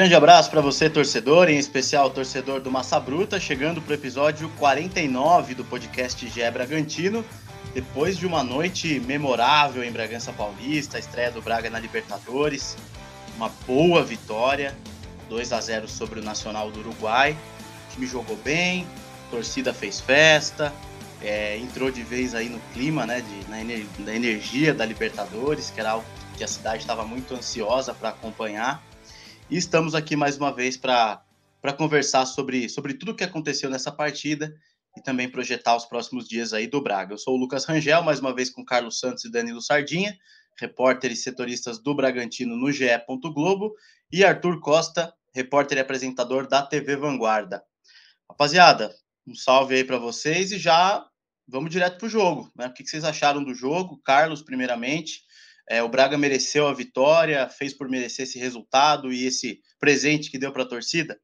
grande 0.00 0.14
abraço 0.14 0.50
para 0.50 0.62
você, 0.62 0.88
torcedor, 0.88 1.50
em 1.50 1.58
especial 1.58 2.08
torcedor 2.08 2.60
do 2.60 2.70
Massa 2.70 2.98
Bruta, 2.98 3.38
chegando 3.38 3.82
para 3.82 3.90
o 3.90 3.94
episódio 3.94 4.48
49 4.58 5.54
do 5.54 5.62
podcast 5.62 6.26
GE 6.26 6.50
Bragantino. 6.50 7.22
Depois 7.74 8.16
de 8.16 8.26
uma 8.26 8.42
noite 8.42 8.98
memorável 9.00 9.84
em 9.84 9.92
Bragança 9.92 10.32
Paulista, 10.32 10.96
a 10.96 11.00
estreia 11.00 11.30
do 11.30 11.42
Braga 11.42 11.68
na 11.68 11.78
Libertadores, 11.78 12.78
uma 13.36 13.50
boa 13.66 14.02
vitória, 14.02 14.74
2 15.28 15.52
a 15.52 15.60
0 15.60 15.86
sobre 15.86 16.20
o 16.20 16.24
Nacional 16.24 16.70
do 16.70 16.80
Uruguai. 16.80 17.36
O 17.88 17.92
time 17.92 18.06
jogou 18.06 18.36
bem, 18.36 18.86
torcida 19.30 19.74
fez 19.74 20.00
festa, 20.00 20.72
é, 21.22 21.56
entrou 21.58 21.90
de 21.90 22.02
vez 22.02 22.34
aí 22.34 22.48
no 22.48 22.60
clima, 22.72 23.06
né, 23.06 23.20
de, 23.20 23.50
na, 23.50 23.60
ener 23.60 23.86
na 23.98 24.14
energia 24.14 24.72
da 24.72 24.84
Libertadores, 24.84 25.70
que 25.70 25.80
era 25.80 25.90
algo 25.92 26.06
que 26.36 26.44
a 26.44 26.48
cidade 26.48 26.82
estava 26.82 27.04
muito 27.04 27.34
ansiosa 27.34 27.92
para 27.92 28.10
acompanhar. 28.10 28.82
E 29.50 29.56
estamos 29.56 29.94
aqui 29.94 30.16
mais 30.16 30.36
uma 30.36 30.52
vez 30.52 30.76
para 30.76 31.22
conversar 31.76 32.24
sobre, 32.26 32.68
sobre 32.68 32.94
tudo 32.94 33.12
o 33.12 33.14
que 33.14 33.24
aconteceu 33.24 33.68
nessa 33.68 33.92
partida 33.92 34.54
e 34.96 35.02
também 35.02 35.28
projetar 35.28 35.76
os 35.76 35.84
próximos 35.84 36.28
dias 36.28 36.52
aí 36.52 36.66
do 36.66 36.80
Braga. 36.80 37.14
Eu 37.14 37.18
sou 37.18 37.34
o 37.34 37.36
Lucas 37.36 37.64
Rangel, 37.64 38.02
mais 38.02 38.20
uma 38.20 38.34
vez 38.34 38.50
com 38.50 38.64
Carlos 38.64 38.98
Santos 38.98 39.24
e 39.24 39.30
Danilo 39.30 39.60
Sardinha, 39.60 40.16
repórter 40.58 41.12
e 41.12 41.16
setoristas 41.16 41.78
do 41.78 41.94
Bragantino 41.94 42.56
no 42.56 42.72
GE. 42.72 42.88
Globo, 43.34 43.74
e 44.12 44.24
Arthur 44.24 44.60
Costa, 44.60 45.12
repórter 45.34 45.78
e 45.78 45.80
apresentador 45.80 46.48
da 46.48 46.62
TV 46.62 46.96
Vanguarda. 46.96 47.62
Rapaziada, 48.28 48.94
um 49.26 49.34
salve 49.34 49.74
aí 49.74 49.84
para 49.84 49.98
vocês 49.98 50.50
e 50.52 50.58
já 50.58 51.06
vamos 51.50 51.70
direto 51.70 51.98
para 51.98 52.06
o 52.06 52.10
jogo. 52.10 52.50
Né? 52.56 52.66
O 52.66 52.72
que 52.72 52.86
vocês 52.86 53.04
acharam 53.04 53.42
do 53.42 53.54
jogo? 53.54 54.00
Carlos, 54.04 54.42
primeiramente, 54.42 55.22
é, 55.68 55.82
o 55.82 55.88
Braga 55.88 56.16
mereceu 56.16 56.66
a 56.66 56.74
vitória, 56.74 57.48
fez 57.48 57.74
por 57.74 57.88
merecer 57.88 58.24
esse 58.24 58.38
resultado 58.38 59.12
e 59.12 59.26
esse 59.26 59.60
presente 59.78 60.30
que 60.30 60.38
deu 60.38 60.52
para 60.52 60.62
a 60.62 60.68
torcida? 60.68 61.18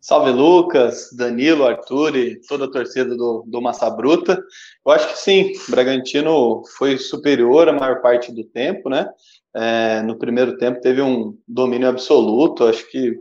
Salve 0.00 0.30
Lucas, 0.30 1.10
Danilo, 1.12 1.66
Arthur 1.66 2.16
e 2.16 2.40
toda 2.40 2.64
a 2.64 2.70
torcida 2.70 3.16
do, 3.16 3.44
do 3.46 3.62
Massa 3.62 3.88
Bruta. 3.88 4.42
Eu 4.84 4.92
acho 4.92 5.08
que 5.08 5.18
sim, 5.18 5.52
o 5.68 5.70
Bragantino 5.70 6.62
foi 6.76 6.98
superior 6.98 7.68
a 7.68 7.72
maior 7.72 8.02
parte 8.02 8.32
do 8.32 8.42
tempo, 8.42 8.88
né? 8.88 9.08
É, 9.54 10.02
no 10.02 10.18
primeiro 10.18 10.56
tempo 10.56 10.80
teve 10.80 11.00
um 11.00 11.38
domínio 11.46 11.88
absoluto, 11.88 12.64
acho 12.64 12.90
que 12.90 13.16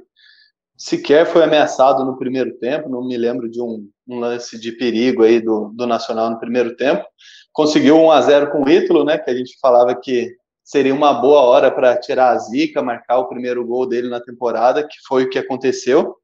sequer 0.78 1.26
foi 1.28 1.44
ameaçado 1.44 2.04
no 2.04 2.18
primeiro 2.18 2.58
tempo, 2.58 2.90
não 2.90 3.06
me 3.06 3.18
lembro 3.18 3.50
de 3.50 3.62
um, 3.62 3.88
um 4.12 4.20
lance 4.20 4.60
de 4.60 4.72
perigo 4.74 5.24
aí 5.24 5.40
do, 5.40 5.72
do 5.74 5.88
Nacional 5.88 6.30
no 6.30 6.40
primeiro 6.40 6.76
tempo 6.76 7.06
conseguiu 7.52 7.98
1 7.98 8.12
a 8.12 8.22
0 8.22 8.52
com 8.52 8.64
o 8.64 8.70
Ítalo, 8.70 9.04
né? 9.04 9.18
Que 9.18 9.30
a 9.30 9.36
gente 9.36 9.58
falava 9.60 9.96
que 9.96 10.36
seria 10.64 10.94
uma 10.94 11.14
boa 11.14 11.42
hora 11.42 11.72
para 11.72 11.98
tirar 11.98 12.30
a 12.30 12.38
zica, 12.38 12.82
marcar 12.82 13.20
o 13.20 13.28
primeiro 13.28 13.66
gol 13.66 13.86
dele 13.86 14.10
na 14.10 14.22
temporada, 14.22 14.88
que 14.88 14.96
foi 15.08 15.24
o 15.24 15.30
que 15.30 15.40
aconteceu. 15.40 16.16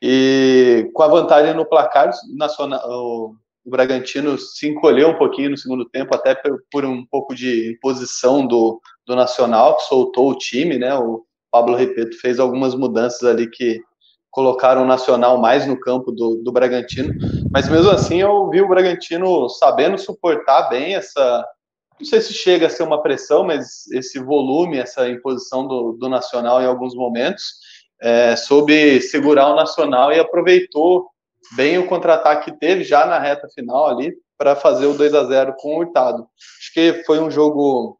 E 0.00 0.90
com 0.92 1.02
a 1.02 1.08
vantagem 1.08 1.54
no 1.54 1.66
placar, 1.66 2.10
o, 2.86 3.34
o 3.64 3.70
Bragantino 3.70 4.38
se 4.38 4.68
encolheu 4.68 5.10
um 5.10 5.18
pouquinho 5.18 5.50
no 5.50 5.58
segundo 5.58 5.88
tempo, 5.88 6.14
até 6.14 6.34
por, 6.34 6.62
por 6.70 6.84
um 6.84 7.04
pouco 7.06 7.34
de 7.34 7.72
imposição 7.72 8.46
do, 8.46 8.80
do 9.06 9.16
Nacional, 9.16 9.76
que 9.76 9.84
soltou 9.84 10.30
o 10.30 10.38
time, 10.38 10.78
né? 10.78 10.94
O 10.94 11.24
Pablo 11.50 11.74
Repeto 11.74 12.16
fez 12.20 12.38
algumas 12.38 12.74
mudanças 12.74 13.24
ali 13.24 13.48
que 13.48 13.80
colocaram 14.38 14.84
o 14.84 14.86
Nacional 14.86 15.36
mais 15.36 15.66
no 15.66 15.76
campo 15.76 16.12
do, 16.12 16.36
do 16.36 16.52
Bragantino, 16.52 17.12
mas 17.50 17.68
mesmo 17.68 17.90
assim 17.90 18.20
eu 18.20 18.48
vi 18.48 18.62
o 18.62 18.68
Bragantino 18.68 19.48
sabendo 19.48 19.98
suportar 19.98 20.68
bem 20.68 20.94
essa, 20.94 21.44
não 21.98 22.06
sei 22.06 22.20
se 22.20 22.32
chega 22.32 22.68
a 22.68 22.70
ser 22.70 22.84
uma 22.84 23.02
pressão, 23.02 23.42
mas 23.42 23.88
esse 23.88 24.20
volume, 24.20 24.78
essa 24.78 25.08
imposição 25.08 25.66
do, 25.66 25.94
do 25.94 26.08
Nacional 26.08 26.62
em 26.62 26.66
alguns 26.66 26.94
momentos, 26.94 27.42
é, 28.00 28.36
soube 28.36 29.00
segurar 29.00 29.48
o 29.48 29.56
Nacional 29.56 30.12
e 30.12 30.20
aproveitou 30.20 31.08
bem 31.56 31.76
o 31.76 31.88
contra-ataque 31.88 32.52
que 32.52 32.60
teve 32.60 32.84
já 32.84 33.06
na 33.06 33.18
reta 33.18 33.48
final 33.48 33.88
ali 33.88 34.14
para 34.38 34.54
fazer 34.54 34.86
o 34.86 34.94
2 34.94 35.14
a 35.14 35.24
0 35.24 35.54
com 35.58 35.74
o 35.74 35.78
Hurtado. 35.80 36.28
Acho 36.60 36.72
que 36.72 37.02
foi 37.04 37.18
um 37.18 37.28
jogo 37.28 37.98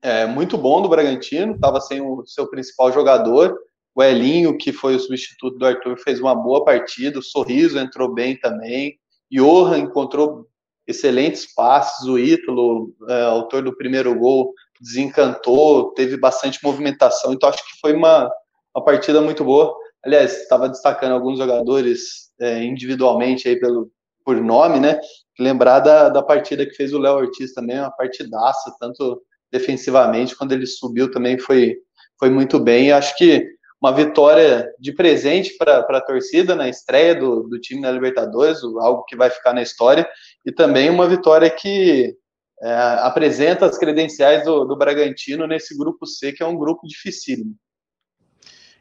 é, 0.00 0.24
muito 0.24 0.56
bom 0.56 0.80
do 0.80 0.88
Bragantino, 0.88 1.56
estava 1.56 1.80
sem 1.80 2.00
o 2.00 2.24
seu 2.24 2.46
principal 2.48 2.92
jogador, 2.92 3.58
o 3.94 4.02
Elinho, 4.02 4.58
que 4.58 4.72
foi 4.72 4.96
o 4.96 5.00
substituto 5.00 5.56
do 5.56 5.66
Arthur, 5.66 5.96
fez 5.98 6.20
uma 6.20 6.34
boa 6.34 6.64
partida. 6.64 7.18
O 7.18 7.22
Sorriso 7.22 7.78
entrou 7.78 8.12
bem 8.12 8.36
também. 8.36 8.98
Johan 9.30 9.78
encontrou 9.78 10.48
excelentes 10.86 11.52
passes. 11.54 12.06
O 12.06 12.18
Ítalo, 12.18 12.92
é, 13.08 13.22
autor 13.22 13.62
do 13.62 13.76
primeiro 13.76 14.18
gol, 14.18 14.52
desencantou, 14.80 15.92
teve 15.92 16.16
bastante 16.16 16.58
movimentação. 16.62 17.32
Então, 17.32 17.48
acho 17.48 17.58
que 17.58 17.80
foi 17.80 17.94
uma, 17.94 18.28
uma 18.74 18.84
partida 18.84 19.20
muito 19.20 19.44
boa. 19.44 19.74
Aliás, 20.04 20.42
estava 20.42 20.68
destacando 20.68 21.12
alguns 21.12 21.38
jogadores 21.38 22.32
é, 22.40 22.64
individualmente 22.64 23.48
aí 23.48 23.58
pelo, 23.58 23.90
por 24.24 24.40
nome, 24.40 24.80
né? 24.80 24.98
Lembrar 25.38 25.80
da, 25.80 26.08
da 26.08 26.22
partida 26.22 26.66
que 26.66 26.74
fez 26.74 26.92
o 26.92 26.98
Léo 26.98 27.14
Ortiz 27.14 27.54
também, 27.54 27.78
uma 27.78 27.90
partidaça, 27.90 28.74
tanto 28.80 29.22
defensivamente, 29.52 30.36
quando 30.36 30.50
ele 30.50 30.66
subiu 30.66 31.10
também 31.10 31.38
foi, 31.38 31.76
foi 32.18 32.28
muito 32.28 32.58
bem. 32.58 32.90
Acho 32.90 33.16
que 33.16 33.53
uma 33.84 33.92
vitória 33.92 34.72
de 34.80 34.94
presente 34.94 35.58
para 35.58 35.80
a 35.80 36.00
torcida 36.00 36.54
na 36.54 36.70
estreia 36.70 37.14
do, 37.14 37.42
do 37.42 37.60
time 37.60 37.82
na 37.82 37.90
Libertadores, 37.90 38.62
algo 38.62 39.04
que 39.04 39.14
vai 39.14 39.28
ficar 39.28 39.52
na 39.52 39.60
história, 39.60 40.08
e 40.42 40.50
também 40.50 40.88
uma 40.88 41.06
vitória 41.06 41.50
que 41.50 42.16
é, 42.62 42.72
apresenta 43.00 43.66
as 43.66 43.76
credenciais 43.76 44.42
do, 44.42 44.64
do 44.64 44.74
Bragantino 44.74 45.46
nesse 45.46 45.76
grupo 45.76 46.06
C, 46.06 46.32
que 46.32 46.42
é 46.42 46.46
um 46.46 46.56
grupo 46.56 46.86
dificílimo. 46.86 47.54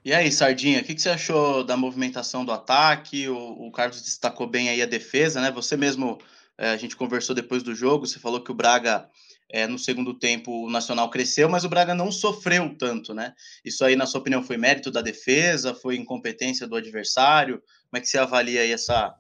E 0.06 0.14
aí, 0.14 0.32
Sardinha, 0.32 0.80
o 0.80 0.84
que, 0.86 0.96
que, 0.96 1.02
você 1.02 1.10
achou 1.10 1.66
da 1.66 1.76
movimentação 1.76 2.46
do 2.46 2.54
ataque? 2.54 3.28
O, 3.28 3.68
o, 3.68 3.72
Carlos 3.74 4.02
destacou 4.02 4.48
bem 4.48 4.70
aí 4.70 4.82
a 4.82 4.86
defesa, 4.86 5.42
né? 5.42 5.52
Você 5.52 5.76
mesmo, 5.76 6.18
é, 6.58 6.70
a 6.70 6.78
gente 6.78 6.96
conversou 6.96 7.36
depois 7.36 7.62
do 7.62 7.76
jogo, 7.76 8.08
você 8.08 8.20
falou 8.20 8.42
que 8.42 8.52
o 8.52 8.56
Braga 8.56 9.10
é, 9.50 9.68
no 9.68 9.78
segundo 9.78 10.18
tempo 10.18 10.66
o 10.66 10.70
Nacional 10.70 11.10
cresceu, 11.10 11.48
mas 11.50 11.64
o 11.64 11.70
Braga 11.70 11.94
não 11.94 12.12
sofreu 12.12 12.76
tanto, 12.78 13.14
né? 13.14 13.34
Isso 13.64 13.84
aí, 13.86 13.96
na 13.96 14.06
sua 14.06 14.20
opinião, 14.20 14.44
foi 14.44 14.58
mérito 14.58 14.92
da 14.92 15.02
defesa, 15.02 15.76
foi 15.76 15.96
incompetência 15.96 16.68
do 16.68 16.76
adversário? 16.76 17.62
Como 17.90 17.98
é 17.98 18.02
que 18.02 18.08
você 18.08 18.18
avalia 18.18 18.62
aí 18.62 18.72
essa, 18.72 19.16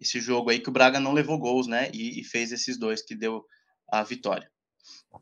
esse 0.00 0.20
jogo 0.20 0.50
aí 0.50 0.58
que 0.58 0.68
o 0.68 0.72
Braga 0.72 1.00
não 1.00 1.12
levou 1.12 1.38
gols, 1.38 1.66
né? 1.66 1.90
E, 1.92 2.20
e 2.20 2.24
fez 2.24 2.52
esses 2.52 2.78
dois 2.78 3.02
que 3.02 3.14
deu 3.14 3.44
a 3.88 4.02
vitória. 4.02 4.50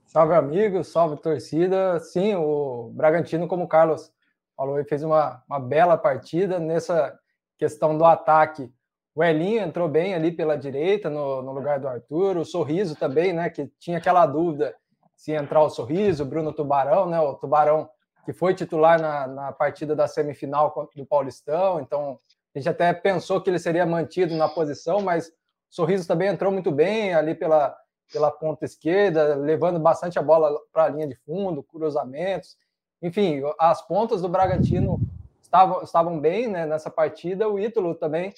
Salve 0.07 0.35
amigos, 0.35 0.89
salve 0.89 1.21
torcida. 1.21 1.99
Sim, 2.01 2.35
o 2.35 2.91
Bragantino, 2.95 3.49
como 3.49 3.65
o 3.65 3.69
Carlos 3.69 4.13
falou, 4.57 4.83
fez 4.85 5.03
uma, 5.03 5.43
uma 5.49 5.61
bela 5.61 5.97
partida 5.97 6.59
nessa 6.59 7.19
questão 7.57 7.97
do 7.97 8.05
ataque 8.05 8.73
o 9.19 9.25
Elinho 9.25 9.65
entrou 9.65 9.89
bem 9.89 10.15
ali 10.15 10.31
pela 10.31 10.57
direita, 10.57 11.11
no, 11.11 11.43
no 11.43 11.51
lugar 11.51 11.81
do 11.81 11.89
Arthur. 11.89 12.37
O 12.37 12.45
Sorriso 12.45 12.95
também, 12.95 13.33
né? 13.33 13.51
Que 13.51 13.67
tinha 13.81 13.99
aquela 13.99 14.25
dúvida 14.25 14.77
se 15.17 15.33
entrar 15.33 15.61
o 15.61 15.69
Sorriso, 15.69 16.23
o 16.23 16.27
Bruno 16.27 16.53
Tubarão, 16.53 17.07
né? 17.07 17.19
O 17.19 17.35
Tubarão 17.35 17.91
que 18.25 18.33
foi 18.33 18.55
titular 18.55 19.03
na, 19.03 19.27
na 19.27 19.53
partida 19.53 19.97
da 19.97 20.07
semifinal 20.07 20.89
do 20.95 21.05
Paulistão. 21.05 21.81
Então, 21.81 22.17
a 22.55 22.59
gente 22.61 22.69
até 22.69 22.93
pensou 22.93 23.41
que 23.41 23.51
ele 23.51 23.59
seria 23.59 23.85
mantido 23.85 24.37
na 24.37 24.49
posição, 24.49 25.01
mas 25.01 25.27
o 25.27 25.33
Sorriso 25.69 26.07
também 26.07 26.29
entrou 26.29 26.53
muito 26.53 26.71
bem 26.71 27.13
ali 27.13 27.35
pela, 27.35 27.77
pela 28.13 28.31
ponta 28.31 28.65
esquerda, 28.65 29.35
levando 29.35 29.81
bastante 29.81 30.17
a 30.17 30.23
bola 30.23 30.57
para 30.73 30.85
a 30.85 30.89
linha 30.91 31.09
de 31.09 31.17
fundo, 31.27 31.65
cruzamentos. 31.65 32.57
Enfim, 33.03 33.43
as 33.59 33.85
pontas 33.85 34.23
do 34.23 34.29
Bragantino 34.29 35.01
estavam, 35.43 35.83
estavam 35.83 36.21
bem 36.21 36.47
né, 36.47 36.67
nessa 36.67 36.89
partida. 36.89 37.49
O 37.49 37.59
Ítalo 37.59 37.97
também 37.97 38.33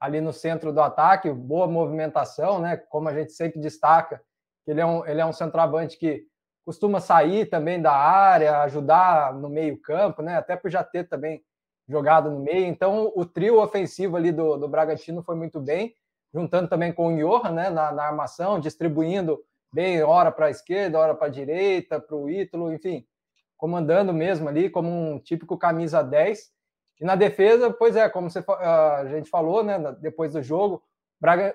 ali 0.00 0.20
no 0.20 0.32
centro 0.32 0.72
do 0.72 0.80
ataque, 0.80 1.30
boa 1.30 1.66
movimentação, 1.66 2.58
né? 2.58 2.78
Como 2.78 3.08
a 3.08 3.14
gente 3.14 3.32
sempre 3.32 3.60
destaca, 3.60 4.22
ele 4.66 4.80
é 4.80 4.86
um, 4.86 5.06
ele 5.06 5.20
é 5.20 5.26
um 5.26 5.32
centroavante 5.32 5.98
que 5.98 6.24
costuma 6.64 7.00
sair 7.00 7.46
também 7.46 7.80
da 7.80 7.92
área, 7.92 8.62
ajudar 8.62 9.34
no 9.34 9.50
meio-campo, 9.50 10.22
né? 10.22 10.36
Até 10.36 10.56
por 10.56 10.70
já 10.70 10.82
ter 10.82 11.06
também 11.06 11.42
jogado 11.86 12.30
no 12.30 12.40
meio. 12.40 12.66
Então, 12.66 13.12
o 13.14 13.26
trio 13.26 13.60
ofensivo 13.60 14.16
ali 14.16 14.32
do, 14.32 14.56
do 14.56 14.68
Bragantino 14.68 15.22
foi 15.22 15.36
muito 15.36 15.60
bem, 15.60 15.94
juntando 16.32 16.68
também 16.68 16.92
com 16.92 17.14
o 17.14 17.18
Johan, 17.18 17.52
né? 17.52 17.68
Na, 17.68 17.92
na 17.92 18.04
armação, 18.04 18.58
distribuindo 18.58 19.38
bem, 19.72 20.02
hora 20.02 20.32
para 20.32 20.46
a 20.46 20.50
esquerda, 20.50 20.98
hora 20.98 21.14
para 21.14 21.26
a 21.26 21.30
direita, 21.30 22.00
para 22.00 22.16
o 22.16 22.30
Ítalo, 22.30 22.72
enfim, 22.72 23.04
comandando 23.56 24.12
mesmo 24.12 24.48
ali 24.48 24.70
como 24.70 24.90
um 24.90 25.18
típico 25.18 25.58
camisa 25.58 26.02
10 26.02 26.50
e 27.00 27.04
na 27.04 27.14
defesa, 27.14 27.72
pois 27.72 27.96
é, 27.96 28.08
como 28.08 28.30
você, 28.30 28.44
a 28.46 29.06
gente 29.06 29.30
falou, 29.30 29.64
né, 29.64 29.78
depois 30.00 30.34
do 30.34 30.42
jogo, 30.42 30.82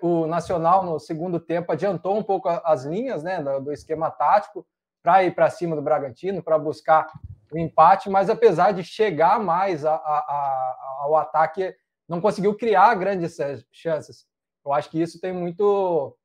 o 0.02 0.26
Nacional 0.26 0.84
no 0.84 1.00
segundo 1.00 1.40
tempo 1.40 1.72
adiantou 1.72 2.18
um 2.18 2.24
pouco 2.24 2.50
as 2.50 2.84
linhas 2.84 3.24
né, 3.24 3.42
do 3.60 3.72
esquema 3.72 4.10
tático 4.10 4.66
para 5.04 5.24
ir 5.24 5.36
para 5.36 5.50
cima 5.50 5.76
do 5.76 5.82
Bragantino, 5.82 6.42
para 6.42 6.58
buscar 6.58 7.08
o 7.52 7.58
empate, 7.58 8.10
mas 8.10 8.30
apesar 8.30 8.72
de 8.72 8.84
chegar 8.84 9.40
mais 9.40 9.86
a, 9.86 9.94
a, 9.94 10.18
a, 10.18 10.98
ao 11.02 11.16
ataque, 11.16 11.76
não 12.08 12.20
conseguiu 12.20 12.56
criar 12.56 12.96
grandes 12.96 13.38
chances. 13.72 14.26
Eu 14.66 14.74
acho 14.74 14.90
que 14.90 15.00
isso 15.00 15.22
tem 15.22 15.32
muito 15.32 16.16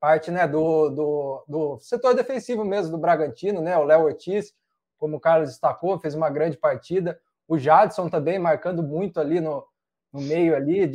parte 0.00 0.30
né, 0.30 0.46
do, 0.46 0.90
do, 0.90 1.44
do 1.48 1.78
setor 1.78 2.14
defensivo 2.14 2.64
mesmo 2.64 2.92
do 2.92 2.98
Bragantino, 2.98 3.60
né? 3.60 3.76
O 3.78 3.84
Léo 3.84 4.04
Ortiz, 4.04 4.52
como 4.98 5.16
o 5.16 5.20
Carlos 5.20 5.50
destacou, 5.50 5.98
fez 5.98 6.14
uma 6.14 6.28
grande 6.28 6.56
partida. 6.56 7.18
O 7.48 7.58
Jadson 7.58 8.08
também 8.08 8.38
marcando 8.38 8.82
muito 8.82 9.20
ali 9.20 9.40
no, 9.40 9.64
no 10.12 10.20
meio 10.20 10.56
ali, 10.56 10.86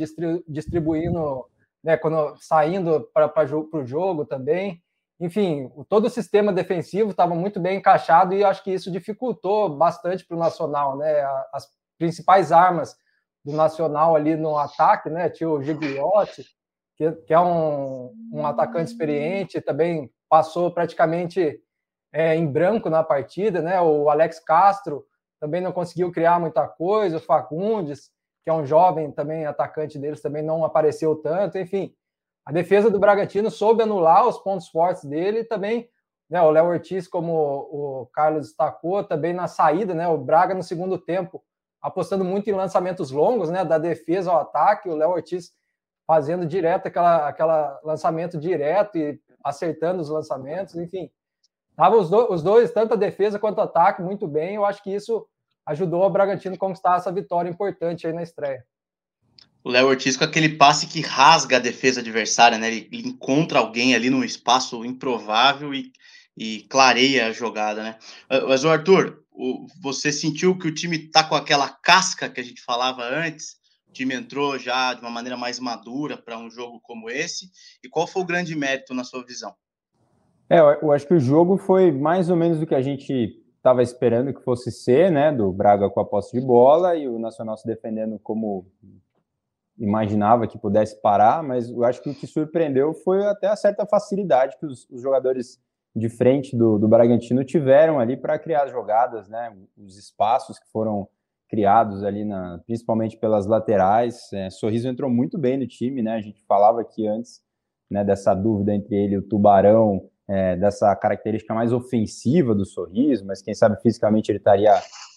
distribuindo, 0.48 1.46
né, 1.82 1.96
quando, 1.96 2.36
saindo 2.38 3.08
para 3.12 3.32
o 3.72 3.84
jogo 3.84 4.24
também. 4.24 4.82
Enfim, 5.18 5.70
todo 5.88 6.06
o 6.06 6.10
sistema 6.10 6.52
defensivo 6.52 7.12
estava 7.12 7.34
muito 7.34 7.60
bem 7.60 7.78
encaixado 7.78 8.34
e 8.34 8.42
acho 8.42 8.62
que 8.64 8.72
isso 8.72 8.90
dificultou 8.90 9.68
bastante 9.76 10.26
para 10.26 10.36
o 10.36 10.40
Nacional, 10.40 10.96
né? 10.96 11.22
As 11.52 11.68
principais 11.96 12.50
armas 12.50 12.96
do 13.44 13.52
Nacional 13.52 14.16
ali 14.16 14.34
no 14.34 14.58
ataque, 14.58 15.08
né? 15.08 15.30
Tinha 15.30 15.48
o 15.48 15.62
Gigliotti, 15.62 16.44
que, 16.96 17.12
que 17.12 17.32
é 17.32 17.38
um, 17.38 18.12
um 18.32 18.44
atacante 18.44 18.90
experiente, 18.90 19.60
também 19.60 20.10
passou 20.28 20.72
praticamente 20.72 21.60
é, 22.12 22.34
em 22.34 22.46
branco 22.46 22.90
na 22.90 23.04
partida, 23.04 23.62
né? 23.62 23.80
O 23.80 24.10
Alex 24.10 24.40
Castro 24.40 25.06
também 25.42 25.60
não 25.60 25.72
conseguiu 25.72 26.12
criar 26.12 26.38
muita 26.38 26.68
coisa, 26.68 27.16
o 27.16 27.20
Fagundes, 27.20 28.12
que 28.44 28.50
é 28.50 28.52
um 28.52 28.64
jovem 28.64 29.10
também 29.10 29.44
atacante 29.44 29.98
deles, 29.98 30.22
também 30.22 30.40
não 30.40 30.64
apareceu 30.64 31.16
tanto, 31.16 31.58
enfim. 31.58 31.92
A 32.46 32.52
defesa 32.52 32.88
do 32.88 33.00
Bragantino 33.00 33.50
soube 33.50 33.82
anular 33.82 34.24
os 34.28 34.38
pontos 34.38 34.68
fortes 34.68 35.04
dele 35.04 35.40
e 35.40 35.44
também 35.44 35.90
né, 36.30 36.40
o 36.40 36.50
Léo 36.52 36.66
Ortiz, 36.66 37.08
como 37.08 37.32
o 37.32 38.06
Carlos 38.12 38.46
destacou, 38.46 39.02
também 39.02 39.32
na 39.32 39.48
saída, 39.48 39.92
né, 39.94 40.06
o 40.06 40.16
Braga 40.16 40.54
no 40.54 40.62
segundo 40.62 40.96
tempo, 40.96 41.42
apostando 41.80 42.24
muito 42.24 42.48
em 42.48 42.52
lançamentos 42.52 43.10
longos, 43.10 43.50
né, 43.50 43.64
da 43.64 43.78
defesa 43.78 44.30
ao 44.30 44.42
ataque, 44.42 44.88
o 44.88 44.94
Léo 44.94 45.10
Ortiz 45.10 45.50
fazendo 46.06 46.46
direto 46.46 46.86
aquela, 46.86 47.26
aquela 47.26 47.80
lançamento 47.82 48.38
direto 48.38 48.96
e 48.96 49.20
acertando 49.42 50.02
os 50.02 50.08
lançamentos, 50.08 50.76
enfim. 50.76 51.10
Tava 51.74 51.96
os, 51.96 52.08
do, 52.08 52.32
os 52.32 52.44
dois, 52.44 52.70
tanto 52.70 52.94
a 52.94 52.96
defesa 52.96 53.40
quanto 53.40 53.58
o 53.58 53.62
ataque, 53.62 54.02
muito 54.02 54.28
bem. 54.28 54.54
Eu 54.54 54.64
acho 54.64 54.82
que 54.84 54.94
isso 54.94 55.26
ajudou 55.66 56.02
o 56.02 56.10
Bragantino 56.10 56.54
a 56.54 56.58
conquistar 56.58 56.96
essa 56.96 57.12
vitória 57.12 57.48
importante 57.48 58.06
aí 58.06 58.12
na 58.12 58.22
estreia. 58.22 58.64
O 59.64 59.70
Léo 59.70 59.86
Ortiz 59.86 60.16
com 60.16 60.24
aquele 60.24 60.48
passe 60.48 60.86
que 60.88 61.00
rasga 61.00 61.56
a 61.56 61.60
defesa 61.60 62.00
adversária, 62.00 62.58
né? 62.58 62.66
Ele, 62.66 62.88
ele 62.92 63.08
encontra 63.08 63.60
alguém 63.60 63.94
ali 63.94 64.10
num 64.10 64.24
espaço 64.24 64.84
improvável 64.84 65.72
e, 65.72 65.92
e 66.36 66.62
clareia 66.68 67.28
a 67.28 67.32
jogada, 67.32 67.82
né? 67.82 67.98
Mas, 68.48 68.64
o 68.64 68.68
Arthur, 68.68 69.22
o, 69.30 69.66
você 69.80 70.10
sentiu 70.10 70.58
que 70.58 70.66
o 70.66 70.74
time 70.74 70.98
tá 70.98 71.22
com 71.22 71.36
aquela 71.36 71.68
casca 71.68 72.28
que 72.28 72.40
a 72.40 72.44
gente 72.44 72.60
falava 72.60 73.04
antes? 73.04 73.56
O 73.88 73.92
time 73.92 74.14
entrou 74.14 74.58
já 74.58 74.94
de 74.94 75.00
uma 75.00 75.10
maneira 75.10 75.36
mais 75.36 75.60
madura 75.60 76.16
para 76.16 76.38
um 76.38 76.50
jogo 76.50 76.80
como 76.82 77.08
esse. 77.08 77.48
E 77.84 77.88
qual 77.88 78.06
foi 78.06 78.22
o 78.22 78.26
grande 78.26 78.56
mérito 78.56 78.92
na 78.92 79.04
sua 79.04 79.24
visão? 79.24 79.54
É, 80.50 80.58
eu 80.58 80.90
acho 80.90 81.06
que 81.06 81.14
o 81.14 81.20
jogo 81.20 81.56
foi 81.56 81.92
mais 81.92 82.28
ou 82.28 82.36
menos 82.36 82.58
do 82.58 82.66
que 82.66 82.74
a 82.74 82.82
gente 82.82 83.41
estava 83.62 83.80
esperando 83.80 84.34
que 84.34 84.42
fosse 84.42 84.72
ser, 84.72 85.12
né? 85.12 85.30
Do 85.30 85.52
Braga 85.52 85.88
com 85.88 86.00
a 86.00 86.04
posse 86.04 86.38
de 86.38 86.44
bola 86.44 86.96
e 86.96 87.08
o 87.08 87.16
Nacional 87.16 87.56
se 87.56 87.64
defendendo 87.64 88.18
como 88.18 88.66
imaginava 89.78 90.48
que 90.48 90.58
pudesse 90.58 91.00
parar, 91.00 91.42
mas 91.42 91.70
eu 91.70 91.84
acho 91.84 92.02
que 92.02 92.10
o 92.10 92.14
que 92.14 92.26
surpreendeu 92.26 92.92
foi 92.92 93.24
até 93.24 93.46
a 93.46 93.56
certa 93.56 93.86
facilidade 93.86 94.58
que 94.58 94.66
os, 94.66 94.88
os 94.90 95.00
jogadores 95.00 95.60
de 95.94 96.08
frente 96.08 96.56
do, 96.56 96.78
do 96.78 96.88
Bragantino 96.88 97.44
tiveram 97.44 98.00
ali 98.00 98.16
para 98.16 98.38
criar 98.38 98.64
as 98.64 98.72
jogadas, 98.72 99.28
né? 99.28 99.56
Os 99.78 99.96
espaços 99.96 100.58
que 100.58 100.68
foram 100.72 101.08
criados 101.48 102.02
ali, 102.02 102.24
na, 102.24 102.60
principalmente 102.66 103.16
pelas 103.16 103.46
laterais. 103.46 104.32
É, 104.32 104.50
Sorriso 104.50 104.88
entrou 104.88 105.08
muito 105.08 105.38
bem 105.38 105.56
no 105.56 105.66
time, 105.68 106.02
né? 106.02 106.14
A 106.14 106.20
gente 106.20 106.42
falava 106.44 106.80
aqui 106.80 107.06
antes 107.06 107.40
né, 107.88 108.02
dessa 108.02 108.34
dúvida 108.34 108.74
entre 108.74 108.96
ele 108.96 109.14
e 109.14 109.18
o 109.18 109.22
Tubarão, 109.22 110.10
é, 110.32 110.56
dessa 110.56 110.94
característica 110.96 111.54
mais 111.54 111.72
ofensiva 111.72 112.54
do 112.54 112.64
Sorriso, 112.64 113.26
mas 113.26 113.42
quem 113.42 113.54
sabe 113.54 113.80
fisicamente 113.82 114.30
ele 114.30 114.38
estaria 114.38 114.74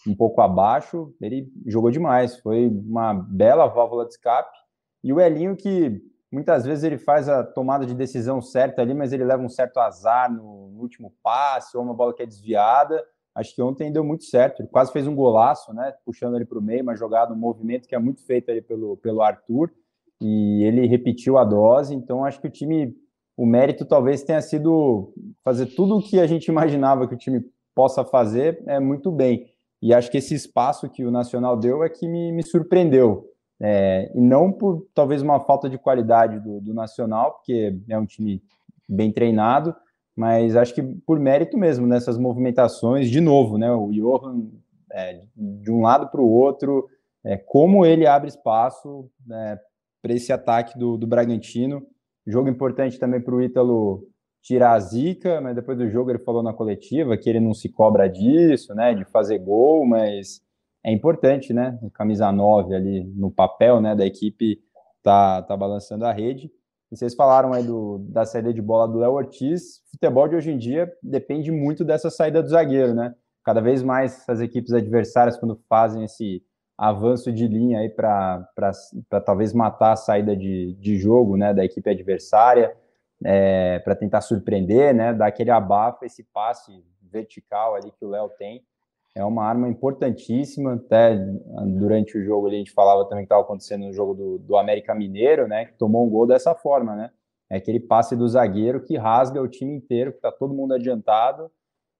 um 0.07 0.15
pouco 0.15 0.41
abaixo. 0.41 1.13
Ele 1.21 1.47
jogou 1.65 1.89
demais, 1.89 2.39
foi 2.39 2.67
uma 2.67 3.13
bela 3.13 3.67
válvula 3.67 4.05
de 4.05 4.11
escape. 4.11 4.57
E 5.03 5.13
o 5.13 5.19
Elinho, 5.19 5.55
que 5.55 6.01
muitas 6.31 6.65
vezes 6.65 6.83
ele 6.83 6.97
faz 6.97 7.29
a 7.29 7.43
tomada 7.43 7.85
de 7.85 7.93
decisão 7.93 8.41
certa 8.41 8.81
ali, 8.81 8.93
mas 8.93 9.13
ele 9.13 9.23
leva 9.23 9.43
um 9.43 9.49
certo 9.49 9.77
azar 9.79 10.31
no, 10.31 10.69
no 10.69 10.81
último 10.81 11.13
passe 11.23 11.77
ou 11.77 11.83
uma 11.83 11.93
bola 11.93 12.13
que 12.13 12.23
é 12.23 12.25
desviada 12.25 13.03
acho 13.35 13.53
que 13.53 13.61
ontem 13.61 13.91
deu 13.91 14.03
muito 14.03 14.23
certo. 14.23 14.61
Ele 14.61 14.69
quase 14.69 14.93
fez 14.93 15.05
um 15.05 15.13
golaço, 15.13 15.73
né? 15.73 15.93
Puxando 16.05 16.35
ele 16.35 16.45
para 16.45 16.57
o 16.57 16.61
meio, 16.61 16.81
uma 16.81 16.95
jogada, 16.95 17.33
um 17.33 17.37
movimento 17.37 17.87
que 17.87 17.93
é 17.93 17.99
muito 17.99 18.25
feito 18.25 18.49
ali 18.49 18.61
pelo, 18.61 18.95
pelo 18.97 19.21
Arthur. 19.21 19.71
E 20.21 20.63
ele 20.63 20.87
repetiu 20.87 21.37
a 21.37 21.43
dose. 21.43 21.93
Então, 21.93 22.23
acho 22.23 22.39
que 22.39 22.47
o 22.47 22.51
time, 22.51 22.95
o 23.37 23.45
mérito 23.45 23.85
talvez 23.85 24.23
tenha 24.23 24.41
sido 24.41 25.13
fazer 25.43 25.67
tudo 25.67 25.97
o 25.97 26.01
que 26.01 26.19
a 26.19 26.27
gente 26.27 26.47
imaginava 26.51 27.07
que 27.07 27.15
o 27.15 27.17
time 27.17 27.43
possa 27.73 28.03
fazer 28.05 28.63
é 28.67 28.79
muito 28.79 29.11
bem. 29.11 29.47
E 29.81 29.93
acho 29.93 30.09
que 30.09 30.17
esse 30.17 30.33
espaço 30.33 30.89
que 30.89 31.05
o 31.05 31.11
Nacional 31.11 31.57
deu 31.57 31.83
é 31.83 31.89
que 31.89 32.07
me, 32.07 32.31
me 32.31 32.43
surpreendeu. 32.43 33.29
É, 33.59 34.11
e 34.13 34.19
não 34.19 34.51
por 34.51 34.85
talvez 34.93 35.21
uma 35.21 35.39
falta 35.39 35.69
de 35.69 35.77
qualidade 35.77 36.39
do, 36.39 36.59
do 36.59 36.73
Nacional, 36.73 37.33
porque 37.33 37.77
é 37.87 37.97
um 37.97 38.05
time 38.05 38.41
bem 38.87 39.11
treinado, 39.11 39.75
mas 40.15 40.55
acho 40.55 40.73
que 40.73 40.81
por 40.81 41.19
mérito 41.19 41.57
mesmo 41.57 41.85
nessas 41.85 42.17
movimentações, 42.17 43.09
de 43.09 43.21
novo, 43.21 43.57
né? 43.57 43.71
O 43.71 43.91
Johan 43.91 44.47
é, 44.91 45.21
de 45.35 45.71
um 45.71 45.81
lado 45.81 46.07
para 46.07 46.21
o 46.21 46.29
outro, 46.29 46.89
é, 47.23 47.37
como 47.37 47.85
ele 47.85 48.07
abre 48.07 48.29
espaço 48.29 49.09
né, 49.25 49.59
para 50.01 50.13
esse 50.13 50.31
ataque 50.31 50.77
do, 50.77 50.97
do 50.97 51.05
Bragantino. 51.05 51.85
Jogo 52.27 52.49
importante 52.49 52.99
também 52.99 53.21
para 53.21 53.35
o 53.35 53.41
Ítalo 53.41 54.07
tirar 54.41 54.73
a 54.73 54.79
zica, 54.79 55.41
mas 55.41 55.55
depois 55.55 55.77
do 55.77 55.89
jogo 55.89 56.11
ele 56.11 56.19
falou 56.19 56.43
na 56.43 56.53
coletiva 56.53 57.17
que 57.17 57.29
ele 57.29 57.39
não 57.39 57.53
se 57.53 57.67
cobra 57.67 58.07
disso, 58.07 58.73
né? 58.75 58.93
De 58.93 59.03
fazer 59.05 59.39
gol, 59.39 59.85
mas 59.85 60.41
é 60.83 60.91
importante, 60.91 61.51
né? 61.51 61.79
Camisa 61.93 62.31
9 62.31 62.75
ali 62.75 63.03
no 63.15 63.31
papel, 63.31 63.81
né? 63.81 63.95
Da 63.95 64.05
equipe 64.05 64.59
tá, 65.01 65.41
tá 65.41 65.57
balançando 65.57 66.05
a 66.05 66.11
rede. 66.11 66.51
E 66.91 66.95
vocês 66.95 67.15
falaram 67.15 67.53
aí 67.53 67.63
do, 67.63 67.99
da 68.09 68.23
saída 68.25 68.53
de 68.53 68.61
bola 68.61 68.87
do 68.87 68.99
Léo 68.99 69.13
Ortiz. 69.13 69.81
Futebol 69.91 70.27
de 70.27 70.35
hoje 70.35 70.51
em 70.51 70.57
dia 70.57 70.91
depende 71.01 71.51
muito 71.51 71.83
dessa 71.83 72.11
saída 72.11 72.43
do 72.43 72.49
zagueiro, 72.49 72.93
né? 72.93 73.15
Cada 73.43 73.61
vez 73.61 73.81
mais 73.81 74.27
as 74.29 74.39
equipes 74.39 74.73
adversárias, 74.73 75.37
quando 75.37 75.59
fazem 75.67 76.03
esse 76.03 76.43
avanço 76.77 77.31
de 77.31 77.47
linha 77.47 77.79
aí 77.79 77.89
para 77.89 78.47
talvez 79.25 79.53
matar 79.53 79.93
a 79.93 79.97
saída 79.97 80.35
de, 80.35 80.73
de 80.73 80.97
jogo 80.97 81.37
né, 81.37 81.53
da 81.53 81.63
equipe 81.63 81.89
adversária, 81.89 82.75
é, 83.23 83.79
para 83.79 83.95
tentar 83.95 84.21
surpreender, 84.21 84.93
né? 84.93 85.13
Dar 85.13 85.27
aquele 85.27 85.51
abafo, 85.51 86.03
esse 86.03 86.23
passe 86.23 86.83
vertical 87.01 87.75
ali 87.75 87.91
que 87.91 88.03
o 88.03 88.09
Léo 88.09 88.29
tem 88.37 88.63
é 89.15 89.23
uma 89.23 89.45
arma 89.45 89.69
importantíssima. 89.69 90.73
Até 90.73 91.15
durante 91.15 92.17
o 92.17 92.23
jogo 92.23 92.47
ali, 92.47 92.57
a 92.57 92.59
gente 92.59 92.73
falava 92.73 93.05
também 93.05 93.23
que 93.23 93.27
estava 93.27 93.41
acontecendo 93.41 93.85
no 93.85 93.93
jogo 93.93 94.13
do, 94.13 94.37
do 94.39 94.57
América 94.57 94.93
Mineiro, 94.93 95.47
né? 95.47 95.65
Que 95.65 95.73
tomou 95.73 96.05
um 96.05 96.09
gol 96.09 96.27
dessa 96.27 96.53
forma, 96.53 96.95
né? 96.95 97.09
É 97.49 97.57
aquele 97.57 97.79
passe 97.79 98.15
do 98.15 98.27
zagueiro 98.27 98.81
que 98.81 98.97
rasga 98.97 99.41
o 99.41 99.47
time 99.47 99.73
inteiro, 99.73 100.11
que 100.11 100.17
está 100.17 100.31
todo 100.31 100.53
mundo 100.53 100.73
adiantado, 100.73 101.49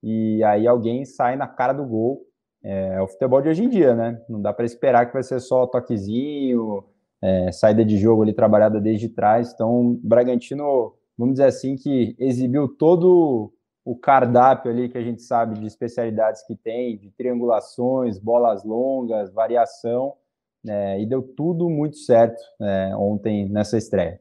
e 0.04 0.44
aí 0.44 0.68
alguém 0.68 1.06
sai 1.06 1.36
na 1.36 1.48
cara 1.48 1.72
do 1.72 1.86
gol. 1.86 2.26
É, 2.66 2.96
é 2.96 3.02
o 3.02 3.08
futebol 3.08 3.42
de 3.42 3.50
hoje 3.50 3.64
em 3.64 3.70
dia, 3.70 3.94
né? 3.94 4.20
Não 4.28 4.42
dá 4.42 4.52
para 4.52 4.66
esperar 4.66 5.06
que 5.06 5.14
vai 5.14 5.22
ser 5.22 5.40
só 5.40 5.68
toquezinho, 5.68 6.84
é, 7.22 7.52
saída 7.52 7.86
de 7.86 7.96
jogo 7.96 8.24
ali 8.24 8.34
trabalhada 8.34 8.82
desde 8.82 9.08
trás. 9.08 9.54
Então, 9.54 9.92
o 9.92 10.00
Bragantino, 10.04 10.96
vamos 11.16 11.36
dizer 11.36 11.46
assim, 11.46 11.76
que 11.76 12.16
exibiu 12.18 12.68
todo 12.68 13.54
o 13.86 13.96
cardápio 13.96 14.72
ali 14.72 14.90
que 14.90 14.98
a 14.98 15.04
gente 15.04 15.22
sabe 15.22 15.60
de 15.60 15.68
especialidades 15.68 16.42
que 16.48 16.56
tem, 16.56 16.98
de 16.98 17.12
triangulações, 17.12 18.18
bolas 18.18 18.64
longas, 18.64 19.32
variação, 19.32 20.16
né, 20.64 21.00
e 21.00 21.06
deu 21.06 21.22
tudo 21.22 21.70
muito 21.70 21.98
certo 21.98 22.42
né, 22.60 22.96
ontem 22.98 23.48
nessa 23.48 23.78
estreia. 23.78 24.20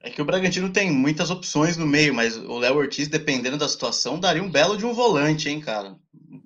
É 0.00 0.08
que 0.08 0.22
o 0.22 0.24
Bragantino 0.24 0.72
tem 0.72 0.90
muitas 0.90 1.30
opções 1.30 1.76
no 1.76 1.86
meio, 1.86 2.14
mas 2.14 2.36
o 2.36 2.58
Léo 2.58 2.76
Ortiz, 2.76 3.08
dependendo 3.08 3.58
da 3.58 3.68
situação, 3.68 4.18
daria 4.18 4.42
um 4.42 4.50
belo 4.50 4.76
de 4.76 4.86
um 4.86 4.94
volante, 4.94 5.50
hein, 5.50 5.60
cara? 5.60 5.96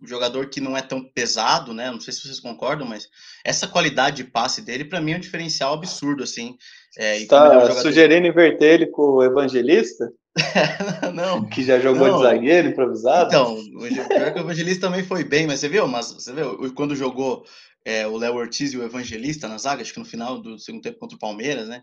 Jogador 0.03 0.49
que 0.49 0.61
não 0.61 0.77
é 0.77 0.83
tão 0.83 1.03
pesado, 1.03 1.75
né? 1.75 1.91
Não 1.91 2.01
sei 2.01 2.13
se 2.13 2.23
vocês 2.23 2.41
concordam, 2.41 2.87
mas 2.87 3.09
essa 3.45 3.67
qualidade 3.67 4.19
de 4.19 4.25
passe 4.25 4.63
dele, 4.63 4.85
para 4.85 5.01
mim, 5.01 5.13
é 5.13 5.17
um 5.17 5.21
diferencial 5.21 5.75
absurdo, 5.75 6.23
assim. 6.23 6.57
É, 6.97 7.25
tá 7.27 7.37
é 7.37 7.49
um 7.49 7.61
jogador... 7.61 7.83
sugerindo 7.83 8.27
inverter 8.27 8.75
ele 8.75 8.87
com 8.87 9.03
o 9.03 9.23
Evangelista? 9.23 10.11
não. 11.13 11.45
Que 11.45 11.63
já 11.63 11.79
jogou 11.79 12.07
não. 12.07 12.17
de 12.19 12.23
zagueiro 12.25 12.69
improvisado? 12.69 13.29
Então, 13.29 13.57
o 13.57 14.39
Evangelista 14.39 14.87
também 14.87 15.05
foi 15.05 15.25
bem, 15.25 15.47
mas 15.47 15.61
você 15.61 15.69
viu? 15.69 15.87
Mas 15.87 16.13
você 16.13 16.33
viu 16.33 16.73
quando 16.75 16.95
jogou 16.95 17.45
é, 17.85 18.07
o 18.07 18.17
Léo 18.17 18.35
Ortiz 18.35 18.73
e 18.73 18.77
o 18.77 18.83
Evangelista 18.83 19.49
na 19.49 19.59
zaga, 19.59 19.83
acho 19.83 19.93
que 19.93 19.99
no 19.99 20.05
final 20.05 20.39
do 20.41 20.59
segundo 20.59 20.83
tempo 20.83 20.99
contra 20.99 21.17
o 21.17 21.21
Palmeiras, 21.21 21.69
né? 21.69 21.83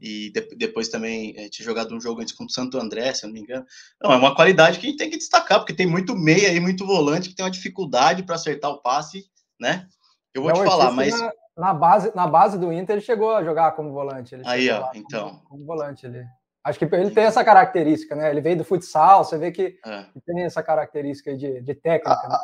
E 0.00 0.30
de, 0.32 0.40
depois 0.56 0.88
também 0.88 1.34
é, 1.36 1.48
tinha 1.48 1.64
jogado 1.64 1.94
um 1.94 2.00
jogo 2.00 2.20
antes 2.20 2.32
contra 2.32 2.50
o 2.50 2.54
Santo 2.54 2.78
André, 2.78 3.12
se 3.14 3.24
eu 3.24 3.28
não 3.28 3.34
me 3.34 3.40
engano. 3.40 3.64
Não, 4.02 4.12
é 4.12 4.16
uma 4.16 4.34
qualidade 4.34 4.78
que 4.78 4.86
a 4.86 4.90
gente 4.90 4.98
tem 4.98 5.10
que 5.10 5.18
destacar, 5.18 5.58
porque 5.58 5.74
tem 5.74 5.86
muito 5.86 6.14
meia 6.14 6.52
e 6.52 6.60
muito 6.60 6.86
volante 6.86 7.28
que 7.28 7.34
tem 7.34 7.44
uma 7.44 7.50
dificuldade 7.50 8.22
para 8.22 8.36
acertar 8.36 8.70
o 8.70 8.80
passe, 8.80 9.24
né? 9.60 9.86
Eu 10.34 10.42
vou 10.42 10.52
Léo 10.52 10.62
te 10.62 10.68
falar, 10.68 10.90
Ortiz, 10.90 10.96
mas. 10.96 11.20
Na, 11.20 11.32
na, 11.56 11.74
base, 11.74 12.12
na 12.14 12.26
base 12.26 12.58
do 12.58 12.72
Inter, 12.72 12.96
ele 12.96 13.04
chegou 13.04 13.34
a 13.34 13.44
jogar 13.44 13.72
como 13.72 13.92
volante. 13.92 14.36
Aí, 14.44 14.70
ó, 14.70 14.90
então. 14.94 15.42
Como 15.48 15.64
volante 15.64 16.06
ali. 16.06 16.24
Acho 16.64 16.78
que 16.78 16.84
ele 16.84 17.10
tem 17.10 17.24
essa 17.24 17.44
característica, 17.44 18.14
né? 18.14 18.30
Ele 18.30 18.40
veio 18.40 18.56
do 18.56 18.64
futsal, 18.64 19.24
você 19.24 19.36
vê 19.36 19.50
que 19.50 19.76
é. 19.84 20.06
tem 20.24 20.44
essa 20.44 20.62
característica 20.62 21.36
de, 21.36 21.60
de 21.60 21.74
técnica. 21.74 22.12
A, 22.12 22.28
né? 22.28 22.38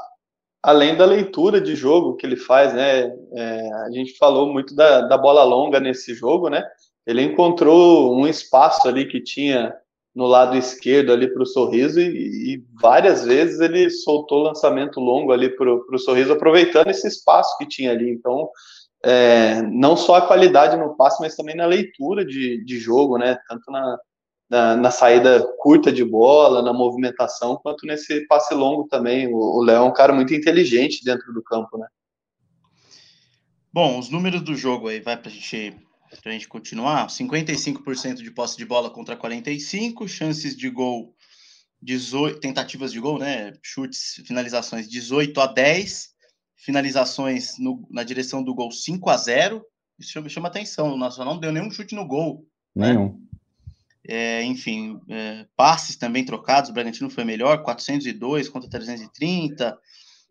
Além 0.63 0.97
da 0.97 1.05
leitura 1.05 1.61
de 1.61 1.77
jogo 1.77 2.17
que 2.17 2.27
ele 2.27 2.37
faz, 2.37 2.75
né? 2.75 3.13
É, 3.33 3.73
a 3.87 3.91
gente 3.91 4.17
falou 4.17 4.53
muito 4.53 4.75
da, 4.75 5.03
da 5.03 5.17
bola 5.17 5.45
longa 5.45 5.79
nesse 5.79 6.15
jogo, 6.15 6.49
né? 6.49 6.65
Ele 7.07 7.23
encontrou 7.23 8.15
um 8.15 8.27
espaço 8.27 8.87
ali 8.89 9.07
que 9.07 9.23
tinha 9.23 9.75
no 10.15 10.27
lado 10.27 10.57
esquerdo 10.57 11.13
ali 11.13 11.33
para 11.33 11.43
o 11.43 11.47
Sorriso 11.47 12.01
e, 12.01 12.55
e, 12.55 12.65
várias 12.81 13.25
vezes 13.25 13.61
ele 13.61 13.89
soltou 13.89 14.43
lançamento 14.43 14.99
longo 14.99 15.31
ali 15.31 15.49
para 15.49 15.73
o 15.73 15.99
Sorriso, 15.99 16.33
aproveitando 16.33 16.91
esse 16.91 17.07
espaço 17.07 17.57
que 17.57 17.67
tinha 17.67 17.93
ali. 17.93 18.11
Então, 18.11 18.49
é, 19.05 19.63
não 19.63 19.97
só 19.97 20.17
a 20.17 20.27
qualidade 20.27 20.77
no 20.77 20.97
passe, 20.97 21.21
mas 21.21 21.37
também 21.37 21.55
na 21.55 21.67
leitura 21.67 22.25
de, 22.25 22.65
de 22.65 22.79
jogo, 22.79 23.17
né? 23.17 23.39
Tanto 23.49 23.71
na, 23.71 23.97
na, 24.49 24.77
na, 24.77 24.91
saída 24.91 25.47
curta 25.59 25.93
de 25.93 26.05
bola, 26.05 26.63
na 26.63 26.73
movimentação, 26.73 27.57
quanto 27.57 27.87
nesse 27.87 28.27
passe 28.27 28.55
longo 28.55 28.89
também. 28.89 29.29
O 29.33 29.63
Léo 29.63 29.85
é 29.85 29.87
um 29.87 29.93
cara 29.93 30.13
muito 30.13 30.33
inteligente 30.33 31.05
dentro 31.05 31.33
do 31.33 31.43
campo, 31.43 31.77
né? 31.77 31.87
Bom, 33.73 33.99
os 33.99 34.09
números 34.09 34.43
do 34.43 34.55
jogo 34.55 34.89
aí, 34.89 35.01
vai 35.01 35.17
para 35.17 35.29
a 35.29 35.33
gente 35.33 35.77
para 36.23 36.31
a 36.31 36.33
gente 36.33 36.49
continuar, 36.49 37.07
55% 37.09 38.23
de 38.23 38.31
posse 38.31 38.57
de 38.57 38.65
bola 38.65 38.89
contra 38.89 39.15
45, 39.15 40.09
chances 40.09 40.57
de 40.57 40.71
gol 40.71 41.15
18, 41.83 42.41
tentativas 42.41 42.93
de 42.93 42.99
gol, 42.99 43.19
né? 43.19 43.53
Chutes, 43.63 44.23
finalizações 44.27 44.89
18 44.89 45.39
a 45.41 45.47
10, 45.47 46.09
finalizações 46.57 47.59
no, 47.59 47.87
na 47.91 48.03
direção 48.03 48.43
do 48.43 48.55
gol 48.55 48.71
5 48.71 49.11
a 49.11 49.17
0. 49.17 49.65
Isso 49.99 50.21
me 50.23 50.31
chama 50.31 50.49
atenção, 50.49 50.95
o 50.95 50.99
Nacional 50.99 51.35
não 51.35 51.41
deu 51.41 51.53
nenhum 51.53 51.71
chute 51.71 51.95
no 51.95 52.07
gol. 52.07 52.47
Né? 52.75 52.89
Nenhum. 52.89 53.09
Né? 53.09 53.28
É, 54.09 54.43
enfim, 54.43 54.99
é, 55.09 55.47
passes 55.55 55.97
também 55.97 56.25
trocados, 56.25 56.71
o 56.71 56.73
Bragantino 56.73 57.11
foi 57.11 57.25
melhor, 57.25 57.63
402 57.63 58.49
contra 58.49 58.71
330. 58.71 59.79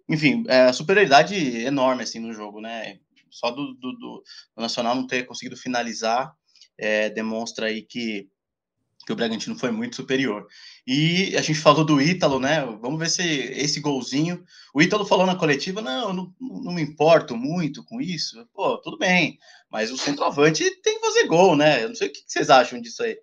Enfim, 0.09 0.43
é, 0.47 0.73
superioridade 0.73 1.35
enorme 1.35 2.03
assim 2.03 2.19
no 2.19 2.33
jogo, 2.33 2.59
né? 2.59 2.99
só 3.29 3.51
do, 3.51 3.73
do, 3.73 3.91
do, 3.93 4.23
Nacional 4.55 4.95
não 4.95 5.05
ter 5.05 5.25
conseguido 5.25 5.55
finalizar 5.55 6.33
é, 6.77 7.09
demonstra 7.09 7.67
aí 7.67 7.81
que, 7.81 8.27
que 9.05 9.11
o 9.11 9.15
Bragantino 9.15 9.57
foi 9.57 9.71
muito 9.71 9.95
superior. 9.95 10.47
E 10.85 11.35
a 11.35 11.41
gente 11.41 11.59
falou 11.59 11.83
do 11.83 12.01
Ítalo, 12.01 12.39
né? 12.39 12.61
Vamos 12.81 12.99
ver 12.99 13.09
se 13.09 13.23
esse 13.23 13.79
golzinho. 13.79 14.43
O 14.73 14.81
Ítalo 14.81 15.05
falou 15.05 15.25
na 15.25 15.35
coletiva: 15.35 15.81
não, 15.81 16.13
não, 16.13 16.33
não 16.39 16.73
me 16.73 16.81
importo 16.81 17.35
muito 17.35 17.83
com 17.83 17.99
isso. 17.99 18.47
Pô, 18.53 18.77
tudo 18.77 18.97
bem, 18.97 19.37
mas 19.71 19.91
o 19.91 19.97
centroavante 19.97 20.63
tem 20.81 20.95
que 20.99 21.05
fazer 21.05 21.27
gol, 21.27 21.55
né? 21.55 21.83
Eu 21.83 21.89
não 21.89 21.95
sei 21.95 22.09
o 22.09 22.11
que 22.11 22.23
vocês 22.25 22.49
acham 22.49 22.79
disso 22.79 23.03
aí. 23.03 23.17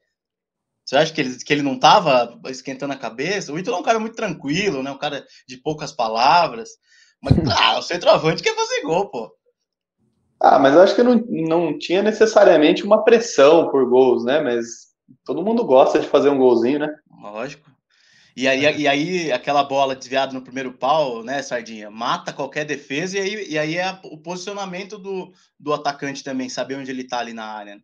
Você 0.84 0.96
acha 0.96 1.12
que 1.12 1.20
ele, 1.20 1.36
que 1.36 1.52
ele 1.52 1.62
não 1.62 1.74
estava 1.74 2.38
esquentando 2.46 2.92
a 2.92 2.96
cabeça? 2.96 3.52
O 3.52 3.58
Ítalo 3.58 3.76
é 3.76 3.80
um 3.80 3.84
cara 3.84 3.98
muito 3.98 4.16
tranquilo, 4.16 4.82
né? 4.82 4.90
Um 4.90 4.98
cara 4.98 5.24
de 5.48 5.56
poucas 5.56 5.92
palavras. 5.92 6.70
Mas, 7.22 7.34
ah, 7.58 7.78
o 7.78 7.82
centroavante 7.82 8.42
quer 8.42 8.54
fazer 8.54 8.82
gol, 8.82 9.08
pô. 9.08 9.34
Ah, 10.40 10.58
mas 10.58 10.74
eu 10.74 10.82
acho 10.82 10.94
que 10.94 11.02
não, 11.02 11.14
não 11.14 11.78
tinha 11.78 12.02
necessariamente 12.02 12.84
uma 12.84 13.02
pressão 13.02 13.70
por 13.70 13.88
gols, 13.88 14.24
né? 14.24 14.40
Mas 14.40 14.92
todo 15.24 15.42
mundo 15.42 15.64
gosta 15.64 15.98
de 15.98 16.06
fazer 16.06 16.28
um 16.28 16.38
golzinho, 16.38 16.80
né? 16.80 16.94
Lógico. 17.18 17.70
E 18.36 18.48
aí, 18.48 18.80
e 18.80 18.88
aí 18.88 19.32
aquela 19.32 19.62
bola 19.62 19.94
desviada 19.94 20.32
no 20.32 20.42
primeiro 20.42 20.72
pau, 20.72 21.22
né, 21.22 21.40
Sardinha? 21.40 21.88
Mata 21.88 22.32
qualquer 22.32 22.64
defesa, 22.64 23.16
e 23.16 23.20
aí, 23.20 23.48
e 23.50 23.58
aí 23.58 23.78
é 23.78 23.98
o 24.02 24.18
posicionamento 24.18 24.98
do, 24.98 25.32
do 25.58 25.72
atacante 25.72 26.24
também, 26.24 26.48
saber 26.48 26.74
onde 26.74 26.90
ele 26.90 27.06
tá 27.06 27.20
ali 27.20 27.32
na 27.32 27.44
área. 27.44 27.80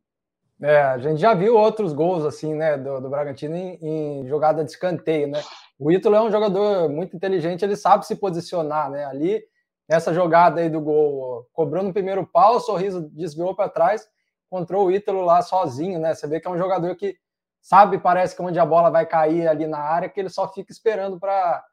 É, 0.63 0.83
a 0.83 0.99
gente 0.99 1.19
já 1.19 1.33
viu 1.33 1.57
outros 1.57 1.93
gols 1.93 2.25
assim, 2.25 2.55
né, 2.55 2.77
do, 2.77 3.01
do 3.01 3.09
Bragantino 3.09 3.57
em, 3.57 3.79
em, 3.81 4.27
jogada 4.29 4.63
de 4.63 4.71
escanteio, 4.71 5.27
né? 5.27 5.43
O 5.79 5.91
Ítalo 5.91 6.17
é 6.17 6.21
um 6.21 6.31
jogador 6.31 6.89
muito 6.91 7.17
inteligente, 7.17 7.65
ele 7.65 7.77
sabe 7.77 8.07
se 8.07 8.15
posicionar, 8.15 8.91
né? 8.91 9.07
Ali 9.07 9.43
nessa 9.89 10.13
jogada 10.13 10.61
aí 10.61 10.69
do 10.69 10.81
gol, 10.81 11.49
cobrou 11.53 11.83
no 11.83 11.93
primeiro 11.93 12.27
pau, 12.27 12.57
o 12.57 12.61
sorriso 12.61 13.09
desviou 13.11 13.55
para 13.55 13.71
trás, 13.71 14.07
encontrou 14.47 14.87
o 14.87 14.93
Ítalo 14.93 15.23
lá 15.23 15.41
sozinho, 15.41 15.99
né? 15.99 16.15
Você 16.15 16.27
vê 16.27 16.39
que 16.39 16.47
é 16.47 16.51
um 16.51 16.59
jogador 16.59 16.95
que 16.95 17.17
sabe, 17.63 17.99
parece 17.99 18.37
que 18.37 18.43
onde 18.43 18.59
a 18.59 18.67
bola 18.67 18.91
vai 18.91 19.07
cair 19.07 19.49
ali 19.49 19.67
na 19.67 19.79
área, 19.79 20.11
que 20.11 20.21
ele 20.21 20.29
só 20.29 20.47
fica 20.53 20.71
esperando 20.73 21.19
para 21.19 21.65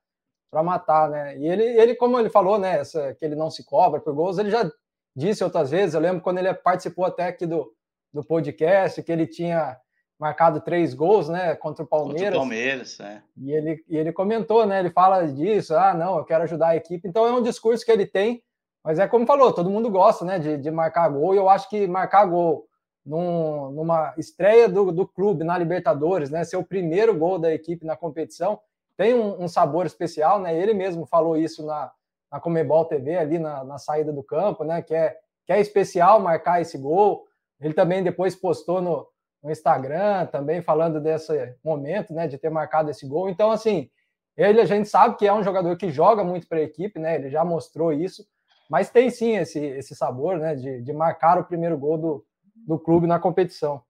para 0.49 0.63
matar, 0.63 1.09
né? 1.09 1.37
E 1.37 1.45
ele, 1.45 1.63
ele, 1.63 1.95
como 1.95 2.17
ele 2.17 2.29
falou, 2.29 2.57
né, 2.57 2.79
essa, 2.79 3.13
que 3.15 3.25
ele 3.25 3.35
não 3.35 3.51
se 3.51 3.65
cobra 3.65 3.99
por 3.99 4.13
gols, 4.13 4.37
ele 4.37 4.49
já 4.49 4.71
disse 5.13 5.43
outras 5.43 5.71
vezes, 5.71 5.93
eu 5.93 5.99
lembro 5.99 6.21
quando 6.21 6.37
ele 6.37 6.53
participou 6.53 7.03
até 7.05 7.27
aqui 7.27 7.45
do, 7.45 7.69
do 8.17 8.23
podcast, 8.23 9.01
que 9.03 9.11
ele 9.11 9.27
tinha 9.27 9.77
marcado 10.19 10.59
três 10.59 10.93
gols, 10.95 11.29
né, 11.29 11.55
contra 11.55 11.85
o 11.85 11.87
Palmeiras. 11.87 12.23
Contra 12.23 12.37
o 12.37 12.41
Palmeiras, 12.41 12.99
é. 12.99 13.21
E 13.37 13.51
ele, 13.51 13.85
e 13.87 13.95
ele 13.95 14.11
comentou, 14.11 14.65
né, 14.65 14.79
ele 14.79 14.89
fala 14.89 15.27
disso, 15.27 15.75
ah, 15.75 15.93
não, 15.93 16.17
eu 16.17 16.25
quero 16.25 16.43
ajudar 16.43 16.69
a 16.69 16.75
equipe. 16.75 17.07
Então 17.07 17.27
é 17.27 17.31
um 17.31 17.43
discurso 17.43 17.85
que 17.85 17.91
ele 17.91 18.07
tem, 18.07 18.41
mas 18.83 18.97
é 18.97 19.07
como 19.07 19.27
falou, 19.27 19.53
todo 19.53 19.69
mundo 19.69 19.91
gosta, 19.91 20.25
né, 20.25 20.39
de, 20.39 20.57
de 20.57 20.71
marcar 20.71 21.07
gol, 21.09 21.35
e 21.35 21.37
eu 21.37 21.47
acho 21.47 21.69
que 21.69 21.85
marcar 21.85 22.25
gol 22.25 22.65
num, 23.05 23.71
numa 23.71 24.15
estreia 24.17 24.67
do, 24.67 24.91
do 24.91 25.07
clube 25.07 25.43
na 25.43 25.57
Libertadores, 25.57 26.31
né, 26.31 26.43
ser 26.43 26.57
o 26.57 26.65
primeiro 26.65 27.15
gol 27.15 27.37
da 27.37 27.53
equipe 27.53 27.85
na 27.85 27.95
competição, 27.95 28.59
tem 28.97 29.13
um, 29.13 29.43
um 29.43 29.47
sabor 29.47 29.85
especial, 29.85 30.41
né, 30.41 30.59
ele 30.59 30.73
mesmo 30.73 31.05
falou 31.05 31.37
isso 31.37 31.63
na, 31.63 31.91
na 32.31 32.39
Comebol 32.39 32.85
TV, 32.85 33.15
ali 33.15 33.37
na, 33.37 33.63
na 33.63 33.77
saída 33.77 34.11
do 34.11 34.23
campo, 34.23 34.63
né, 34.63 34.81
que 34.81 34.95
é, 34.95 35.15
que 35.45 35.53
é 35.53 35.61
especial 35.61 36.19
marcar 36.19 36.59
esse 36.59 36.77
gol. 36.77 37.26
Ele 37.59 37.73
também 37.73 38.03
depois 38.03 38.35
postou 38.35 38.81
no, 38.81 39.07
no 39.43 39.51
Instagram 39.51 40.25
também 40.27 40.61
falando 40.61 41.01
desse 41.01 41.55
momento, 41.63 42.13
né, 42.13 42.27
de 42.27 42.37
ter 42.37 42.49
marcado 42.49 42.89
esse 42.89 43.07
gol. 43.07 43.29
Então, 43.29 43.51
assim, 43.51 43.89
ele 44.35 44.61
a 44.61 44.65
gente 44.65 44.87
sabe 44.87 45.17
que 45.17 45.25
é 45.25 45.33
um 45.33 45.43
jogador 45.43 45.75
que 45.77 45.89
joga 45.89 46.23
muito 46.23 46.47
para 46.47 46.59
a 46.59 46.63
equipe, 46.63 46.99
né? 46.99 47.15
Ele 47.15 47.29
já 47.29 47.43
mostrou 47.43 47.91
isso, 47.91 48.23
mas 48.69 48.89
tem 48.89 49.09
sim 49.09 49.35
esse, 49.35 49.59
esse 49.59 49.95
sabor, 49.95 50.37
né, 50.37 50.55
de, 50.55 50.81
de 50.81 50.93
marcar 50.93 51.39
o 51.39 51.45
primeiro 51.45 51.77
gol 51.77 51.97
do, 51.97 52.25
do 52.55 52.77
clube 52.77 53.07
na 53.07 53.19
competição. 53.19 53.81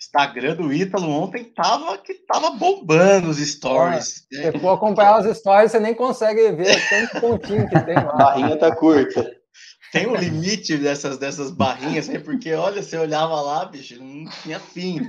Instagram 0.00 0.56
do 0.56 0.72
Ítalo 0.72 1.10
ontem 1.10 1.44
tava 1.44 1.98
que 1.98 2.14
tava 2.14 2.50
bombando 2.50 3.28
os 3.28 3.38
stories. 3.38 4.26
É, 4.32 4.52
se 4.52 4.58
for 4.58 4.70
acompanhar 4.70 5.16
as 5.16 5.36
stories, 5.36 5.72
você 5.72 5.80
nem 5.80 5.94
consegue 5.94 6.52
ver 6.52 6.76
tanto 6.88 7.20
pontinho 7.20 7.68
que 7.68 7.80
tem 7.80 7.94
lá. 7.94 8.12
A 8.12 8.16
barrinha 8.16 8.58
tá 8.58 8.74
curta 8.74 9.36
tem 9.92 10.06
um 10.06 10.14
limite 10.14 10.76
dessas, 10.76 11.18
dessas 11.18 11.50
barrinhas, 11.50 12.08
né? 12.08 12.18
porque 12.18 12.52
olha, 12.54 12.82
você 12.82 12.96
olhava 12.96 13.40
lá, 13.40 13.64
bicho, 13.64 14.02
não 14.02 14.30
tinha 14.42 14.58
fim. 14.58 15.06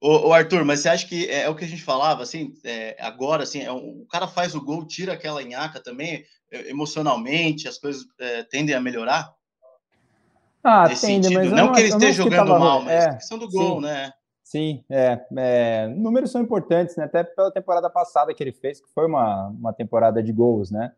ô, 0.00 0.28
ô, 0.28 0.32
Arthur, 0.32 0.64
mas 0.64 0.80
você 0.80 0.88
acha 0.88 1.06
que 1.06 1.26
é, 1.28 1.42
é, 1.42 1.48
o 1.48 1.54
que 1.54 1.64
a 1.64 1.68
gente 1.68 1.82
falava, 1.82 2.22
assim, 2.22 2.54
é, 2.64 2.96
agora, 3.00 3.42
assim, 3.42 3.62
é, 3.62 3.70
o 3.70 4.06
cara 4.10 4.26
faz 4.26 4.54
o 4.54 4.60
gol, 4.60 4.86
tira 4.86 5.12
aquela 5.12 5.42
nhaca 5.42 5.80
também, 5.80 6.24
é, 6.50 6.70
emocionalmente, 6.70 7.68
as 7.68 7.78
coisas 7.78 8.04
é, 8.20 8.42
tendem 8.44 8.74
a 8.74 8.80
melhorar? 8.80 9.32
Ah, 10.62 10.88
tende, 10.88 11.32
mas 11.34 11.50
não, 11.50 11.66
não 11.66 11.72
que 11.72 11.80
ele 11.80 11.88
esteja 11.88 12.22
jogando 12.24 12.48
tava... 12.48 12.58
mal, 12.58 12.82
mas 12.82 12.92
é, 12.92 13.08
a 13.08 13.14
questão 13.14 13.38
do 13.38 13.48
gol, 13.48 13.76
sim. 13.76 13.86
né? 13.86 14.12
Sim, 14.42 14.82
é, 14.88 15.20
é, 15.36 15.88
números 15.88 16.30
são 16.30 16.40
importantes, 16.40 16.96
né? 16.96 17.04
Até 17.04 17.22
pela 17.22 17.52
temporada 17.52 17.90
passada 17.90 18.32
que 18.32 18.42
ele 18.42 18.52
fez, 18.52 18.80
que 18.80 18.88
foi 18.94 19.06
uma, 19.06 19.48
uma 19.48 19.74
temporada 19.74 20.22
de 20.22 20.32
gols, 20.32 20.70
né? 20.70 20.92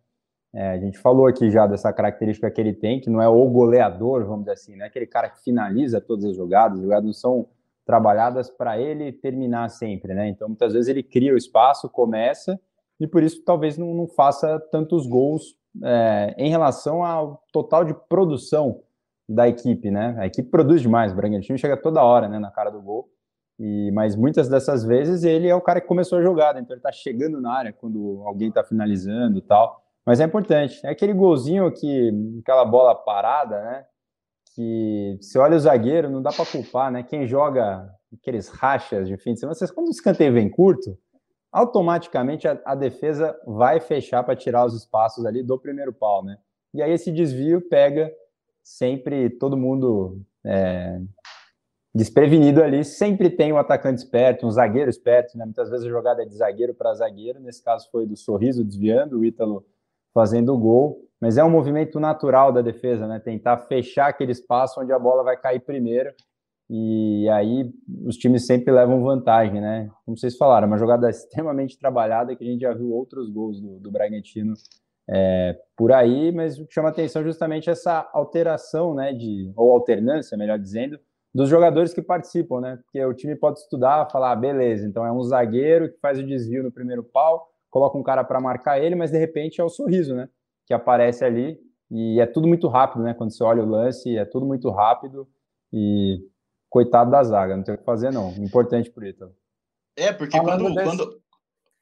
É, 0.53 0.73
a 0.73 0.79
gente 0.79 0.99
falou 0.99 1.27
aqui 1.27 1.51
já 1.51 1.67
dessa 1.67 1.93
característica 1.93 2.51
que 2.51 2.61
ele 2.61 2.73
tem, 2.73 3.01
que 3.01 3.09
não 3.09 3.23
é 3.23 3.29
o 3.29 3.47
goleador, 3.49 4.25
vamos 4.25 4.41
dizer 4.41 4.53
assim, 4.53 4.77
né? 4.77 4.87
Aquele 4.87 5.07
cara 5.07 5.29
que 5.29 5.43
finaliza 5.43 6.01
todas 6.01 6.25
as 6.25 6.37
jogadas, 6.37 6.79
as 6.79 6.83
jogadas 6.83 7.05
não 7.05 7.13
são 7.13 7.47
trabalhadas 7.87 8.51
para 8.51 8.81
ele 8.81 9.13
terminar 9.13 9.69
sempre, 9.69 10.13
né? 10.13 10.29
Então, 10.29 10.49
muitas 10.49 10.73
vezes 10.73 10.89
ele 10.89 11.03
cria 11.03 11.35
o 11.35 11.37
espaço, 11.37 11.89
começa, 11.89 12.61
e 12.99 13.07
por 13.07 13.23
isso 13.23 13.43
talvez 13.45 13.79
não, 13.79 13.95
não 13.95 14.07
faça 14.07 14.59
tantos 14.71 15.07
gols 15.07 15.57
é, 15.83 16.35
em 16.37 16.51
relação 16.51 17.05
ao 17.05 17.43
total 17.53 17.85
de 17.85 17.95
produção 18.09 18.83
da 19.29 19.49
equipe, 19.49 19.91
né? 19.91 20.17
A 20.19 20.27
equipe 20.27 20.51
produz 20.51 20.83
demais, 20.83 21.13
o 21.13 21.17
Bragantino 21.17 21.57
chega 21.57 21.77
toda 21.77 22.03
hora, 22.03 22.29
né, 22.29 22.39
na 22.41 22.51
cara 22.51 22.71
do 22.71 22.83
gol, 22.83 23.09
e, 23.59 23.91
mas 23.93 24.17
muitas 24.17 24.49
dessas 24.49 24.85
vezes 24.85 25.23
ele 25.23 25.47
é 25.49 25.55
o 25.55 25.61
cara 25.61 25.81
que 25.81 25.87
começou 25.87 26.19
a 26.19 26.23
jogada, 26.23 26.59
então 26.59 26.75
ele 26.75 26.81
está 26.81 26.91
chegando 26.91 27.41
na 27.41 27.53
área 27.53 27.73
quando 27.73 28.23
alguém 28.25 28.49
está 28.49 28.65
finalizando 28.65 29.39
e 29.39 29.43
tal. 29.43 29.85
Mas 30.11 30.19
é 30.19 30.25
importante. 30.25 30.85
É 30.85 30.91
aquele 30.91 31.13
golzinho 31.13 31.71
que, 31.71 32.11
aquela 32.41 32.65
bola 32.65 32.97
parada, 32.97 33.63
né? 33.63 33.85
Que 34.57 35.17
se 35.21 35.39
olha 35.39 35.57
o 35.57 35.61
zagueiro, 35.61 36.11
não 36.11 36.21
dá 36.21 36.33
para 36.33 36.45
culpar, 36.45 36.91
né? 36.91 37.05
Quem 37.05 37.29
joga 37.29 37.89
aqueles 38.13 38.49
rachas 38.49 39.07
de 39.07 39.17
fim 39.17 39.35
de 39.35 39.39
semana, 39.39 39.55
vocês, 39.55 39.71
quando 39.71 39.87
o 39.87 39.93
escanteio 39.93 40.33
vem 40.33 40.51
curto, 40.51 40.99
automaticamente 41.53 42.49
a, 42.49 42.61
a 42.65 42.75
defesa 42.75 43.39
vai 43.47 43.79
fechar 43.79 44.25
para 44.25 44.35
tirar 44.35 44.67
os 44.67 44.75
espaços 44.75 45.25
ali 45.25 45.45
do 45.45 45.57
primeiro 45.57 45.93
pau, 45.93 46.25
né? 46.25 46.39
E 46.75 46.83
aí 46.83 46.91
esse 46.91 47.13
desvio 47.13 47.61
pega 47.61 48.13
sempre 48.65 49.31
todo 49.31 49.57
mundo 49.57 50.21
é, 50.45 51.01
desprevenido 51.95 52.65
ali. 52.65 52.85
Sempre 52.85 53.31
tem 53.31 53.53
um 53.53 53.59
atacante 53.59 54.01
esperto, 54.01 54.45
um 54.45 54.51
zagueiro 54.51 54.91
esperto, 54.91 55.39
né? 55.39 55.45
Muitas 55.45 55.71
vezes 55.71 55.87
a 55.87 55.89
jogada 55.89 56.25
é 56.25 56.27
de 56.27 56.35
zagueiro 56.35 56.75
para 56.75 56.95
zagueiro. 56.95 57.39
Nesse 57.39 57.63
caso 57.63 57.89
foi 57.93 58.09
do 58.09 58.17
Sorriso 58.17 58.65
desviando, 58.65 59.21
o 59.21 59.25
Ítalo 59.25 59.65
fazendo 60.15 60.55
o 60.55 60.59
gol, 60.59 60.99
mas 61.21 61.37
é 61.37 61.45
um 61.45 61.51
movimento 61.51 62.01
natural 62.01 62.53
da 62.53 62.63
defesa, 62.63 63.07
né? 63.07 63.21
Tentar 63.21 63.59
fechar 63.59 64.09
aquele 64.09 64.33
espaço 64.33 64.81
onde 64.81 64.93
a 64.93 64.99
bola 64.99 65.23
vai 65.23 65.37
cair 65.37 65.61
primeiro. 65.61 66.11
e 66.69 67.29
aí 67.31 67.69
os 68.07 68.17
times 68.17 68.47
sempre 68.47 68.73
levam 68.73 69.03
vantagem, 69.03 69.61
né? 69.61 69.91
Como 70.05 70.17
vocês 70.17 70.37
falaram, 70.37 70.67
é 70.67 70.71
uma 70.71 70.79
jogada 70.79 71.09
extremamente 71.11 71.79
trabalhada 71.79 72.35
que 72.37 72.45
a 72.45 72.47
gente 72.47 72.61
já 72.61 72.73
viu 72.73 72.93
outros 72.93 73.29
gols 73.29 73.61
do, 73.61 73.81
do 73.81 73.91
Bragantino 73.91 74.55
é, 75.09 75.59
por 75.77 75.93
aí, 75.93 76.31
mas 76.31 76.59
o 76.59 76.67
que 76.67 76.73
chama 76.73 76.89
atenção 76.89 77.23
é 77.23 77.25
justamente 77.25 77.69
essa 77.69 78.09
alteração, 78.13 78.95
né, 78.95 79.13
de, 79.13 79.53
ou 79.57 79.73
alternância, 79.73 80.39
melhor 80.39 80.59
dizendo, 80.59 80.99
dos 81.35 81.49
jogadores 81.49 81.93
que 81.93 82.03
participam, 82.03 82.61
né? 82.61 82.79
Porque 82.85 83.05
o 83.05 83.15
time 83.15 83.35
pode 83.35 83.59
estudar, 83.59 84.09
falar, 84.11 84.33
ah, 84.33 84.37
beleza, 84.37 84.87
então 84.87 85.05
é 85.05 85.13
um 85.13 85.23
zagueiro 85.23 85.91
que 85.91 85.99
faz 85.99 86.19
o 86.19 86.27
desvio 86.27 86.63
no 86.63 86.73
primeiro 86.73 87.03
pau, 87.03 87.49
coloca 87.71 87.97
um 87.97 88.03
cara 88.03 88.25
para 88.25 88.41
marcar 88.41 88.79
ele, 88.81 88.95
mas 88.95 89.11
de 89.11 89.19
repente 89.19 89.61
é 89.61 89.65
o 89.65 89.69
sorriso, 89.69 90.15
né? 90.15 90.29
Que 90.67 90.75
aparece 90.75 91.25
ali 91.25 91.59
e 91.91 92.21
é 92.21 92.27
tudo 92.27 92.47
muito 92.47 92.69
rápido, 92.69 93.03
né? 93.03 93.15
Quando 93.15 93.33
você 93.33 93.43
olha 93.43 93.63
o 93.63 93.69
lance, 93.69 94.17
é 94.17 94.25
tudo 94.25 94.45
muito 94.47 94.71
rápido 94.71 95.29
e 95.73 96.19
coitado 96.69 97.11
da 97.11 97.23
zaga, 97.23 97.57
não 97.57 97.65
tem 97.65 97.75
o 97.75 97.79
que 97.79 97.85
fazer 97.85 98.13
não. 98.13 98.31
Importante 98.33 98.91
pro 98.91 99.07
Ítalo. 99.07 99.35
É, 99.97 100.13
porque 100.13 100.39
quando, 100.41 100.73
desse... 100.75 100.85
quando, 100.85 101.21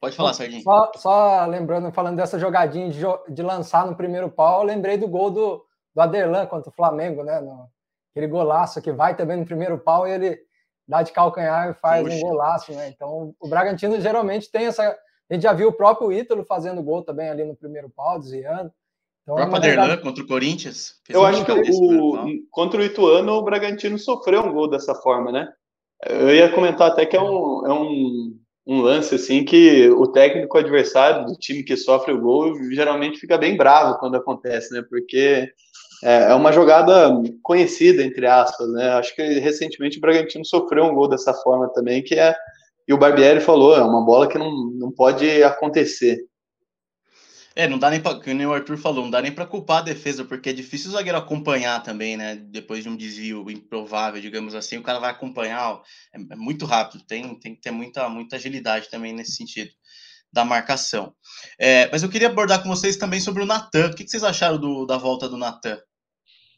Pode 0.01 0.15
falar, 0.15 0.33
Serginho. 0.33 0.63
Só, 0.63 0.93
só, 0.95 1.47
lembrando, 1.47 1.91
falando 1.93 2.17
dessa 2.17 2.39
jogadinha 2.39 2.89
de, 2.89 3.01
de, 3.29 3.43
lançar 3.43 3.85
no 3.85 3.97
primeiro 3.97 4.31
pau, 4.31 4.61
eu 4.61 4.67
lembrei 4.67 4.97
do 4.97 5.09
gol 5.09 5.31
do, 5.31 5.65
do 5.95 6.01
Aderlan 6.01 6.47
contra 6.47 6.71
o 6.71 6.75
Flamengo, 6.75 7.25
né? 7.25 7.41
No, 7.41 7.69
aquele 8.13 8.29
golaço 8.29 8.81
que 8.81 8.93
vai 8.93 9.17
também 9.17 9.37
no 9.37 9.45
primeiro 9.45 9.77
pau 9.79 10.07
e 10.07 10.13
ele 10.13 10.39
dá 10.87 11.03
de 11.03 11.13
calcanhar 11.13 11.71
e 11.71 11.75
faz 11.75 12.05
Puxa. 12.05 12.17
um 12.17 12.21
golaço, 12.21 12.73
né? 12.73 12.89
Então, 12.89 13.35
o 13.41 13.49
Bragantino 13.49 14.01
geralmente 14.01 14.51
tem 14.51 14.67
essa. 14.67 14.97
A 15.31 15.35
gente 15.35 15.43
já 15.43 15.53
viu 15.53 15.69
o 15.69 15.73
próprio 15.73 16.13
Ítalo 16.13 16.45
fazendo 16.45 16.83
gol 16.83 17.03
também 17.03 17.29
ali 17.29 17.45
no 17.45 17.55
primeiro 17.55 17.91
pau, 17.91 18.19
desviando. 18.19 18.73
Então, 19.23 19.35
o 19.35 19.37
próprio 19.37 19.57
Aderlan 19.57 19.97
contra 19.99 20.25
o 20.25 20.27
Corinthians. 20.27 20.95
Eu 21.09 21.25
acho 21.25 21.45
que 21.45 21.53
o, 21.53 22.47
contra 22.51 22.81
o 22.81 22.85
Ituano, 22.85 23.33
o 23.33 23.43
Bragantino 23.43 23.99
sofreu 23.99 24.43
um 24.43 24.53
gol 24.53 24.69
dessa 24.69 24.95
forma, 24.95 25.31
né? 25.31 25.53
Eu 26.09 26.35
ia 26.35 26.51
comentar 26.51 26.91
até 26.91 27.05
que 27.05 27.17
é 27.17 27.21
um, 27.21 27.67
é 27.67 27.73
um 27.73 28.39
um 28.69 28.83
lance 28.83 29.15
assim 29.15 29.47
que 29.47 29.89
o 29.89 30.07
técnico 30.07 30.59
adversário 30.59 31.25
do 31.25 31.35
time 31.37 31.63
que 31.63 31.75
sofre 31.75 32.13
o 32.13 32.21
gol 32.21 32.55
geralmente 32.71 33.19
fica 33.19 33.39
bem 33.39 33.57
bravo 33.57 33.99
quando 33.99 34.17
acontece, 34.17 34.75
né? 34.75 34.85
Porque 34.87 35.51
é, 36.05 36.25
é 36.25 36.35
uma 36.35 36.53
jogada 36.53 37.11
conhecida 37.43 38.03
entre 38.03 38.27
aspas, 38.27 38.71
né? 38.71 38.91
Acho 38.91 39.17
que 39.17 39.23
recentemente 39.39 39.97
o 39.97 40.01
Bragantino 40.03 40.45
sofreu 40.45 40.85
um 40.85 40.95
gol 40.95 41.09
dessa 41.09 41.33
forma 41.33 41.73
também, 41.73 42.03
que 42.03 42.15
é 42.15 42.37
e 42.89 42.93
o 42.95 42.99
Barbieri 42.99 43.41
falou, 43.41 43.77
é 43.77 43.83
uma 43.83 44.03
bola 44.03 44.27
que 44.27 44.39
não, 44.39 44.51
não 44.73 44.91
pode 44.91 45.43
acontecer. 45.43 46.27
É, 47.55 47.69
não 47.69 47.79
dá 47.79 47.91
nem 47.91 48.01
para, 48.01 48.17
o 48.17 48.53
Arthur 48.53 48.79
falou, 48.79 49.03
não 49.03 49.11
dá 49.11 49.21
nem 49.21 49.33
para 49.33 49.45
culpar 49.45 49.79
a 49.79 49.83
defesa, 49.83 50.25
porque 50.25 50.49
é 50.49 50.53
difícil 50.53 50.89
o 50.89 50.93
zagueiro 50.93 51.19
acompanhar 51.19 51.83
também, 51.83 52.17
né? 52.17 52.37
Depois 52.37 52.85
de 52.85 52.89
um 52.89 52.97
desvio 52.97 53.51
improvável, 53.51 54.23
digamos 54.23 54.55
assim, 54.55 54.79
o 54.79 54.83
cara 54.83 55.01
vai 55.01 55.11
acompanhar, 55.11 55.83
é, 56.15 56.19
é 56.33 56.37
muito 56.37 56.65
rápido, 56.65 57.05
tem, 57.05 57.39
tem 57.39 57.55
que 57.55 57.61
ter 57.61 57.73
muita, 57.73 58.09
muita 58.09 58.37
agilidade 58.37 58.89
também 58.89 59.13
nesse 59.13 59.33
sentido 59.33 59.71
da 60.33 60.45
marcação. 60.45 61.13
É, 61.59 61.91
mas 61.91 62.03
eu 62.03 62.09
queria 62.09 62.29
abordar 62.29 62.63
com 62.63 62.69
vocês 62.69 62.97
também 62.97 63.21
sobre 63.21 63.43
o 63.43 63.47
Natan. 63.47 63.89
O 63.89 63.95
que, 63.95 64.09
vocês 64.09 64.25
acharam 64.25 64.57
do, 64.57 64.87
da 64.87 64.97
volta 64.97 65.29
do 65.29 65.37
Natan, 65.37 65.79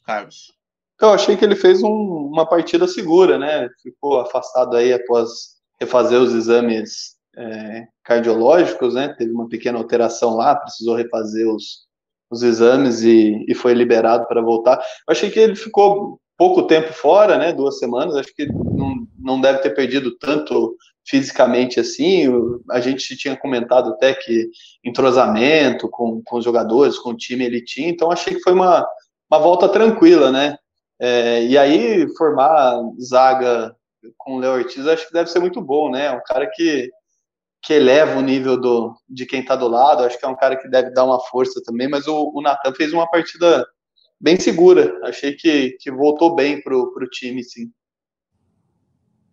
Carlos? 0.05 0.53
Eu 1.01 1.11
achei 1.11 1.37
que 1.37 1.45
ele 1.45 1.57
fez 1.57 1.83
um, 1.83 1.89
uma 1.89 2.47
partida 2.47 2.87
segura, 2.87 3.39
né? 3.39 3.69
Ficou 3.83 4.21
afastado 4.21 4.77
aí 4.77 4.93
após 4.93 5.60
refazer 5.81 6.21
os 6.21 6.35
exames 6.35 7.17
é, 7.37 7.87
cardiológicos, 8.05 8.95
né? 8.95 9.15
Teve 9.17 9.33
uma 9.33 9.49
pequena 9.49 9.79
alteração 9.79 10.37
lá, 10.37 10.55
precisou 10.55 10.97
refazer 10.97 11.49
os, 11.49 11.87
os 12.31 12.43
exames 12.43 13.03
e, 13.03 13.45
e 13.49 13.55
foi 13.55 13.75
liberado 13.75 14.27
para 14.27 14.43
voltar. 14.43 14.77
Eu 14.77 15.13
achei 15.13 15.31
que 15.31 15.39
ele 15.39 15.57
ficou 15.57 16.21
pouco 16.37 16.67
tempo 16.67 16.93
fora, 16.93 17.37
né? 17.37 17.53
Duas 17.53 17.79
semanas. 17.79 18.17
Acho 18.17 18.35
que 18.35 18.47
não, 18.47 19.07
não 19.19 19.41
deve 19.41 19.59
ter 19.61 19.71
perdido 19.71 20.17
tanto 20.19 20.77
fisicamente 21.07 21.81
assim. 21.81 22.27
A 22.71 22.81
gente 22.81 23.17
tinha 23.17 23.37
comentado 23.37 23.91
até 23.91 24.15
que 24.15 24.49
entrosamento 24.85 25.89
com, 25.89 26.23
com 26.25 26.39
os 26.39 26.45
jogadores, 26.45 26.99
com 26.99 27.11
o 27.11 27.17
time 27.17 27.45
ele 27.45 27.63
tinha. 27.63 27.89
Então 27.89 28.11
achei 28.11 28.35
que 28.35 28.43
foi 28.43 28.53
uma, 28.53 28.87
uma 29.31 29.41
volta 29.41 29.69
tranquila, 29.69 30.31
né? 30.31 30.57
É, 30.99 31.45
e 31.45 31.57
aí 31.57 32.07
formar 32.17 32.79
zaga 33.01 33.75
com 34.17 34.37
o 34.37 34.39
Léo 34.39 34.55
Ortiz 34.55 34.87
acho 34.87 35.07
que 35.07 35.13
deve 35.13 35.31
ser 35.31 35.41
muito 35.41 35.61
bom, 35.61 35.91
né? 35.91 36.11
Um 36.13 36.23
cara 36.25 36.49
que 36.51 36.91
que 37.63 37.75
eleva 37.75 38.19
o 38.19 38.23
nível 38.23 38.59
do, 38.59 38.97
de 39.09 39.27
quem 39.27 39.41
está 39.41 39.55
do 39.55 39.69
lado. 39.69 40.03
Acho 40.03 40.19
que 40.19 40.25
é 40.25 40.29
um 40.29 40.37
cara 40.37 40.57
que 40.57 40.69
deve 40.69 40.91
dar 40.93 41.05
uma 41.05 41.21
força 41.21 41.61
também, 41.65 41.89
mas 41.89 42.07
o, 42.07 42.33
o 42.35 42.41
Natan 42.41 42.73
fez 42.73 42.93
uma 42.93 43.09
partida 43.09 43.67
bem 44.19 44.39
segura. 44.39 44.99
Achei 45.05 45.35
que, 45.35 45.77
que 45.79 45.91
voltou 45.91 46.35
bem 46.35 46.63
pro, 46.63 46.93
pro 46.93 47.09
time, 47.09 47.45
sim. 47.45 47.71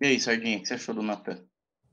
E 0.02 0.08
aí, 0.08 0.20
Sardinha, 0.20 0.58
o 0.58 0.62
que 0.62 0.68
você 0.68 0.74
achou 0.74 0.94
do 0.94 1.02
Natan? 1.02 1.40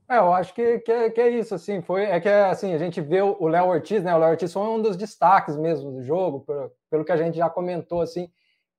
É, 0.09 0.17
eu 0.17 0.31
acho 0.33 0.53
que, 0.53 0.79
que, 0.79 0.91
é, 0.91 1.09
que, 1.09 1.19
é 1.19 1.29
isso, 1.29 1.55
assim, 1.55 1.81
foi, 1.81 2.03
é 2.03 2.19
que 2.19 2.29
assim, 2.29 2.73
a 2.75 2.77
gente 2.77 3.01
vê 3.01 3.21
o 3.23 3.47
Léo 3.47 3.65
Ortiz, 3.65 4.03
né, 4.03 4.13
o 4.13 4.19
Léo 4.19 4.29
Ortiz 4.29 4.53
foi 4.53 4.61
um 4.61 4.79
dos 4.79 4.95
destaques 4.95 5.57
mesmo 5.57 5.91
do 5.91 6.03
jogo, 6.03 6.41
pelo, 6.41 6.71
pelo 6.91 7.03
que 7.03 7.11
a 7.11 7.17
gente 7.17 7.37
já 7.37 7.49
comentou, 7.49 8.01
assim, 8.01 8.29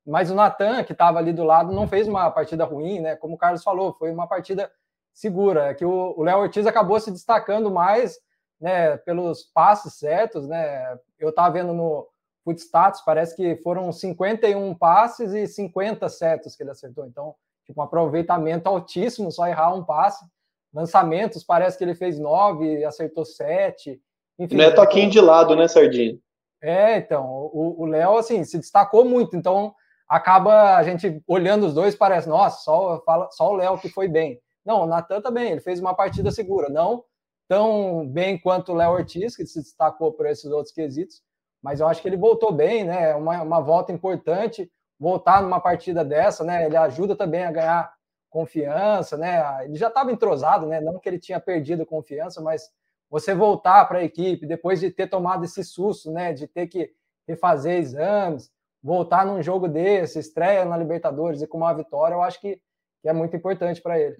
mas 0.06 0.30
o 0.30 0.34
Natan, 0.34 0.84
que 0.84 0.92
estava 0.92 1.18
ali 1.18 1.32
do 1.32 1.42
lado, 1.42 1.72
não 1.72 1.88
fez 1.88 2.06
uma 2.06 2.30
partida 2.30 2.64
ruim, 2.64 3.00
né, 3.00 3.16
como 3.16 3.34
o 3.34 3.38
Carlos 3.38 3.64
falou, 3.64 3.92
foi 3.94 4.12
uma 4.12 4.26
partida 4.26 4.70
segura. 5.12 5.68
É 5.68 5.74
que 5.74 5.84
o 5.84 6.22
Léo 6.22 6.40
Ortiz 6.40 6.66
acabou 6.66 7.00
se 7.00 7.10
destacando 7.10 7.70
mais 7.70 8.18
né, 8.60 8.98
pelos 8.98 9.42
passes 9.42 9.94
certos. 9.94 10.46
Né? 10.46 10.98
Eu 11.18 11.30
estava 11.30 11.52
vendo 11.52 11.72
no 11.72 12.06
Footstats, 12.44 13.02
parece 13.04 13.34
que 13.34 13.56
foram 13.56 13.90
51 13.90 14.74
passes 14.74 15.32
e 15.32 15.46
50 15.48 16.08
certos 16.08 16.54
que 16.54 16.62
ele 16.62 16.70
acertou. 16.70 17.06
Então, 17.06 17.34
tipo, 17.64 17.80
um 17.80 17.84
aproveitamento 17.84 18.68
altíssimo, 18.68 19.32
só 19.32 19.48
errar 19.48 19.74
um 19.74 19.82
passe. 19.82 20.24
Lançamentos, 20.72 21.42
parece 21.42 21.78
que 21.78 21.82
ele 21.82 21.94
fez 21.94 22.18
nove, 22.18 22.84
acertou 22.84 23.24
sete. 23.24 24.00
Enfim, 24.38 24.56
Não 24.56 24.64
é 24.64 24.70
toquinho 24.70 25.10
de 25.10 25.20
lado, 25.20 25.56
né, 25.56 25.66
Sardinha? 25.66 26.18
É, 26.62 26.98
então, 26.98 27.50
o 27.52 27.86
Léo, 27.86 28.18
assim, 28.18 28.44
se 28.44 28.58
destacou 28.58 29.04
muito. 29.04 29.36
Então, 29.36 29.74
acaba 30.08 30.76
a 30.76 30.82
gente 30.82 31.22
olhando 31.26 31.66
os 31.66 31.74
dois, 31.74 31.94
parece, 31.94 32.28
nossa, 32.28 32.62
só, 32.62 33.02
só 33.30 33.50
o 33.50 33.56
Léo 33.56 33.78
que 33.78 33.88
foi 33.88 34.08
bem. 34.08 34.40
Não, 34.64 34.82
o 34.82 34.86
Natan 34.86 35.20
também, 35.20 35.50
ele 35.50 35.60
fez 35.60 35.80
uma 35.80 35.94
partida 35.94 36.30
segura, 36.30 36.68
não 36.68 37.04
tão 37.48 38.06
bem 38.06 38.38
quanto 38.38 38.72
o 38.72 38.74
Léo 38.74 38.92
Ortiz, 38.92 39.36
que 39.36 39.46
se 39.46 39.60
destacou 39.60 40.12
por 40.12 40.26
esses 40.26 40.50
outros 40.50 40.72
quesitos, 40.72 41.22
mas 41.62 41.80
eu 41.80 41.88
acho 41.88 42.02
que 42.02 42.08
ele 42.08 42.16
voltou 42.16 42.52
bem, 42.52 42.84
né? 42.84 43.14
Uma, 43.14 43.42
uma 43.42 43.60
volta 43.60 43.92
importante, 43.92 44.70
voltar 44.98 45.42
numa 45.42 45.60
partida 45.60 46.04
dessa, 46.04 46.44
né? 46.44 46.66
Ele 46.66 46.76
ajuda 46.76 47.16
também 47.16 47.44
a 47.44 47.52
ganhar 47.52 47.92
confiança, 48.30 49.16
né? 49.16 49.64
Ele 49.64 49.76
já 49.76 49.88
estava 49.88 50.12
entrosado, 50.12 50.66
né? 50.66 50.80
Não 50.80 50.98
que 50.98 51.08
ele 51.08 51.18
tinha 51.18 51.40
perdido 51.40 51.86
confiança, 51.86 52.40
mas 52.40 52.70
você 53.08 53.34
voltar 53.34 53.84
para 53.86 53.98
a 53.98 54.04
equipe 54.04 54.46
depois 54.46 54.80
de 54.80 54.90
ter 54.90 55.08
tomado 55.08 55.44
esse 55.44 55.62
susto, 55.64 56.10
né? 56.10 56.32
De 56.32 56.46
ter 56.46 56.66
que 56.66 56.90
refazer 57.26 57.78
exames, 57.78 58.50
voltar 58.86 59.26
num 59.26 59.42
jogo 59.42 59.66
desse, 59.66 60.20
estreia 60.20 60.64
na 60.64 60.76
Libertadores 60.76 61.42
e 61.42 61.46
com 61.46 61.58
uma 61.58 61.74
vitória, 61.74 62.14
eu 62.14 62.22
acho 62.22 62.40
que, 62.40 62.60
que 63.02 63.08
é 63.08 63.12
muito 63.12 63.34
importante 63.36 63.82
para 63.82 63.98
ele. 63.98 64.16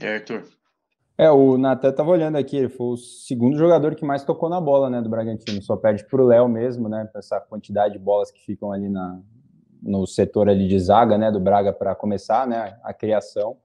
E 0.00 0.04
Arthur? 0.04 0.42
É, 1.16 1.30
o 1.30 1.56
Natan 1.56 1.90
estava 1.90 2.10
olhando 2.10 2.36
aqui, 2.36 2.56
ele 2.56 2.68
foi 2.68 2.86
o 2.88 2.96
segundo 2.96 3.56
jogador 3.56 3.94
que 3.94 4.04
mais 4.04 4.24
tocou 4.24 4.48
na 4.48 4.60
bola, 4.60 4.90
né, 4.90 5.00
do 5.00 5.08
Bragantino. 5.08 5.62
Só 5.62 5.76
perde 5.76 6.04
para 6.04 6.20
o 6.20 6.26
Léo 6.26 6.48
mesmo, 6.48 6.88
né, 6.88 7.08
essa 7.14 7.40
quantidade 7.40 7.94
de 7.94 8.00
bolas 8.00 8.30
que 8.30 8.44
ficam 8.44 8.72
ali 8.72 8.88
na, 8.88 9.20
no 9.80 10.04
setor 10.06 10.48
ali 10.48 10.66
de 10.66 10.78
zaga, 10.80 11.16
né, 11.16 11.30
do 11.30 11.40
Braga 11.40 11.72
para 11.72 11.94
começar, 11.94 12.46
né, 12.46 12.76
a 12.82 12.92
criação. 12.92 13.56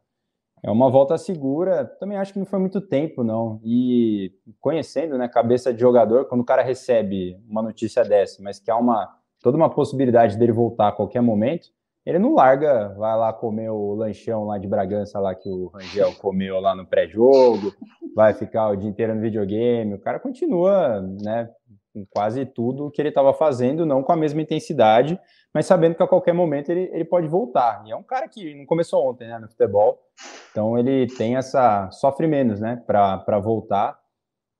É 0.63 0.71
uma 0.71 0.89
volta 0.89 1.17
segura, 1.17 1.83
também 1.83 2.17
acho 2.17 2.31
que 2.31 2.39
não 2.39 2.45
foi 2.45 2.57
muito 2.57 2.79
tempo, 2.79 3.21
não. 3.21 3.59
E 3.65 4.31
conhecendo, 4.61 5.17
né, 5.17 5.27
cabeça 5.27 5.73
de 5.73 5.81
jogador, 5.81 6.25
quando 6.25 6.39
o 6.39 6.45
cara 6.45 6.61
recebe 6.63 7.37
uma 7.49 7.61
notícia 7.61 8.03
dessa, 8.03 8.41
mas 8.41 8.59
que 8.59 8.71
há 8.71 8.77
uma 8.77 9.13
toda 9.41 9.57
uma 9.57 9.69
possibilidade 9.69 10.37
dele 10.37 10.53
voltar 10.53 10.87
a 10.87 10.91
qualquer 10.93 11.21
momento, 11.21 11.67
ele 12.05 12.17
não 12.17 12.33
larga, 12.33 12.89
vai 12.97 13.17
lá 13.17 13.33
comer 13.33 13.69
o 13.69 13.93
lanchão 13.93 14.45
lá 14.45 14.57
de 14.57 14.67
Bragança 14.67 15.19
lá 15.19 15.35
que 15.35 15.49
o 15.49 15.67
Rangel 15.67 16.13
comeu 16.19 16.61
lá 16.61 16.73
no 16.73 16.85
pré-jogo, 16.85 17.73
vai 18.15 18.33
ficar 18.33 18.69
o 18.69 18.75
dia 18.77 18.89
inteiro 18.89 19.13
no 19.13 19.21
videogame. 19.21 19.93
O 19.93 19.99
cara 19.99 20.17
continua, 20.17 21.01
né, 21.01 21.49
com 21.93 22.05
quase 22.09 22.45
tudo 22.45 22.89
que 22.91 23.01
ele 23.01 23.09
estava 23.09 23.33
fazendo, 23.33 23.85
não 23.85 24.01
com 24.01 24.11
a 24.11 24.15
mesma 24.15 24.41
intensidade, 24.41 25.19
mas 25.53 25.65
sabendo 25.65 25.95
que 25.95 26.03
a 26.03 26.07
qualquer 26.07 26.33
momento 26.33 26.71
ele, 26.71 26.89
ele 26.91 27.05
pode 27.05 27.27
voltar. 27.27 27.83
E 27.85 27.91
é 27.91 27.95
um 27.95 28.03
cara 28.03 28.27
que 28.27 28.55
não 28.55 28.65
começou 28.65 29.07
ontem, 29.07 29.27
né, 29.27 29.37
no 29.37 29.47
futebol, 29.47 29.99
então 30.51 30.77
ele 30.77 31.07
tem 31.07 31.35
essa 31.35 31.89
sofre 31.91 32.27
menos, 32.27 32.59
né, 32.59 32.81
para 32.87 33.39
voltar. 33.39 33.97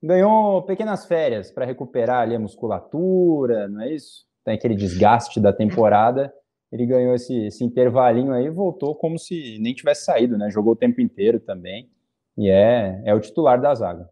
Ganhou 0.01 0.61
pequenas 0.63 1.05
férias 1.05 1.49
para 1.49 1.65
recuperar 1.65 2.21
ali 2.21 2.35
a 2.35 2.39
musculatura, 2.39 3.67
não 3.67 3.81
é 3.81 3.93
isso? 3.93 4.25
Tem 4.45 4.53
aquele 4.53 4.75
desgaste 4.75 5.39
da 5.39 5.53
temporada 5.53 6.33
ele 6.73 6.87
ganhou 6.87 7.13
esse, 7.13 7.45
esse 7.45 7.63
intervalinho 7.63 8.33
aí 8.33 8.47
e 8.47 8.49
voltou 8.49 8.95
como 8.95 9.19
se 9.19 9.59
nem 9.59 9.75
tivesse 9.75 10.05
saído, 10.05 10.39
né? 10.39 10.49
Jogou 10.49 10.73
o 10.73 10.75
tempo 10.75 10.99
inteiro 10.99 11.39
também 11.39 11.87
e 12.35 12.49
é, 12.49 12.99
é 13.05 13.13
o 13.13 13.19
titular 13.19 13.61
da 13.61 13.75
zaga. 13.75 14.09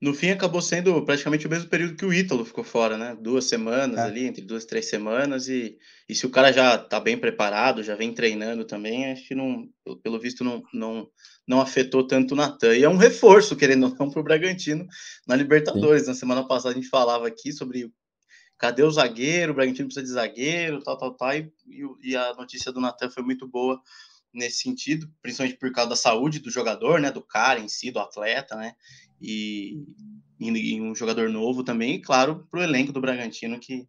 No 0.00 0.12
fim 0.12 0.30
acabou 0.30 0.60
sendo 0.60 1.02
praticamente 1.04 1.46
o 1.46 1.50
mesmo 1.50 1.68
período 1.70 1.96
que 1.96 2.04
o 2.04 2.12
Ítalo 2.12 2.44
ficou 2.44 2.62
fora, 2.62 2.98
né? 2.98 3.16
Duas 3.18 3.46
semanas 3.46 3.98
é. 3.98 4.02
ali, 4.02 4.26
entre 4.26 4.42
duas 4.44 4.64
e 4.64 4.66
três 4.66 4.88
semanas, 4.90 5.48
e, 5.48 5.78
e 6.08 6.14
se 6.14 6.26
o 6.26 6.30
cara 6.30 6.52
já 6.52 6.76
tá 6.76 7.00
bem 7.00 7.16
preparado, 7.16 7.82
já 7.82 7.94
vem 7.94 8.12
treinando 8.12 8.64
também, 8.64 9.10
acho 9.10 9.26
que 9.26 9.34
não, 9.34 9.68
pelo 10.02 10.20
visto 10.20 10.44
não, 10.44 10.62
não, 10.72 11.08
não 11.48 11.60
afetou 11.60 12.06
tanto 12.06 12.32
o 12.32 12.36
Natan. 12.36 12.76
E 12.76 12.84
é 12.84 12.88
um 12.88 12.98
reforço, 12.98 13.56
querendo 13.56 13.84
ou 13.84 13.96
não, 13.98 14.10
para 14.10 14.20
o 14.20 14.24
Bragantino 14.24 14.86
na 15.26 15.34
Libertadores. 15.34 16.02
Sim. 16.02 16.08
Na 16.08 16.14
semana 16.14 16.46
passada 16.46 16.74
a 16.74 16.76
gente 16.76 16.88
falava 16.88 17.26
aqui 17.26 17.50
sobre 17.50 17.90
cadê 18.58 18.82
o 18.82 18.90
zagueiro, 18.90 19.52
o 19.52 19.54
Bragantino 19.54 19.88
precisa 19.88 20.04
de 20.04 20.12
zagueiro, 20.12 20.82
tal, 20.82 20.98
tal, 20.98 21.14
tal, 21.14 21.34
e, 21.34 21.50
e 22.02 22.16
a 22.16 22.34
notícia 22.34 22.72
do 22.72 22.80
Natan 22.80 23.10
foi 23.10 23.22
muito 23.22 23.46
boa 23.46 23.80
nesse 24.32 24.58
sentido, 24.58 25.10
principalmente 25.22 25.58
por 25.58 25.72
causa 25.72 25.90
da 25.90 25.96
saúde 25.96 26.38
do 26.40 26.50
jogador, 26.50 27.00
né, 27.00 27.10
do 27.10 27.22
cara 27.22 27.58
em 27.58 27.68
si, 27.68 27.90
do 27.90 27.98
atleta, 27.98 28.54
né, 28.54 28.74
e, 29.20 29.82
e 30.38 30.80
um 30.80 30.94
jogador 30.94 31.28
novo 31.28 31.62
também, 31.64 31.94
e 31.94 32.02
claro, 32.02 32.46
para 32.50 32.60
o 32.60 32.62
elenco 32.62 32.92
do 32.92 33.00
Bragantino, 33.00 33.58
que, 33.58 33.86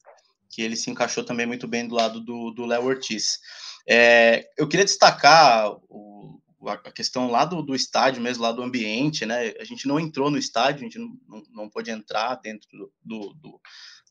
que 0.49 0.61
ele 0.61 0.75
se 0.75 0.89
encaixou 0.89 1.23
também 1.23 1.45
muito 1.45 1.67
bem 1.67 1.87
do 1.87 1.95
lado 1.95 2.19
do 2.19 2.65
Léo 2.65 2.85
Ortiz. 2.85 3.39
É, 3.87 4.49
eu 4.57 4.67
queria 4.67 4.85
destacar 4.85 5.71
o, 5.89 6.41
a 6.65 6.91
questão 6.91 7.29
lá 7.29 7.45
do, 7.45 7.61
do 7.61 7.75
estádio 7.75 8.21
mesmo, 8.21 8.43
lá 8.43 8.51
do 8.51 8.61
ambiente, 8.61 9.25
né? 9.25 9.53
A 9.59 9.63
gente 9.63 9.87
não 9.87 9.99
entrou 9.99 10.29
no 10.29 10.37
estádio, 10.37 10.81
a 10.81 10.83
gente 10.83 10.99
não, 10.99 11.17
não, 11.27 11.43
não 11.51 11.69
pôde 11.69 11.91
entrar 11.91 12.35
dentro 12.35 12.67
do, 13.03 13.33
do, 13.33 13.61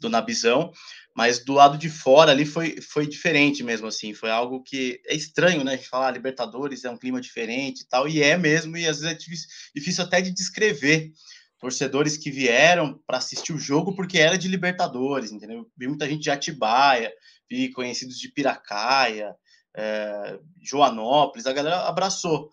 do, 0.00 0.08
Nabizão, 0.08 0.70
mas 1.14 1.44
do 1.44 1.52
lado 1.52 1.78
de 1.78 1.88
fora 1.88 2.30
ali 2.30 2.44
foi, 2.44 2.80
foi 2.80 3.06
diferente 3.06 3.62
mesmo, 3.62 3.86
assim, 3.86 4.12
foi 4.12 4.30
algo 4.30 4.62
que 4.62 5.00
é 5.06 5.14
estranho, 5.14 5.64
né? 5.64 5.72
A 5.72 5.76
gente 5.76 5.88
falar, 5.88 6.08
ah, 6.08 6.10
Libertadores 6.10 6.84
é 6.84 6.90
um 6.90 6.98
clima 6.98 7.20
diferente 7.20 7.80
e 7.80 7.88
tal, 7.88 8.08
e 8.08 8.22
é 8.22 8.36
mesmo, 8.36 8.76
e 8.76 8.86
às 8.86 9.00
vezes 9.00 9.14
é 9.14 9.18
difícil, 9.18 9.48
difícil 9.74 10.04
até 10.04 10.20
de 10.20 10.32
descrever 10.32 11.10
torcedores 11.58 12.16
que 12.16 12.30
vieram 12.30 13.00
para 13.06 13.18
assistir 13.18 13.52
o 13.52 13.58
jogo 13.58 13.94
porque 13.94 14.18
era 14.18 14.36
de 14.36 14.48
Libertadores, 14.48 15.32
entendeu? 15.32 15.66
Vi 15.76 15.88
muita 15.88 16.08
gente 16.08 16.22
de 16.22 16.30
Atibaia, 16.30 17.12
vi 17.50 17.70
conhecidos 17.72 18.18
de 18.18 18.30
Piracaia, 18.30 19.34
é, 19.76 20.38
Joanópolis, 20.62 21.46
a 21.46 21.52
galera 21.52 21.82
abraçou. 21.82 22.50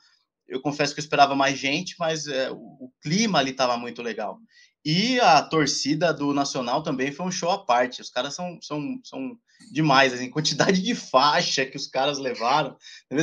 Eu 0.47 0.62
confesso 0.62 0.93
que 0.93 0.99
eu 0.99 1.03
esperava 1.03 1.36
mais 1.36 1.58
gente, 1.58 1.95
mas 1.97 2.27
é, 2.27 2.51
o, 2.51 2.58
o, 2.58 2.91
clima 3.01 3.39
ali 3.39 3.51
estava 3.51 3.77
muito 3.77 4.01
legal. 4.01 4.38
E 4.86 5.19
a 5.22 5.41
torcida 5.41 6.13
do 6.13 6.34
Nacional 6.34 6.84
também 6.84 7.12
foi 7.12 7.26
um 7.26 7.32
show 7.32 7.50
à 7.50 7.63
parte. 7.63 8.02
Os 8.02 8.10
caras 8.10 8.36
são, 8.36 8.60
são, 8.62 9.00
são 9.04 9.38
demais, 9.72 10.13
assim, 10.13 10.30
quantidade 10.30 10.82
de 10.82 10.93
faixa 10.93 11.65
que 11.65 11.78
os 11.78 11.88
caras 11.88 12.19
levaram. 12.19 12.76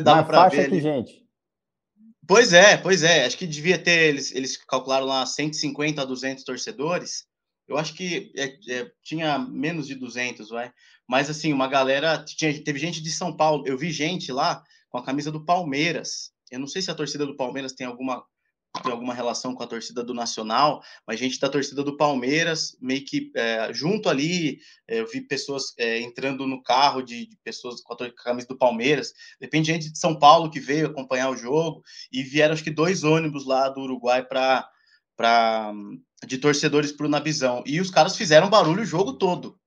Dava 0.03 0.25
para 0.25 0.49
ver. 0.49 0.67
Ali. 0.67 0.81
gente. 0.81 1.21
Pois 2.27 2.53
é, 2.53 2.77
pois 2.77 3.03
é. 3.03 3.27
Acho 3.27 3.37
que 3.37 3.47
devia 3.47 3.77
ter, 3.77 4.09
eles, 4.09 4.33
eles 4.33 4.57
calcularam 4.57 5.05
lá 5.05 5.27
150 5.27 6.01
a 6.01 6.05
200 6.05 6.45
torcedores. 6.45 7.27
Eu 7.69 7.77
acho 7.77 7.95
que 7.95 8.33
é, 8.37 8.59
é, 8.73 8.91
tinha 9.03 9.39
menos 9.39 9.87
de 9.87 9.95
200, 9.95 10.49
vai. 10.49 10.73
Mas 11.07 11.29
assim, 11.29 11.53
uma 11.53 11.69
galera. 11.69 12.25
Tinha, 12.25 12.63
teve 12.65 12.79
gente 12.79 13.03
de 13.03 13.11
São 13.11 13.37
Paulo. 13.37 13.65
Eu 13.67 13.77
vi 13.77 13.91
gente 13.91 14.33
lá 14.33 14.63
com 14.89 14.97
a 14.97 15.05
camisa 15.05 15.31
do 15.31 15.45
Palmeiras. 15.45 16.33
Eu 16.51 16.59
não 16.59 16.67
sei 16.67 16.81
se 16.81 16.91
a 16.91 16.95
torcida 16.95 17.27
do 17.27 17.37
Palmeiras 17.37 17.73
tem 17.73 17.87
alguma 17.87 18.25
tem 18.83 18.93
alguma 18.93 19.13
relação 19.13 19.55
com 19.55 19.63
a 19.63 19.67
torcida 19.67 20.03
do 20.03 20.15
Nacional, 20.15 20.83
mas 21.07 21.19
gente 21.19 21.41
da 21.41 21.49
torcida 21.49 21.83
do 21.83 21.97
Palmeiras, 21.97 22.77
meio 22.81 23.05
que 23.05 23.31
é, 23.35 23.73
junto 23.73 24.09
ali, 24.09 24.61
é, 24.87 25.01
eu 25.01 25.09
vi 25.09 25.21
pessoas 25.21 25.75
é, 25.77 26.01
entrando 26.01 26.47
no 26.47 26.63
carro 26.63 27.03
de, 27.03 27.27
de 27.27 27.37
pessoas 27.43 27.81
com 27.81 27.93
a, 27.93 27.97
com 27.97 28.05
a, 28.05 28.13
camisa 28.13 28.47
do 28.47 28.57
Palmeiras, 28.57 29.13
depende 29.41 29.67
de 29.67 29.73
gente 29.73 29.93
de 29.93 29.99
São 29.99 30.17
Paulo 30.17 30.51
que 30.51 30.61
veio 30.61 30.87
acompanhar 30.87 31.31
o 31.31 31.37
jogo, 31.37 31.83
e 32.13 32.23
vieram 32.23 32.55
acho 32.55 32.65
que 32.65 32.71
dois 32.71 33.03
ônibus 33.03 33.45
lá 33.45 33.69
do 33.69 33.81
Uruguai 33.81 34.25
para 34.25 34.69
de 36.27 36.39
torcedores 36.39 36.93
para 36.93 37.07
o 37.07 37.11
Nabizão, 37.11 37.63
e 37.67 37.81
os 37.81 37.91
caras 37.91 38.17
fizeram 38.17 38.49
barulho 38.49 38.83
o 38.83 38.87
jogo 38.87 39.15
todo. 39.15 39.59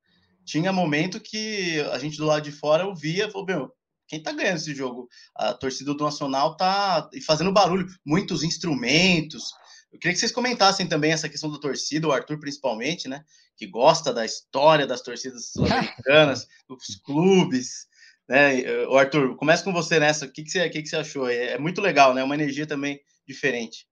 Tinha 0.46 0.74
momento 0.74 1.20
que 1.20 1.80
a 1.92 2.00
gente 2.00 2.18
do 2.18 2.26
lado 2.26 2.44
de 2.44 2.52
fora 2.52 2.86
ouvia, 2.86 3.30
falou, 3.30 3.48
meu, 3.48 3.72
quem 4.14 4.22
tá 4.22 4.32
ganhando 4.32 4.58
esse 4.58 4.76
jogo? 4.76 5.10
A 5.36 5.54
torcida 5.54 5.92
do 5.92 6.04
Nacional 6.04 6.56
tá 6.56 7.10
fazendo 7.26 7.52
barulho, 7.52 7.88
muitos 8.06 8.44
instrumentos. 8.44 9.52
Eu 9.92 9.98
queria 9.98 10.14
que 10.14 10.20
vocês 10.20 10.32
comentassem 10.32 10.88
também 10.88 11.12
essa 11.12 11.28
questão 11.28 11.52
da 11.52 11.60
torcida, 11.60 12.08
o 12.08 12.12
Arthur 12.12 12.40
principalmente, 12.40 13.08
né? 13.08 13.24
Que 13.58 13.66
gosta 13.66 14.14
da 14.14 14.24
história 14.24 14.86
das 14.86 15.02
torcidas 15.02 15.52
sul-americanas, 15.52 16.48
dos 16.70 16.96
clubes. 17.04 17.88
Né? 18.30 18.86
O 18.88 18.98
Arthur, 18.98 19.36
começa 19.36 19.64
com 19.64 19.74
você 19.74 20.00
nessa. 20.00 20.26
O 20.26 20.32
que, 20.32 20.44
que, 20.44 20.52
você, 20.52 20.70
que, 20.70 20.84
que 20.84 20.90
você 20.90 20.98
achou? 20.98 21.28
É, 21.28 21.54
é 21.54 21.58
muito 21.58 21.82
legal, 21.82 22.14
né? 22.14 22.24
Uma 22.24 22.36
energia 22.36 22.68
também 22.68 23.00
diferente. 23.28 23.88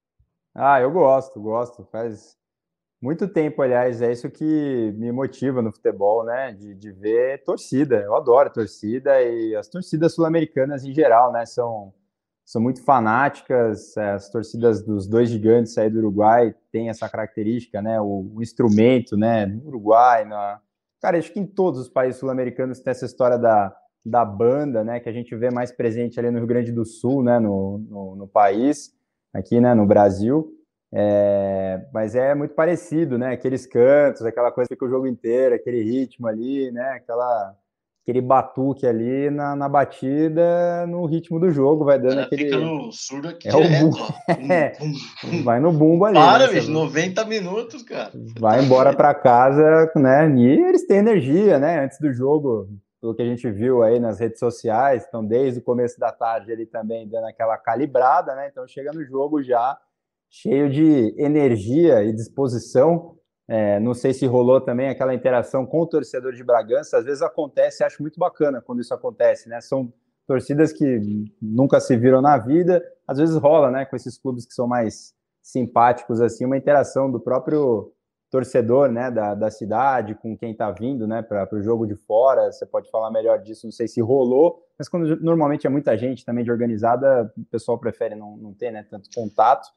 Ah, 0.54 0.80
eu 0.80 0.92
gosto, 0.92 1.42
gosto. 1.42 1.84
Faz 1.92 2.38
muito 3.02 3.28
tempo, 3.28 3.64
aliás, 3.64 4.00
é 4.00 4.12
isso 4.12 4.30
que 4.30 4.94
me 4.96 5.12
motiva 5.12 5.60
no 5.60 5.72
futebol, 5.72 6.24
né? 6.24 6.52
De, 6.52 6.76
de 6.76 6.92
ver 6.92 7.44
torcida. 7.44 8.00
Eu 8.00 8.16
adoro 8.16 8.52
torcida 8.52 9.20
e 9.24 9.56
as 9.56 9.68
torcidas 9.68 10.14
sul-americanas 10.14 10.86
em 10.86 10.94
geral, 10.94 11.32
né? 11.32 11.44
São, 11.48 11.92
são 12.46 12.62
muito 12.62 12.84
fanáticas. 12.84 13.98
É, 13.98 14.12
as 14.12 14.30
torcidas 14.30 14.84
dos 14.84 15.08
dois 15.08 15.30
gigantes 15.30 15.76
aí 15.80 15.90
do 15.90 15.98
Uruguai 15.98 16.54
têm 16.72 16.90
essa 16.90 17.10
característica, 17.10 17.82
né? 17.82 18.00
O, 18.00 18.34
o 18.36 18.42
instrumento, 18.42 19.18
né? 19.18 19.48
No 19.48 19.70
Uruguai, 19.70 20.24
na... 20.24 20.62
cara, 21.02 21.18
acho 21.18 21.34
que 21.34 21.40
em 21.40 21.48
todos 21.48 21.80
os 21.80 21.90
países 21.90 22.20
sul-americanos 22.20 22.82
tem 22.82 22.92
essa 22.92 23.06
história 23.06 23.38
da, 23.40 23.76
da 24.06 24.24
banda, 24.24 24.84
né? 24.84 25.00
Que 25.00 25.10
a 25.10 25.14
gente 25.14 25.36
vê 25.36 25.50
mais 25.50 25.72
presente 25.72 26.20
ali 26.20 26.30
no 26.30 26.38
Rio 26.38 26.48
Grande 26.48 26.72
do 26.72 26.86
Sul, 26.86 27.24
né? 27.24 27.40
No, 27.40 27.80
no, 27.80 28.16
no 28.16 28.28
país, 28.28 28.94
aqui, 29.34 29.60
né? 29.60 29.74
No 29.74 29.88
Brasil. 29.88 30.56
É, 30.94 31.86
mas 31.94 32.16
é 32.16 32.36
muito 32.36 32.54
parecido, 32.54 33.18
né? 33.18 33.32
Aqueles 33.32 33.66
cantos, 33.66 34.26
aquela 34.26 34.52
coisa 34.52 34.68
que 34.68 34.76
fica 34.76 34.86
o 34.86 34.90
jogo 34.90 35.08
inteiro, 35.08 35.56
aquele 35.56 35.82
ritmo 35.82 36.28
ali, 36.28 36.70
né? 36.72 36.92
Aquela, 36.92 37.56
aquele 38.04 38.20
batuque 38.20 38.86
ali 38.86 39.30
na, 39.30 39.56
na 39.56 39.70
batida, 39.70 40.86
no 40.88 41.06
ritmo 41.06 41.40
do 41.40 41.50
jogo, 41.50 41.86
vai 41.86 41.98
dando 41.98 42.20
aquele. 42.20 42.46
Fica 42.46 42.58
no 42.58 42.92
surdo 42.92 43.30
aqui 43.30 43.48
é 43.48 43.52
direto, 43.52 43.96
o 43.96 44.32
é. 44.52 44.74
Vai 45.44 45.62
no 45.62 45.72
bumbo 45.72 46.04
ali. 46.04 46.16
Para, 46.16 46.48
né? 46.48 46.54
bicho, 46.54 46.70
90 46.70 47.24
minutos, 47.24 47.84
cara. 47.84 48.12
Vai 48.38 48.60
tá 48.60 48.66
embora 48.66 48.94
para 48.94 49.14
casa, 49.14 49.90
né? 49.96 50.30
E 50.36 50.46
eles 50.46 50.86
têm 50.86 50.98
energia, 50.98 51.58
né? 51.58 51.86
Antes 51.86 52.00
do 52.00 52.12
jogo, 52.12 52.68
pelo 53.00 53.16
que 53.16 53.22
a 53.22 53.26
gente 53.26 53.50
viu 53.50 53.82
aí 53.82 53.98
nas 53.98 54.20
redes 54.20 54.40
sociais, 54.40 55.06
então 55.08 55.26
desde 55.26 55.60
o 55.60 55.64
começo 55.64 55.98
da 55.98 56.12
tarde 56.12 56.52
ele 56.52 56.66
também 56.66 57.08
dando 57.08 57.28
aquela 57.28 57.58
calibrada, 57.58 58.36
né? 58.36 58.50
Então 58.52 58.68
chega 58.68 58.92
no 58.92 59.06
jogo 59.06 59.42
já 59.42 59.78
cheio 60.32 60.70
de 60.70 61.14
energia 61.22 62.04
e 62.06 62.14
disposição. 62.14 63.18
É, 63.48 63.82
não 63.82 63.94
sei 63.94 64.14
se 64.14 64.26
rolou 64.26 64.62
também 64.62 64.88
aquela 64.88 65.14
interação 65.14 65.66
com 65.66 65.82
o 65.82 65.86
torcedor 65.86 66.32
de 66.32 66.42
Bragança. 66.42 66.98
Às 66.98 67.04
vezes 67.04 67.22
acontece, 67.22 67.84
acho 67.84 68.02
muito 68.02 68.18
bacana 68.18 68.62
quando 68.62 68.80
isso 68.80 68.94
acontece, 68.94 69.50
né? 69.50 69.60
São 69.60 69.92
torcidas 70.26 70.72
que 70.72 71.26
nunca 71.42 71.82
se 71.82 71.98
viram 71.98 72.22
na 72.22 72.38
vida. 72.38 72.82
Às 73.06 73.18
vezes 73.18 73.36
rola, 73.36 73.70
né? 73.70 73.84
Com 73.84 73.98
esses 73.98 74.18
clubes 74.18 74.46
que 74.46 74.54
são 74.54 74.68
mais 74.68 75.14
simpáticos, 75.42 76.22
assim, 76.22 76.46
uma 76.46 76.56
interação 76.56 77.12
do 77.12 77.20
próprio 77.20 77.92
torcedor, 78.30 78.90
né? 78.90 79.12
Da, 79.12 79.36
da 79.36 79.52
cidade 79.52 80.16
com 80.16 80.38
quem 80.38 80.54
está 80.54 80.72
vindo, 80.72 81.06
né? 81.06 81.22
Para 81.22 81.50
o 81.54 81.62
jogo 81.62 81.86
de 81.86 81.96
fora. 81.96 82.50
Você 82.50 82.66
pode 82.66 82.90
falar 82.90 83.12
melhor 83.12 83.40
disso. 83.40 83.68
Não 83.68 83.72
sei 83.74 83.90
se 83.90 84.00
rolou, 84.00 84.64
mas 84.80 84.88
quando 84.88 85.20
normalmente 85.20 85.68
é 85.68 85.70
muita 85.70 85.98
gente 85.98 86.24
também 86.24 86.46
de 86.46 86.52
organizada, 86.52 87.30
o 87.38 87.44
pessoal 87.48 87.78
prefere 87.78 88.16
não, 88.16 88.38
não 88.38 88.54
ter, 88.54 88.72
né? 88.72 88.88
Tanto 88.90 89.10
contato 89.14 89.68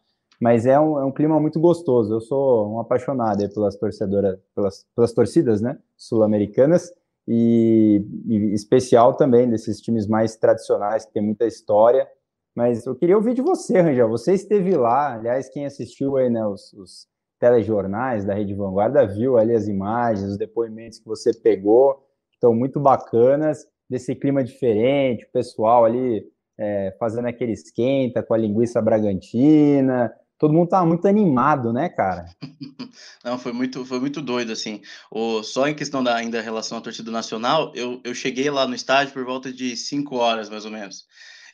mas 0.40 0.66
é 0.66 0.78
um, 0.78 0.98
é 0.98 1.04
um 1.04 1.12
clima 1.12 1.38
muito 1.40 1.60
gostoso. 1.60 2.12
Eu 2.12 2.20
sou 2.20 2.74
um 2.74 2.80
apaixonado 2.80 3.48
pelas 3.52 3.76
torcedoras, 3.76 4.38
pelas, 4.54 4.86
pelas 4.94 5.12
torcidas, 5.12 5.60
né, 5.60 5.78
sul-americanas 5.96 6.92
e, 7.26 8.04
e, 8.26 8.54
especial 8.54 9.14
também 9.14 9.48
desses 9.48 9.80
times 9.80 10.06
mais 10.06 10.36
tradicionais 10.36 11.04
que 11.04 11.12
tem 11.12 11.22
muita 11.22 11.46
história. 11.46 12.06
Mas 12.54 12.86
eu 12.86 12.94
queria 12.94 13.16
ouvir 13.16 13.34
de 13.34 13.42
você, 13.42 13.80
Rangel. 13.80 14.08
Você 14.08 14.32
esteve 14.32 14.76
lá, 14.76 15.14
aliás, 15.14 15.48
quem 15.48 15.66
assistiu 15.66 16.16
aí, 16.16 16.30
né, 16.30 16.46
os, 16.46 16.72
os 16.74 17.08
telejornais 17.40 18.24
da 18.24 18.34
Rede 18.34 18.54
Vanguarda 18.54 19.06
viu 19.06 19.36
ali 19.36 19.54
as 19.54 19.66
imagens, 19.66 20.30
os 20.30 20.38
depoimentos 20.38 20.98
que 20.98 21.06
você 21.06 21.32
pegou, 21.32 22.06
estão 22.32 22.54
muito 22.54 22.78
bacanas, 22.78 23.66
desse 23.88 24.14
clima 24.14 24.42
diferente, 24.42 25.24
o 25.24 25.32
pessoal 25.32 25.84
ali 25.84 26.26
é, 26.58 26.94
fazendo 26.98 27.26
aquele 27.26 27.52
esquenta 27.52 28.22
com 28.22 28.34
a 28.34 28.38
linguiça 28.38 28.80
bragantina, 28.80 30.12
todo 30.44 30.52
mundo 30.52 30.68
tava 30.68 30.84
muito 30.84 31.08
animado, 31.08 31.72
né, 31.72 31.88
cara? 31.88 32.26
Não, 33.24 33.38
foi 33.38 33.50
muito, 33.50 33.82
foi 33.86 33.98
muito 33.98 34.20
doido, 34.20 34.52
assim. 34.52 34.82
O, 35.10 35.42
só 35.42 35.66
em 35.66 35.74
questão 35.74 36.04
da 36.04 36.14
ainda 36.14 36.42
relação 36.42 36.76
à 36.76 36.82
torcida 36.82 37.10
nacional, 37.10 37.72
eu, 37.74 37.98
eu 38.04 38.14
cheguei 38.14 38.50
lá 38.50 38.66
no 38.66 38.74
estádio 38.74 39.14
por 39.14 39.24
volta 39.24 39.50
de 39.50 39.74
5 39.74 40.14
horas, 40.16 40.50
mais 40.50 40.66
ou 40.66 40.70
menos. 40.70 41.06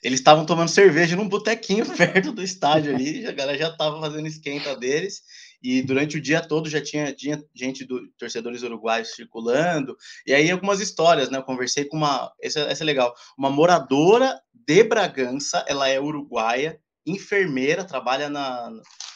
Eles 0.03 0.19
estavam 0.19 0.45
tomando 0.45 0.71
cerveja 0.71 1.15
num 1.15 1.29
botequinho 1.29 1.87
perto 1.97 2.33
do 2.33 2.43
estádio 2.43 2.93
ali, 2.93 3.25
a 3.27 3.33
galera 3.33 3.57
já 3.57 3.71
tava 3.71 4.01
fazendo 4.01 4.27
esquenta 4.27 4.75
deles, 4.75 5.23
e 5.63 5.83
durante 5.83 6.17
o 6.17 6.21
dia 6.21 6.41
todo 6.41 6.69
já 6.69 6.83
tinha, 6.83 7.13
tinha 7.13 7.41
gente 7.55 7.85
do 7.85 8.09
torcedores 8.19 8.65
uruguaios 8.65 9.15
circulando, 9.15 9.97
e 10.27 10.35
aí 10.35 10.51
algumas 10.51 10.81
histórias, 10.81 11.31
né? 11.31 11.39
Eu 11.39 11.45
conversei 11.45 11.85
com 11.85 11.97
uma, 11.97 12.33
essa, 12.43 12.61
essa 12.63 12.83
é 12.83 12.87
legal, 12.87 13.15
uma 13.39 13.51
moradora 13.51 14.37
de 14.53 14.83
Bragança, 14.83 15.65
ela 15.69 15.89
é 15.89 16.01
uruguaia, 16.01 16.81
enfermeira, 17.07 17.85
trabalha 17.85 18.29
na, 18.29 18.71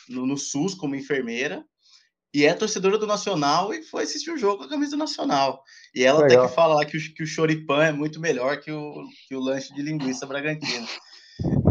no, 0.09 0.27
no 0.27 0.37
SUS 0.37 0.75
como 0.75 0.97
enfermeira, 0.97 1.65
e 2.35 2.45
é 2.45 2.53
torcedora 2.53 2.99
do 2.99 3.07
Nacional 3.07 3.73
e 3.73 3.83
foi 3.83 4.03
assistir 4.03 4.33
o 4.33 4.37
jogo 4.37 4.59
com 4.59 4.65
a 4.65 4.69
camisa 4.69 4.91
do 4.93 4.97
Nacional. 4.97 5.63
E 5.95 6.03
ela 6.03 6.23
Legal. 6.23 6.41
até 6.43 6.49
que 6.49 6.55
fala 6.55 6.75
lá 6.75 6.85
que 6.85 6.97
o, 6.97 7.15
que 7.15 7.23
o 7.23 7.27
choripan 7.27 7.85
é 7.85 7.93
muito 7.93 8.21
melhor 8.21 8.61
que 8.61 8.73
o, 8.73 9.05
que 9.29 9.37
o 9.37 9.41
lanche 9.41 9.73
de 9.73 9.83
linguiça 9.83 10.27
Bragantino. 10.27 10.89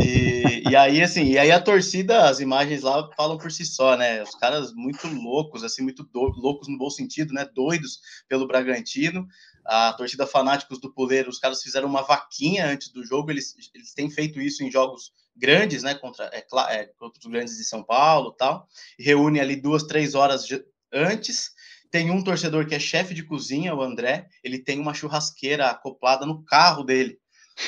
E, 0.02 0.64
e 0.70 0.76
aí, 0.76 1.02
assim, 1.02 1.32
e 1.32 1.38
aí 1.38 1.52
a 1.52 1.60
torcida, 1.60 2.30
as 2.30 2.40
imagens 2.40 2.82
lá 2.82 3.10
falam 3.16 3.38
por 3.38 3.52
si 3.52 3.66
só, 3.66 3.98
né? 3.98 4.24
Os 4.24 4.36
caras 4.36 4.74
muito 4.74 5.08
loucos, 5.08 5.64
assim, 5.64 5.82
muito 5.82 6.04
do, 6.04 6.32
loucos 6.38 6.70
no 6.70 6.78
bom 6.78 6.90
sentido, 6.90 7.34
né? 7.34 7.46
Doidos 7.54 8.00
pelo 8.30 8.48
Bragantino. 8.48 9.26
A 9.66 9.94
torcida 9.94 10.28
fanáticos 10.28 10.80
do 10.80 10.94
Puleiro, 10.94 11.30
os 11.30 11.40
caras 11.40 11.62
fizeram 11.62 11.88
uma 11.88 12.02
vaquinha 12.02 12.68
antes 12.68 12.90
do 12.90 13.04
jogo, 13.06 13.32
eles, 13.32 13.56
eles 13.74 13.94
têm 13.94 14.10
feito 14.10 14.42
isso 14.42 14.64
em 14.64 14.72
jogos 14.72 15.14
grandes, 15.36 15.84
né? 15.84 15.96
Contra, 15.96 16.30
é, 16.34 16.46
é, 16.70 16.86
contra 16.98 17.20
os 17.20 17.26
grandes 17.26 17.58
de 17.58 17.64
São 17.64 17.84
Paulo 17.84 18.32
tal. 18.32 18.68
Reúne 19.00 19.40
ali 19.40 19.56
duas, 19.56 19.84
três 19.84 20.16
horas 20.16 20.46
antes. 20.92 21.52
Tem 21.90 22.10
um 22.10 22.24
torcedor 22.24 22.66
que 22.66 22.76
é 22.76 22.80
chefe 22.80 23.14
de 23.14 23.24
cozinha, 23.24 23.76
o 23.76 23.82
André, 23.82 24.28
ele 24.44 24.58
tem 24.58 24.80
uma 24.80 24.94
churrasqueira 24.94 25.70
acoplada 25.70 26.26
no 26.26 26.44
carro 26.44 26.84
dele. 26.84 27.20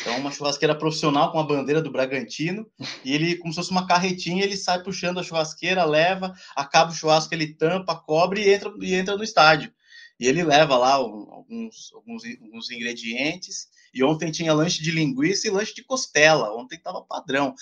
Então, 0.01 0.17
uma 0.17 0.31
churrasqueira 0.31 0.75
profissional 0.75 1.31
com 1.31 1.39
a 1.39 1.43
bandeira 1.43 1.81
do 1.81 1.91
Bragantino, 1.91 2.65
e 3.03 3.13
ele, 3.13 3.37
como 3.37 3.53
se 3.53 3.57
fosse 3.57 3.69
uma 3.69 3.85
carretinha, 3.85 4.43
ele 4.43 4.57
sai 4.57 4.81
puxando 4.81 5.19
a 5.19 5.23
churrasqueira, 5.23 5.85
leva, 5.85 6.33
acaba 6.55 6.91
o 6.91 6.95
churrasco, 6.95 7.33
ele 7.33 7.53
tampa, 7.53 7.95
cobre 7.95 8.41
e 8.41 8.53
entra, 8.53 8.73
e 8.81 8.95
entra 8.95 9.15
no 9.15 9.23
estádio. 9.23 9.71
E 10.19 10.27
ele 10.27 10.43
leva 10.43 10.77
lá 10.77 10.93
alguns, 10.93 11.91
alguns, 11.93 12.23
alguns 12.41 12.71
ingredientes, 12.71 13.67
e 13.93 14.03
ontem 14.03 14.31
tinha 14.31 14.53
lanche 14.53 14.81
de 14.81 14.91
linguiça 14.91 15.47
e 15.47 15.51
lanche 15.51 15.73
de 15.73 15.83
costela, 15.83 16.55
ontem 16.55 16.75
estava 16.75 17.01
padrão, 17.01 17.53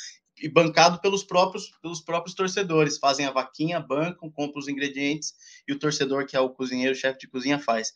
e 0.41 0.49
bancado 0.49 0.99
pelos 0.99 1.23
próprios, 1.23 1.71
pelos 1.81 2.01
próprios 2.01 2.35
torcedores, 2.35 2.97
fazem 2.97 3.25
a 3.25 3.31
vaquinha, 3.31 3.79
bancam, 3.79 4.29
compram 4.29 4.59
os 4.59 4.67
ingredientes, 4.67 5.33
e 5.67 5.73
o 5.73 5.79
torcedor, 5.79 6.25
que 6.25 6.35
é 6.35 6.39
o 6.39 6.49
cozinheiro, 6.49 6.95
chefe 6.95 7.19
de 7.19 7.27
cozinha, 7.27 7.59
faz 7.59 7.93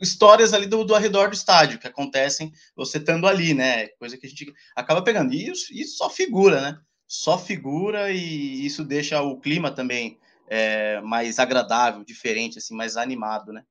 histórias 0.00 0.52
ali 0.52 0.66
do, 0.66 0.84
do 0.84 0.94
arredor 0.94 1.28
do 1.28 1.34
estádio 1.34 1.78
que 1.78 1.86
acontecem 1.86 2.52
você 2.74 2.98
estando 2.98 3.26
ali, 3.26 3.54
né? 3.54 3.88
Coisa 3.98 4.16
que 4.18 4.26
a 4.26 4.28
gente 4.28 4.52
acaba 4.74 5.02
pegando. 5.02 5.32
E 5.32 5.50
isso 5.50 5.96
só 5.96 6.10
figura, 6.10 6.60
né? 6.60 6.78
Só 7.06 7.38
figura 7.38 8.10
e 8.10 8.66
isso 8.66 8.84
deixa 8.84 9.22
o 9.22 9.38
clima 9.38 9.70
também 9.70 10.18
é, 10.48 11.00
mais 11.00 11.38
agradável, 11.38 12.04
diferente, 12.04 12.58
assim, 12.58 12.74
mais 12.74 12.96
animado, 12.96 13.52
né? 13.52 13.62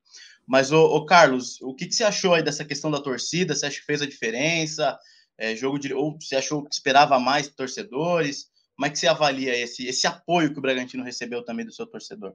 Mas, 0.46 0.72
ô, 0.72 0.84
ô 0.84 1.06
Carlos, 1.06 1.60
o 1.62 1.74
que, 1.74 1.86
que, 1.86 1.94
você 1.94 2.04
achou 2.04 2.34
aí 2.34 2.42
dessa 2.42 2.64
questão 2.64 2.90
da 2.90 3.00
torcida? 3.00 3.54
Você 3.54 3.66
acha 3.66 3.80
que 3.80 3.86
fez 3.86 4.02
a 4.02 4.06
diferença? 4.06 4.98
É, 5.38 5.56
jogo 5.56 5.78
de, 5.78 5.92
ou 5.92 6.16
você 6.20 6.36
achou 6.36 6.62
que 6.62 6.74
esperava 6.74 7.18
mais 7.18 7.48
torcedores? 7.48 8.48
Como 8.76 8.86
é 8.86 8.90
que 8.90 8.98
você 8.98 9.06
avalia 9.06 9.56
esse, 9.56 9.86
esse 9.86 10.06
apoio 10.06 10.52
que 10.52 10.58
o 10.58 10.62
Bragantino 10.62 11.04
recebeu 11.04 11.44
também 11.44 11.64
do 11.64 11.72
seu 11.72 11.86
torcedor? 11.86 12.34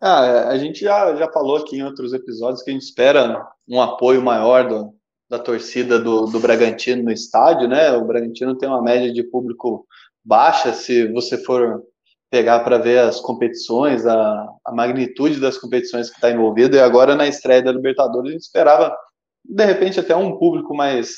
Ah, 0.00 0.48
a 0.48 0.58
gente 0.58 0.80
já, 0.80 1.14
já 1.14 1.30
falou 1.30 1.58
aqui 1.58 1.76
em 1.76 1.84
outros 1.84 2.12
episódios 2.12 2.62
que 2.62 2.70
a 2.70 2.72
gente 2.72 2.82
espera 2.82 3.48
um 3.68 3.80
apoio 3.80 4.20
maior 4.20 4.68
do, 4.68 4.94
da 5.30 5.38
torcida 5.38 6.00
do, 6.00 6.26
do 6.26 6.40
Bragantino 6.40 7.04
no 7.04 7.12
estádio, 7.12 7.68
né? 7.68 7.92
O 7.92 8.04
Bragantino 8.04 8.58
tem 8.58 8.68
uma 8.68 8.82
média 8.82 9.12
de 9.12 9.22
público 9.22 9.86
baixa, 10.24 10.72
se 10.72 11.06
você 11.12 11.38
for 11.38 11.84
pegar 12.32 12.60
para 12.60 12.78
ver 12.78 12.98
as 13.00 13.20
competições, 13.20 14.06
a, 14.06 14.48
a 14.64 14.72
magnitude 14.72 15.38
das 15.38 15.58
competições 15.58 16.08
que 16.08 16.16
está 16.16 16.30
envolvido, 16.30 16.74
e 16.74 16.80
agora 16.80 17.14
na 17.14 17.28
estreia 17.28 17.60
da 17.60 17.70
Libertadores 17.70 18.30
a 18.30 18.32
gente 18.32 18.40
esperava, 18.40 18.96
de 19.44 19.64
repente, 19.66 20.00
até 20.00 20.16
um 20.16 20.38
público 20.38 20.74
mais 20.74 21.12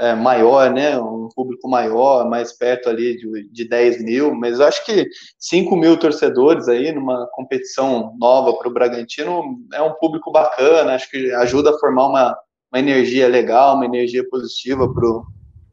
é, 0.00 0.14
maior, 0.14 0.72
né, 0.72 0.98
um 0.98 1.28
público 1.36 1.68
maior, 1.68 2.26
mais 2.30 2.56
perto 2.56 2.88
ali 2.88 3.18
de, 3.18 3.50
de 3.52 3.68
10 3.68 4.02
mil, 4.02 4.34
mas 4.34 4.58
acho 4.58 4.86
que 4.86 5.06
5 5.38 5.76
mil 5.76 5.98
torcedores 5.98 6.66
aí 6.66 6.92
numa 6.92 7.26
competição 7.32 8.16
nova 8.18 8.56
para 8.56 8.68
o 8.68 8.72
Bragantino 8.72 9.58
é 9.74 9.82
um 9.82 9.92
público 9.96 10.32
bacana, 10.32 10.94
acho 10.94 11.10
que 11.10 11.30
ajuda 11.34 11.70
a 11.70 11.78
formar 11.78 12.06
uma, 12.06 12.38
uma 12.72 12.78
energia 12.78 13.28
legal, 13.28 13.76
uma 13.76 13.84
energia 13.84 14.26
positiva 14.30 14.90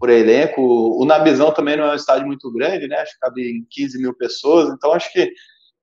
elenco. 0.03 0.61
O 0.61 1.05
Nabizão 1.05 1.53
também 1.53 1.77
não 1.77 1.85
é 1.85 1.91
um 1.91 1.95
estádio 1.95 2.27
muito 2.27 2.51
grande, 2.51 2.87
né, 2.87 2.97
acho 2.97 3.13
que 3.13 3.19
cabe 3.19 3.65
15 3.69 4.01
mil 4.01 4.13
pessoas, 4.13 4.69
então 4.69 4.93
acho 4.93 5.11
que 5.11 5.31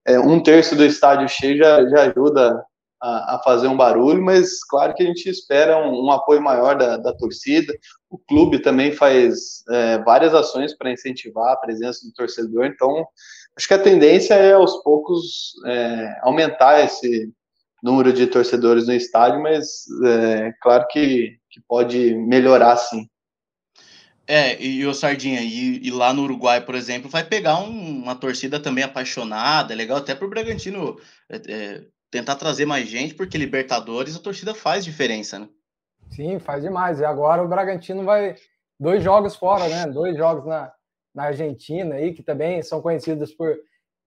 é, 0.06 0.18
um 0.18 0.42
terço 0.42 0.74
do 0.76 0.84
estádio 0.84 1.28
cheio 1.28 1.56
já, 1.56 1.88
já 1.88 2.02
ajuda 2.02 2.64
a, 3.00 3.34
a, 3.34 3.42
fazer 3.42 3.66
um 3.66 3.76
barulho, 3.76 4.22
mas 4.22 4.62
claro 4.64 4.94
que 4.94 5.02
a 5.02 5.06
gente 5.06 5.28
espera 5.28 5.76
um, 5.78 6.06
um 6.06 6.10
apoio 6.10 6.40
maior 6.40 6.76
da, 6.76 6.96
da, 6.96 7.12
torcida. 7.12 7.72
O 8.08 8.16
clube 8.16 8.60
também 8.60 8.92
faz 8.92 9.64
é, 9.70 9.98
várias 9.98 10.34
ações 10.34 10.76
para 10.76 10.92
incentivar 10.92 11.52
a 11.52 11.56
presença 11.56 12.06
do 12.06 12.12
torcedor, 12.12 12.66
então 12.66 13.04
acho 13.56 13.66
que 13.66 13.74
a 13.74 13.82
tendência 13.82 14.34
é 14.34 14.52
aos 14.52 14.82
poucos 14.82 15.52
é, 15.66 16.20
aumentar 16.22 16.84
esse 16.84 17.32
número 17.82 18.12
de 18.12 18.28
torcedores 18.28 18.86
no 18.86 18.92
estádio, 18.92 19.42
mas 19.42 19.84
é, 20.04 20.52
claro 20.62 20.86
que, 20.88 21.36
que 21.50 21.60
pode 21.66 22.14
melhorar 22.14 22.76
sim. 22.76 23.08
É, 24.34 24.58
e 24.62 24.86
o 24.86 24.94
Sardinha, 24.94 25.42
e, 25.42 25.86
e, 25.86 25.90
lá 25.90 26.14
no 26.14 26.22
Uruguai, 26.22 26.58
por 26.58 26.74
exemplo, 26.74 27.10
vai 27.10 27.22
pegar 27.22 27.58
um, 27.58 28.02
uma 28.02 28.14
torcida 28.14 28.58
também 28.58 28.82
apaixonada, 28.82 29.74
é 29.74 29.76
legal 29.76 29.98
até 29.98 30.14
para 30.14 30.26
o 30.26 30.30
Bragantino 30.30 30.96
é, 31.28 31.36
é 31.36 31.84
tentar 32.10 32.36
trazer 32.36 32.64
mais 32.64 32.88
gente, 32.88 33.12
porque 33.12 33.36
Libertadores 33.36 34.16
a 34.16 34.18
torcida 34.18 34.54
faz 34.54 34.86
diferença, 34.86 35.38
né? 35.38 35.50
Sim, 36.12 36.38
faz 36.38 36.62
demais. 36.62 36.98
E 36.98 37.04
agora 37.04 37.42
o 37.42 37.48
Bragantino 37.48 38.04
vai 38.04 38.34
dois 38.80 39.04
jogos 39.04 39.36
fora, 39.36 39.68
né? 39.68 39.86
Dois 39.86 40.16
jogos 40.16 40.46
na, 40.46 40.72
na 41.14 41.24
Argentina 41.24 41.96
aí, 41.96 42.14
que 42.14 42.22
também 42.22 42.62
são 42.62 42.80
conhecidos 42.80 43.34
por 43.34 43.54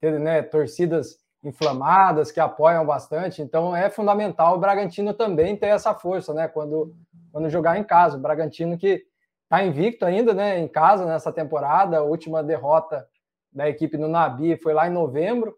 ter 0.02 0.20
né, 0.20 0.42
torcidas 0.42 1.20
inflamadas, 1.44 2.32
que 2.32 2.40
apoiam 2.40 2.84
bastante. 2.84 3.44
Então 3.44 3.76
é 3.76 3.92
fundamental 3.92 4.56
o 4.56 4.60
Bragantino 4.60 5.14
também 5.14 5.56
ter 5.56 5.68
essa 5.68 5.94
força, 5.94 6.34
né? 6.34 6.48
Quando, 6.48 6.96
quando 7.32 7.48
jogar 7.48 7.78
em 7.78 7.84
casa. 7.84 8.18
O 8.18 8.22
Bragantino 8.22 8.76
que 8.76 9.06
está 9.46 9.64
invicto 9.64 10.06
ainda, 10.06 10.34
né? 10.34 10.60
Em 10.60 10.68
casa 10.68 11.06
nessa 11.06 11.32
temporada. 11.32 11.98
A 11.98 12.04
última 12.04 12.44
derrota 12.44 13.08
da 13.52 13.70
equipe 13.70 13.98
no 13.98 14.08
Nabi 14.08 14.58
foi 14.58 14.74
lá 14.74 14.88
em 14.88 14.92
novembro. 14.92 15.56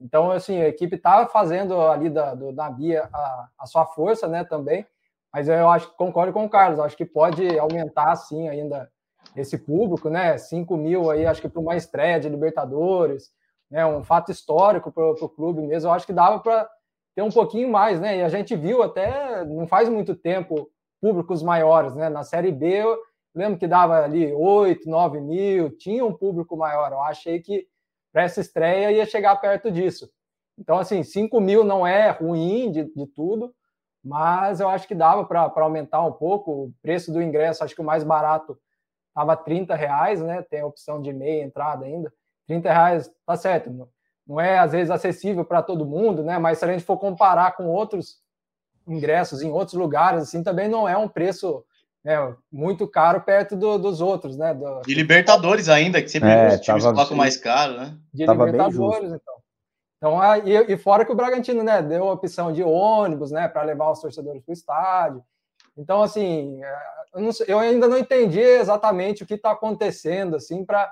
Então, 0.00 0.30
assim, 0.30 0.60
a 0.60 0.68
equipe 0.68 0.96
está 0.96 1.26
fazendo 1.26 1.80
ali 1.80 2.10
da, 2.10 2.34
do 2.34 2.52
Nabi 2.52 2.96
a, 2.96 3.48
a 3.58 3.66
sua 3.66 3.86
força, 3.86 4.28
né, 4.28 4.44
também. 4.44 4.86
Mas 5.32 5.48
eu 5.48 5.68
acho 5.68 5.90
que 5.90 5.96
concordo 5.96 6.32
com 6.32 6.44
o 6.44 6.50
Carlos, 6.50 6.78
acho 6.78 6.96
que 6.96 7.04
pode 7.04 7.58
aumentar, 7.58 8.14
sim, 8.16 8.48
ainda 8.48 8.88
esse 9.36 9.58
público, 9.58 10.08
né? 10.08 10.38
5 10.38 10.76
mil 10.76 11.10
aí, 11.10 11.26
acho 11.26 11.40
que 11.40 11.48
para 11.48 11.60
uma 11.60 11.76
estreia 11.76 12.18
de 12.18 12.28
Libertadores, 12.28 13.30
né? 13.70 13.84
Um 13.84 14.02
fato 14.02 14.30
histórico 14.30 14.90
para 14.90 15.04
o 15.04 15.28
clube 15.28 15.60
mesmo. 15.62 15.88
Eu 15.88 15.92
acho 15.92 16.06
que 16.06 16.12
dava 16.12 16.38
para 16.40 16.68
ter 17.14 17.22
um 17.22 17.30
pouquinho 17.30 17.68
mais, 17.70 18.00
né? 18.00 18.18
E 18.18 18.22
a 18.22 18.28
gente 18.28 18.56
viu 18.56 18.82
até 18.82 19.44
não 19.44 19.66
faz 19.66 19.88
muito 19.88 20.14
tempo 20.14 20.70
públicos 21.00 21.42
maiores, 21.42 21.94
né? 21.94 22.08
Na 22.08 22.22
Série 22.22 22.52
B, 22.52 22.84
lembro 23.38 23.58
que 23.58 23.66
dava 23.66 24.04
ali 24.04 24.32
8, 24.32 24.88
9 24.88 25.20
mil, 25.20 25.70
tinha 25.76 26.04
um 26.04 26.12
público 26.12 26.56
maior. 26.56 26.92
Eu 26.92 27.02
achei 27.02 27.40
que 27.40 27.66
para 28.12 28.22
essa 28.22 28.40
estreia 28.40 28.90
ia 28.90 29.06
chegar 29.06 29.36
perto 29.36 29.70
disso. 29.70 30.10
Então, 30.58 30.78
assim, 30.78 31.02
5 31.02 31.40
mil 31.40 31.62
não 31.62 31.86
é 31.86 32.10
ruim 32.10 32.72
de, 32.72 32.84
de 32.84 33.06
tudo, 33.06 33.54
mas 34.02 34.60
eu 34.60 34.68
acho 34.68 34.88
que 34.88 34.94
dava 34.94 35.24
para 35.24 35.52
aumentar 35.56 36.04
um 36.04 36.12
pouco. 36.12 36.50
O 36.50 36.74
preço 36.82 37.12
do 37.12 37.22
ingresso, 37.22 37.62
acho 37.62 37.74
que 37.74 37.80
o 37.80 37.84
mais 37.84 38.02
barato 38.02 38.58
estava 39.08 39.36
30 39.36 39.74
reais, 39.74 40.20
né? 40.20 40.42
Tem 40.42 40.60
a 40.60 40.66
opção 40.66 41.00
de 41.00 41.12
meia 41.12 41.44
entrada 41.44 41.84
ainda. 41.84 42.12
30 42.46 42.72
reais 42.72 43.10
tá 43.24 43.36
certo. 43.36 43.88
Não 44.26 44.40
é, 44.40 44.58
às 44.58 44.72
vezes, 44.72 44.90
acessível 44.90 45.44
para 45.44 45.62
todo 45.62 45.86
mundo, 45.86 46.22
né? 46.22 46.38
Mas 46.38 46.58
se 46.58 46.64
a 46.64 46.68
gente 46.68 46.84
for 46.84 46.98
comparar 46.98 47.56
com 47.56 47.68
outros 47.68 48.20
ingressos 48.86 49.42
em 49.42 49.50
outros 49.50 49.74
lugares, 49.74 50.22
assim, 50.22 50.42
também 50.42 50.68
não 50.68 50.88
é 50.88 50.96
um 50.96 51.08
preço 51.08 51.64
né, 52.08 52.34
muito 52.50 52.88
caro 52.88 53.20
perto 53.20 53.54
do, 53.54 53.76
dos 53.76 54.00
outros, 54.00 54.34
né? 54.38 54.54
Do... 54.54 54.80
De 54.80 54.94
Libertadores 54.94 55.68
ainda, 55.68 56.00
que 56.00 56.08
sempre 56.08 56.30
é, 56.30 56.48
os 56.54 56.60
times 56.60 56.82
colocam 56.82 57.14
mais 57.14 57.36
caro, 57.36 57.74
né? 57.74 57.98
De 58.14 58.24
tava 58.24 58.46
Libertadores, 58.46 59.12
então. 59.12 59.34
Então, 59.98 60.36
e, 60.46 60.72
e, 60.72 60.76
fora 60.78 61.04
que 61.04 61.12
o 61.12 61.14
Bragantino, 61.14 61.62
né, 61.62 61.82
deu 61.82 62.08
a 62.08 62.12
opção 62.12 62.50
de 62.50 62.62
ônibus, 62.62 63.30
né, 63.30 63.46
para 63.46 63.62
levar 63.62 63.90
os 63.90 64.00
torcedores 64.00 64.42
para 64.42 64.52
o 64.52 64.54
estádio. 64.54 65.22
Então, 65.76 66.02
assim, 66.02 66.64
é, 66.64 66.78
eu, 67.14 67.20
não, 67.20 67.30
eu, 67.46 67.58
ainda 67.58 67.86
não 67.86 67.98
entendi 67.98 68.40
exatamente 68.40 69.22
o 69.22 69.26
que 69.26 69.34
está 69.34 69.50
acontecendo, 69.50 70.36
assim, 70.36 70.64
para 70.64 70.90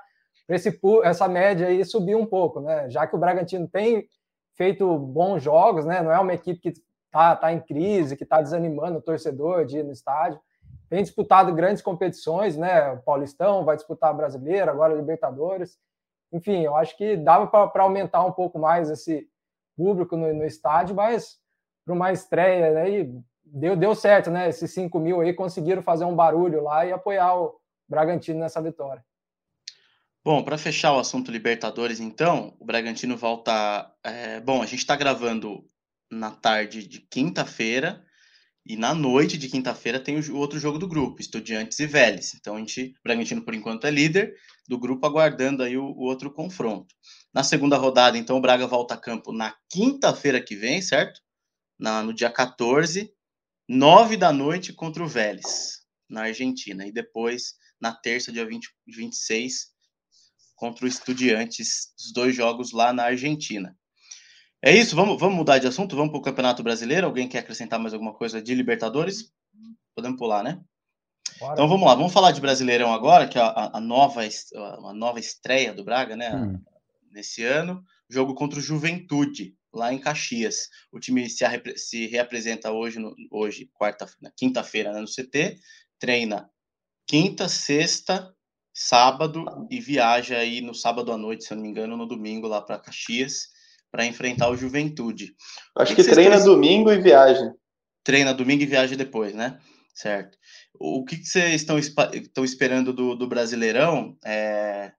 essa 1.02 1.26
média 1.26 1.68
aí 1.68 1.82
subir 1.82 2.14
um 2.14 2.26
pouco, 2.26 2.60
né? 2.60 2.90
Já 2.90 3.06
que 3.06 3.16
o 3.16 3.18
Bragantino 3.18 3.66
tem 3.66 4.06
feito 4.54 4.98
bons 4.98 5.42
jogos, 5.42 5.86
né? 5.86 6.02
Não 6.02 6.12
é 6.12 6.18
uma 6.18 6.34
equipe 6.34 6.60
que 6.60 6.74
está 7.06 7.34
tá 7.34 7.52
em 7.54 7.60
crise, 7.60 8.16
que 8.16 8.24
está 8.24 8.42
desanimando 8.42 8.98
o 8.98 9.02
torcedor 9.02 9.64
de 9.64 9.78
ir 9.78 9.82
no 9.82 9.92
estádio 9.92 10.38
tem 10.88 11.02
disputado 11.02 11.52
grandes 11.54 11.82
competições, 11.82 12.56
né? 12.56 12.92
O 12.92 12.98
Paulistão 12.98 13.64
vai 13.64 13.76
disputar 13.76 14.14
Brasileiro, 14.14 14.70
agora 14.70 14.94
Libertadores. 14.94 15.78
Enfim, 16.32 16.62
eu 16.62 16.76
acho 16.76 16.96
que 16.96 17.16
dava 17.16 17.46
para 17.46 17.82
aumentar 17.82 18.24
um 18.24 18.32
pouco 18.32 18.58
mais 18.58 18.88
esse 18.90 19.28
público 19.76 20.16
no, 20.16 20.32
no 20.32 20.44
estádio, 20.44 20.94
mas 20.94 21.38
para 21.84 21.94
uma 21.94 22.12
estreia, 22.12 22.72
né? 22.72 22.90
E 22.90 23.20
deu, 23.44 23.76
deu 23.76 23.94
certo, 23.94 24.30
né? 24.30 24.48
Esses 24.48 24.72
5 24.72 24.98
mil 24.98 25.20
aí 25.20 25.32
conseguiram 25.32 25.82
fazer 25.82 26.04
um 26.04 26.14
barulho 26.14 26.62
lá 26.62 26.84
e 26.86 26.92
apoiar 26.92 27.36
o 27.36 27.56
Bragantino 27.88 28.40
nessa 28.40 28.60
vitória. 28.62 29.04
Bom, 30.24 30.42
para 30.42 30.58
fechar 30.58 30.92
o 30.92 30.98
assunto 30.98 31.30
Libertadores, 31.30 32.00
então, 32.00 32.56
o 32.58 32.64
Bragantino 32.64 33.16
volta. 33.16 33.92
É, 34.04 34.40
bom, 34.40 34.62
a 34.62 34.66
gente 34.66 34.80
está 34.80 34.96
gravando 34.96 35.64
na 36.10 36.30
tarde 36.30 36.86
de 36.86 37.00
quinta-feira 37.00 38.04
e 38.68 38.76
na 38.76 38.92
noite 38.92 39.38
de 39.38 39.48
quinta-feira 39.48 40.00
tem 40.00 40.18
o 40.18 40.36
outro 40.36 40.58
jogo 40.58 40.76
do 40.76 40.88
grupo, 40.88 41.20
Estudiantes 41.20 41.78
e 41.78 41.86
Vélez. 41.86 42.34
Então, 42.34 42.56
a 42.56 42.58
gente, 42.58 42.94
o 42.98 43.02
Bragantino, 43.04 43.44
por 43.44 43.54
enquanto, 43.54 43.86
é 43.86 43.90
líder 43.90 44.34
do 44.68 44.76
grupo, 44.76 45.06
aguardando 45.06 45.62
aí 45.62 45.76
o, 45.76 45.84
o 45.84 46.00
outro 46.00 46.32
confronto. 46.32 46.92
Na 47.32 47.44
segunda 47.44 47.76
rodada, 47.76 48.18
então, 48.18 48.36
o 48.36 48.40
Braga 48.40 48.66
volta 48.66 48.94
a 48.94 48.96
campo 48.96 49.32
na 49.32 49.54
quinta-feira 49.70 50.42
que 50.42 50.56
vem, 50.56 50.82
certo? 50.82 51.20
Na, 51.78 52.02
no 52.02 52.12
dia 52.12 52.28
14, 52.28 53.12
9 53.68 54.16
da 54.16 54.32
noite 54.32 54.72
contra 54.72 55.04
o 55.04 55.08
Vélez, 55.08 55.82
na 56.08 56.22
Argentina. 56.22 56.84
E 56.84 56.90
depois, 56.90 57.54
na 57.80 57.92
terça, 57.92 58.32
dia 58.32 58.44
20, 58.44 58.68
26, 58.88 59.68
contra 60.56 60.84
o 60.84 60.88
Estudiantes, 60.88 61.92
os 61.96 62.12
dois 62.12 62.34
jogos 62.34 62.72
lá 62.72 62.92
na 62.92 63.04
Argentina. 63.04 63.76
É 64.62 64.74
isso, 64.74 64.96
vamos, 64.96 65.18
vamos 65.20 65.36
mudar 65.36 65.58
de 65.58 65.66
assunto, 65.66 65.94
vamos 65.94 66.10
para 66.10 66.18
o 66.18 66.22
Campeonato 66.22 66.62
Brasileiro. 66.62 67.06
Alguém 67.06 67.28
quer 67.28 67.38
acrescentar 67.38 67.78
mais 67.78 67.92
alguma 67.92 68.14
coisa 68.14 68.40
de 68.40 68.54
Libertadores? 68.54 69.32
Podemos 69.94 70.18
pular, 70.18 70.42
né? 70.42 70.60
Bora. 71.38 71.52
Então 71.52 71.68
vamos 71.68 71.86
lá, 71.86 71.94
vamos 71.94 72.12
falar 72.12 72.32
de 72.32 72.40
Brasileirão 72.40 72.92
agora, 72.92 73.28
que 73.28 73.38
é 73.38 73.42
a, 73.42 73.70
a 73.74 73.80
nova, 73.80 74.22
a 74.22 74.92
nova 74.94 75.20
estreia 75.20 75.74
do 75.74 75.84
Braga, 75.84 76.16
né? 76.16 76.34
Hum. 76.34 76.60
Nesse 77.12 77.44
ano, 77.44 77.82
jogo 78.08 78.34
contra 78.34 78.58
o 78.58 78.62
Juventude, 78.62 79.54
lá 79.72 79.92
em 79.92 79.98
Caxias. 79.98 80.68
O 80.90 80.98
time 80.98 81.28
se, 81.28 81.44
se 81.76 82.06
reapresenta 82.06 82.72
hoje, 82.72 82.98
no, 82.98 83.14
hoje 83.30 83.70
quarta, 83.74 84.06
quinta-feira, 84.36 84.92
né, 84.92 85.00
no 85.00 85.06
CT, 85.06 85.58
treina 85.98 86.50
quinta, 87.06 87.48
sexta 87.48 88.34
sábado 88.74 89.46
e 89.70 89.80
viaja 89.80 90.36
aí 90.36 90.60
no 90.60 90.74
sábado 90.74 91.10
à 91.10 91.16
noite, 91.16 91.44
se 91.44 91.52
eu 91.52 91.56
não 91.56 91.62
me 91.62 91.70
engano, 91.70 91.96
no 91.96 92.06
domingo 92.06 92.46
lá 92.46 92.60
para 92.60 92.78
Caxias 92.78 93.48
para 93.96 94.04
enfrentar 94.04 94.50
o 94.50 94.56
Juventude. 94.56 95.34
Acho 95.74 95.96
que, 95.96 96.04
que, 96.04 96.10
treina 96.10 96.38
domingo 96.38 96.92
e 96.92 97.00
viaja. 97.00 97.54
Treina 98.04 98.34
domingo 98.34 98.62
e 98.62 98.66
viaja 98.66 98.94
depois, 98.94 99.34
né? 99.34 99.58
Certo. 99.94 100.36
O 100.78 101.02
que, 101.02 101.16
que 101.16 101.24
vocês 101.24 101.62
estão, 101.62 101.78
estão 101.78 102.44
esperando 102.44 102.92
do, 102.92 103.14
do 103.14 103.26
Brasileirão? 103.26 104.14
É... 104.22 104.92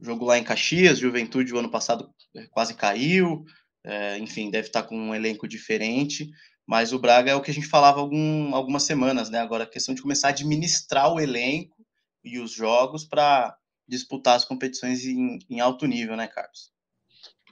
Jogo 0.00 0.24
lá 0.24 0.38
em 0.38 0.42
Caxias, 0.42 0.98
Juventude 0.98 1.52
o 1.52 1.58
ano 1.58 1.70
passado 1.70 2.08
quase 2.50 2.72
caiu, 2.72 3.44
é, 3.84 4.16
enfim, 4.16 4.50
deve 4.50 4.68
estar 4.68 4.84
com 4.84 4.96
um 4.96 5.14
elenco 5.14 5.46
diferente, 5.46 6.30
mas 6.66 6.94
o 6.94 6.98
Braga 6.98 7.32
é 7.32 7.34
o 7.34 7.42
que 7.42 7.50
a 7.50 7.54
gente 7.54 7.66
falava 7.66 8.00
algum, 8.00 8.54
algumas 8.54 8.84
semanas, 8.84 9.28
né? 9.28 9.40
Agora 9.40 9.64
a 9.64 9.70
questão 9.70 9.94
de 9.94 10.00
começar 10.00 10.28
a 10.28 10.30
administrar 10.30 11.12
o 11.12 11.20
elenco 11.20 11.76
e 12.24 12.38
os 12.38 12.50
jogos 12.50 13.04
para 13.04 13.54
disputar 13.86 14.36
as 14.36 14.46
competições 14.46 15.04
em, 15.04 15.38
em, 15.50 15.60
alto 15.60 15.86
nível, 15.86 16.16
né, 16.16 16.26
Carlos? 16.26 16.70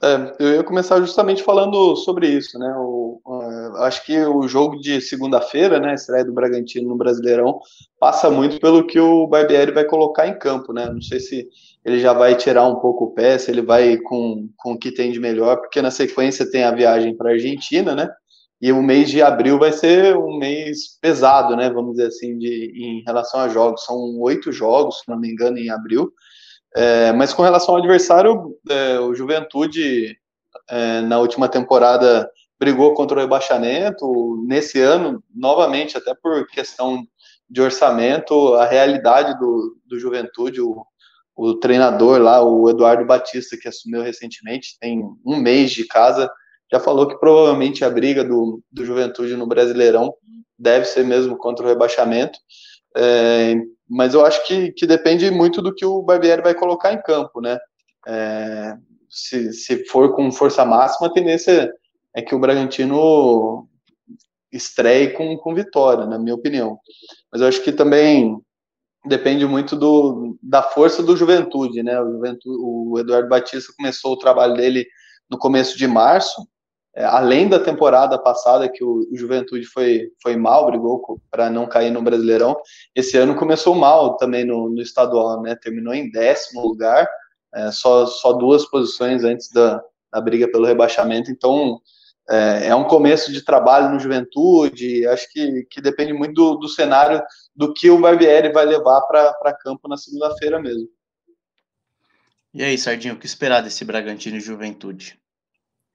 É, 0.01 0.35
eu 0.39 0.55
ia 0.55 0.63
começar 0.63 0.99
justamente 1.01 1.43
falando 1.43 1.95
sobre 1.97 2.27
isso, 2.27 2.57
né? 2.57 2.73
O, 2.77 3.21
uh, 3.25 3.77
acho 3.83 4.05
que 4.05 4.17
o 4.17 4.47
jogo 4.47 4.79
de 4.79 5.01
segunda-feira, 5.01 5.77
né, 5.77 5.93
estreia 5.93 6.23
do 6.23 6.33
Bragantino 6.33 6.87
no 6.87 6.97
Brasileirão, 6.97 7.59
passa 7.99 8.29
muito 8.29 8.59
pelo 8.61 8.87
que 8.87 8.97
o 8.97 9.27
Barbieri 9.27 9.73
vai 9.73 9.83
colocar 9.83 10.25
em 10.25 10.39
campo, 10.39 10.71
né? 10.71 10.89
Não 10.89 11.01
sei 11.01 11.19
se 11.19 11.49
ele 11.83 11.99
já 11.99 12.13
vai 12.13 12.35
tirar 12.35 12.65
um 12.65 12.75
pouco 12.75 13.05
o 13.05 13.11
pé, 13.11 13.37
se 13.37 13.51
ele 13.51 13.61
vai 13.61 13.97
com, 13.97 14.47
com 14.55 14.73
o 14.73 14.77
que 14.77 14.91
tem 14.91 15.11
de 15.11 15.19
melhor, 15.19 15.57
porque 15.57 15.81
na 15.81 15.91
sequência 15.91 16.49
tem 16.49 16.63
a 16.63 16.71
viagem 16.71 17.15
para 17.15 17.31
a 17.31 17.33
Argentina, 17.33 17.93
né? 17.93 18.09
E 18.61 18.71
o 18.71 18.81
mês 18.81 19.09
de 19.09 19.21
abril 19.21 19.59
vai 19.59 19.71
ser 19.71 20.17
um 20.17 20.37
mês 20.37 20.97
pesado, 21.01 21.55
né? 21.55 21.69
Vamos 21.69 21.91
dizer 21.91 22.07
assim, 22.07 22.37
de, 22.37 22.71
em 22.75 23.03
relação 23.05 23.39
a 23.39 23.49
jogos. 23.49 23.85
São 23.85 23.97
oito 24.19 24.51
jogos, 24.51 24.99
se 24.99 25.09
não 25.09 25.19
me 25.19 25.29
engano, 25.29 25.57
em 25.57 25.69
abril. 25.69 26.11
É, 26.75 27.11
mas 27.13 27.33
com 27.33 27.41
relação 27.41 27.73
ao 27.73 27.79
adversário, 27.79 28.55
é, 28.69 28.99
o 28.99 29.13
Juventude, 29.13 30.17
é, 30.69 31.01
na 31.01 31.19
última 31.19 31.47
temporada, 31.47 32.29
brigou 32.59 32.93
contra 32.93 33.17
o 33.17 33.21
rebaixamento. 33.21 34.43
Nesse 34.47 34.79
ano, 34.79 35.23
novamente, 35.33 35.97
até 35.97 36.13
por 36.13 36.47
questão 36.47 37.03
de 37.49 37.61
orçamento, 37.61 38.53
a 38.55 38.65
realidade 38.65 39.37
do, 39.39 39.77
do 39.85 39.99
Juventude, 39.99 40.61
o, 40.61 40.85
o 41.35 41.55
treinador 41.55 42.19
lá, 42.19 42.43
o 42.43 42.69
Eduardo 42.69 43.05
Batista, 43.05 43.57
que 43.59 43.67
assumiu 43.67 44.01
recentemente, 44.01 44.77
tem 44.79 45.01
um 45.25 45.37
mês 45.37 45.71
de 45.71 45.85
casa 45.85 46.29
já 46.71 46.79
falou 46.79 47.07
que 47.07 47.17
provavelmente 47.19 47.83
a 47.83 47.89
briga 47.89 48.23
do, 48.23 48.61
do 48.71 48.85
Juventude 48.85 49.35
no 49.35 49.47
Brasileirão 49.47 50.13
deve 50.57 50.85
ser 50.85 51.03
mesmo 51.03 51.35
contra 51.35 51.65
o 51.65 51.69
rebaixamento. 51.69 52.37
É, 52.95 53.55
mas 53.89 54.13
eu 54.13 54.25
acho 54.25 54.45
que, 54.45 54.71
que 54.73 54.85
depende 54.85 55.29
muito 55.31 55.61
do 55.61 55.73
que 55.73 55.85
o 55.85 56.01
Barbieri 56.01 56.41
vai 56.41 56.53
colocar 56.53 56.93
em 56.93 57.01
campo, 57.01 57.41
né? 57.41 57.57
É, 58.07 58.77
se, 59.09 59.51
se 59.51 59.85
for 59.85 60.15
com 60.15 60.31
força 60.31 60.63
máxima, 60.63 61.07
a 61.07 61.13
tendência 61.13 61.73
é 62.15 62.21
que 62.21 62.35
o 62.35 62.39
Bragantino 62.39 63.67
estreie 64.51 65.11
com, 65.13 65.37
com 65.37 65.55
vitória, 65.55 66.05
na 66.05 66.19
minha 66.19 66.35
opinião. 66.35 66.79
Mas 67.31 67.41
eu 67.41 67.47
acho 67.47 67.63
que 67.63 67.71
também 67.71 68.39
depende 69.05 69.45
muito 69.45 69.75
do, 69.75 70.37
da 70.41 70.61
força 70.61 71.01
do 71.01 71.15
Juventude, 71.15 71.81
né? 71.81 71.99
O, 72.01 72.11
Juventude, 72.11 72.57
o 72.59 72.99
Eduardo 72.99 73.29
Batista 73.29 73.73
começou 73.75 74.13
o 74.13 74.17
trabalho 74.17 74.53
dele 74.55 74.85
no 75.29 75.37
começo 75.37 75.77
de 75.77 75.87
março, 75.87 76.47
é, 76.95 77.05
além 77.05 77.47
da 77.47 77.59
temporada 77.59 78.17
passada 78.17 78.69
que 78.69 78.83
o, 78.83 79.07
Juventude 79.13 79.65
foi, 79.65 80.11
foi 80.21 80.35
mal, 80.35 80.65
brigou 80.65 81.21
para 81.29 81.49
não 81.49 81.67
cair 81.67 81.91
no 81.91 82.01
Brasileirão, 82.01 82.57
esse 82.95 83.17
ano 83.17 83.35
começou 83.35 83.75
mal 83.75 84.17
também 84.17 84.43
no, 84.43 84.69
no 84.69 84.81
estadual, 84.81 85.41
né? 85.41 85.55
Terminou 85.55 85.93
em 85.93 86.09
décimo 86.09 86.61
lugar, 86.61 87.07
é, 87.53 87.71
só, 87.71 88.05
só 88.05 88.33
duas 88.33 88.65
posições 88.65 89.23
antes 89.23 89.51
da, 89.51 89.81
da 90.11 90.19
briga 90.19 90.51
pelo 90.51 90.65
rebaixamento, 90.65 91.31
então 91.31 91.79
é, 92.29 92.67
é, 92.67 92.75
um 92.75 92.83
começo 92.83 93.31
de 93.31 93.43
trabalho 93.43 93.89
no 93.89 93.99
Juventude, 93.99 95.07
acho 95.07 95.31
que, 95.31 95.63
que 95.69 95.81
depende 95.81 96.13
muito 96.13 96.33
do, 96.33 96.55
do 96.59 96.67
cenário 96.67 97.21
do 97.55 97.73
que 97.73 97.89
o 97.89 97.99
Barbieri 97.99 98.51
vai 98.51 98.65
levar 98.65 99.01
para 99.01 99.57
campo 99.61 99.87
na 99.87 99.97
segunda-feira 99.97 100.61
mesmo. 100.61 100.87
E 102.53 102.63
aí, 102.63 102.77
Sardinho, 102.77 103.15
o 103.15 103.17
que 103.17 103.25
esperar 103.25 103.61
desse 103.61 103.85
Bragantino 103.85 104.39
Juventude? 104.39 105.19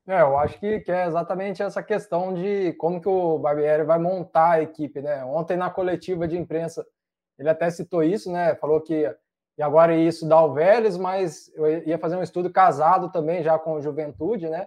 É, 0.06 0.20
eu 0.20 0.36
acho 0.36 0.58
que, 0.60 0.80
que, 0.80 0.92
é 0.92 1.06
exatamente 1.06 1.62
essa 1.62 1.82
questão 1.82 2.34
de 2.34 2.74
como 2.74 3.00
que 3.00 3.08
o 3.08 3.38
Barbieri 3.38 3.84
vai 3.84 3.98
montar 3.98 4.52
a 4.52 4.62
equipe, 4.62 5.00
né? 5.00 5.24
Ontem 5.24 5.56
na 5.56 5.70
coletiva 5.70 6.28
de 6.28 6.36
imprensa 6.36 6.86
ele 7.38 7.48
até 7.48 7.70
citou 7.70 8.02
isso, 8.02 8.30
né? 8.30 8.54
Falou 8.56 8.80
que 8.80 9.10
e 9.56 9.62
agora 9.62 9.94
isso 9.94 10.28
dá 10.28 10.42
o 10.42 10.52
Vélez, 10.52 10.96
mas 10.96 11.48
eu 11.54 11.68
ia 11.86 11.98
fazer 11.98 12.16
um 12.16 12.22
estudo 12.22 12.50
casado 12.50 13.10
também 13.10 13.42
já 13.42 13.58
com 13.58 13.74
o 13.74 13.80
Juventude, 13.80 14.48
né? 14.48 14.66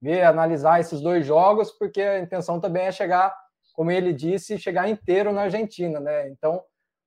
Ver, 0.00 0.22
analisar 0.22 0.80
esses 0.80 1.00
dois 1.00 1.26
jogos, 1.26 1.72
porque 1.72 2.00
a 2.00 2.20
intenção 2.20 2.60
também 2.60 2.84
é 2.84 2.92
chegar, 2.92 3.34
como 3.74 3.90
ele 3.90 4.12
disse, 4.12 4.58
chegar 4.58 4.88
inteiro 4.88 5.32
na 5.32 5.42
Argentina, 5.42 5.98
né? 5.98 6.28
Então, 6.30 6.62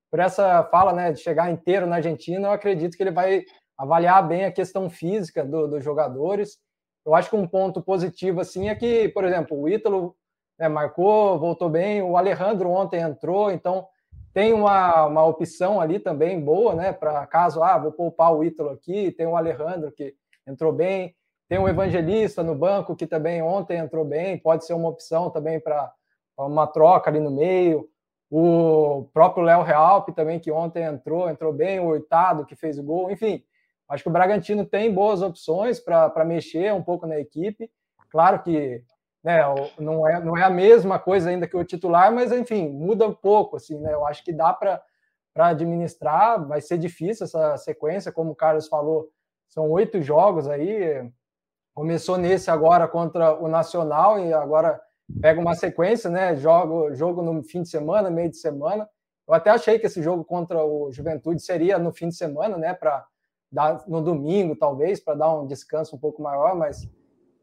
por 0.10 0.20
essa 0.20 0.64
fala, 0.66 0.92
né, 0.92 1.14
de 1.14 1.22
chegar 1.22 1.50
inteiro 1.50 1.88
na 1.88 1.98
Argentina, 1.98 2.50
eu 2.50 2.52
acredito 2.52 2.98
que 2.98 3.04
ele 3.04 3.12
vai 3.12 3.46
avaliar 3.78 4.28
bem 4.28 4.44
a 4.44 4.52
questão 4.52 4.90
física 4.90 5.46
do, 5.46 5.68
dos 5.70 5.84
jogadores 5.84 6.60
eu 7.06 7.16
acho 7.16 7.30
que 7.30 7.36
um 7.36 7.48
ponto 7.48 7.82
positivo 7.82 8.42
assim 8.42 8.70
é 8.70 8.76
que, 8.76 9.10
por 9.10 9.24
exemplo, 9.24 9.60
o 9.60 9.68
Ítalo 9.68 10.16
né, 10.58 10.68
marcou, 10.68 11.40
voltou 11.40 11.70
bem, 11.70 12.02
o 12.02 12.16
Alejandro 12.16 12.70
ontem 12.70 13.02
entrou, 13.02 13.52
então 13.52 13.88
tem 14.34 14.54
uma, 14.54 15.06
uma 15.08 15.26
opção 15.26 15.82
ali 15.82 16.00
também 16.00 16.40
boa, 16.40 16.74
né? 16.74 16.94
Para 16.94 17.26
caso, 17.28 17.62
ah, 17.64 17.78
vou 17.78 17.92
poupar 17.92 18.34
o 18.34 18.44
Ítalo 18.44 18.70
aqui, 18.70 19.12
tem 19.12 19.26
o 19.26 19.36
Alejandro 19.36 19.92
que 19.92 20.14
entrou 20.48 20.72
bem, 20.72 21.16
tem 21.50 21.60
o 21.60 21.68
Evangelista 21.68 22.42
no 22.42 22.56
banco 22.56 22.96
que 22.96 23.06
também 23.06 23.42
ontem 23.42 23.78
entrou 23.78 24.06
bem, 24.06 24.38
pode 24.38 24.66
ser 24.66 24.74
uma 24.74 24.88
opção 24.88 25.30
também 25.30 25.60
para 25.60 25.92
uma 26.38 26.66
troca 26.66 27.10
ali 27.10 27.20
no 27.20 27.32
meio. 27.32 27.90
O 28.30 29.10
próprio 29.14 29.44
Léo 29.44 29.62
Realpe 29.62 30.14
também, 30.14 30.40
que 30.40 30.50
ontem 30.50 30.84
entrou, 30.84 31.30
entrou 31.30 31.52
bem, 31.52 31.82
o 31.82 31.88
Hurtado 31.88 32.46
que 32.46 32.56
fez 32.56 32.80
o 32.80 32.84
gol, 32.84 33.12
enfim, 33.12 33.44
Acho 33.92 34.04
que 34.04 34.10
o 34.10 34.14
Bragantino 34.14 34.66
tem 34.66 34.94
boas 34.94 35.22
opções 35.22 35.78
para 35.78 36.24
mexer 36.24 36.74
um 36.74 36.82
pouco 36.82 37.06
na 37.06 37.20
equipe. 37.20 37.70
Claro 38.10 38.42
que 38.42 38.82
né, 39.22 39.42
não, 39.78 40.08
é, 40.08 40.24
não 40.24 40.38
é 40.38 40.44
a 40.44 40.50
mesma 40.50 40.98
coisa 40.98 41.30
ainda 41.30 41.46
que 41.46 41.58
o 41.58 41.64
titular, 41.66 42.10
mas 42.10 42.32
enfim, 42.32 42.70
muda 42.70 43.06
um 43.06 43.14
pouco. 43.14 43.58
Assim, 43.58 43.78
né? 43.82 43.94
Eu 43.94 44.08
acho 44.08 44.24
que 44.24 44.32
dá 44.32 44.54
para 44.54 44.82
administrar, 45.36 46.48
vai 46.48 46.62
ser 46.62 46.78
difícil 46.78 47.26
essa 47.26 47.58
sequência, 47.58 48.14
como 48.14 48.32
o 48.32 48.36
Carlos 48.36 48.70
falou, 48.70 49.10
são 49.50 49.70
oito 49.70 50.02
jogos 50.02 50.48
aí. 50.48 51.06
Começou 51.74 52.18
nesse 52.18 52.50
agora 52.50 52.88
contra 52.88 53.36
o 53.44 53.50
Nacional 53.50 54.18
e 54.20 54.32
agora 54.32 54.82
pega 55.22 55.42
uma 55.42 55.54
sequência, 55.54 56.10
né? 56.10 56.38
Jogo, 56.38 56.94
jogo 56.96 57.22
no 57.22 57.44
fim 57.44 57.62
de 57.62 57.68
semana, 57.68 58.10
meio 58.10 58.30
de 58.30 58.38
semana. 58.38 58.88
Eu 59.28 59.34
até 59.34 59.50
achei 59.50 59.78
que 59.78 59.88
esse 59.88 60.02
jogo 60.02 60.24
contra 60.24 60.64
o 60.64 60.94
Juventude 60.94 61.42
seria 61.42 61.78
no 61.78 61.92
fim 61.92 62.08
de 62.08 62.16
semana, 62.16 62.58
né? 62.58 62.74
Para 62.74 63.06
no 63.88 64.02
domingo, 64.02 64.56
talvez, 64.56 65.00
para 65.00 65.16
dar 65.16 65.34
um 65.34 65.46
descanso 65.46 65.96
um 65.96 66.00
pouco 66.00 66.22
maior, 66.22 66.56
mas 66.56 66.90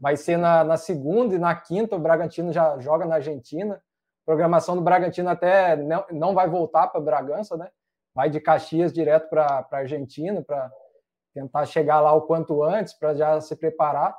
vai 0.01 0.17
ser 0.17 0.39
na, 0.39 0.65
na, 0.65 0.77
segunda 0.77 1.35
e 1.35 1.39
na 1.39 1.55
quinta. 1.55 1.97
O 1.97 2.01
Bragantino 2.01 2.53
já 2.53 2.79
joga 2.79 3.05
na 3.05 3.17
Argentina. 3.17 3.75
A 3.75 4.25
programação 4.25 4.75
do 4.75 4.83
Bragantino 4.83 5.29
até 5.29 5.77
não, 5.77 6.05
não 6.11 6.35
vai 6.35 6.49
voltar 6.49 6.89
para 6.89 7.01
Bragança, 7.01 7.57
né? 7.57 7.69
Vai 8.15 8.31
de 8.31 8.41
Caxias 8.41 8.93
direto 8.93 9.29
para 9.29 9.67
a 9.71 9.77
Argentina 9.77 10.43
para 10.43 10.71
tentar 11.35 11.67
chegar 11.67 12.01
lá 12.01 12.13
o 12.13 12.23
quanto 12.23 12.63
antes 12.63 12.95
para 12.95 13.15
já 13.15 13.41
se 13.41 13.55
preparar. 13.55 14.17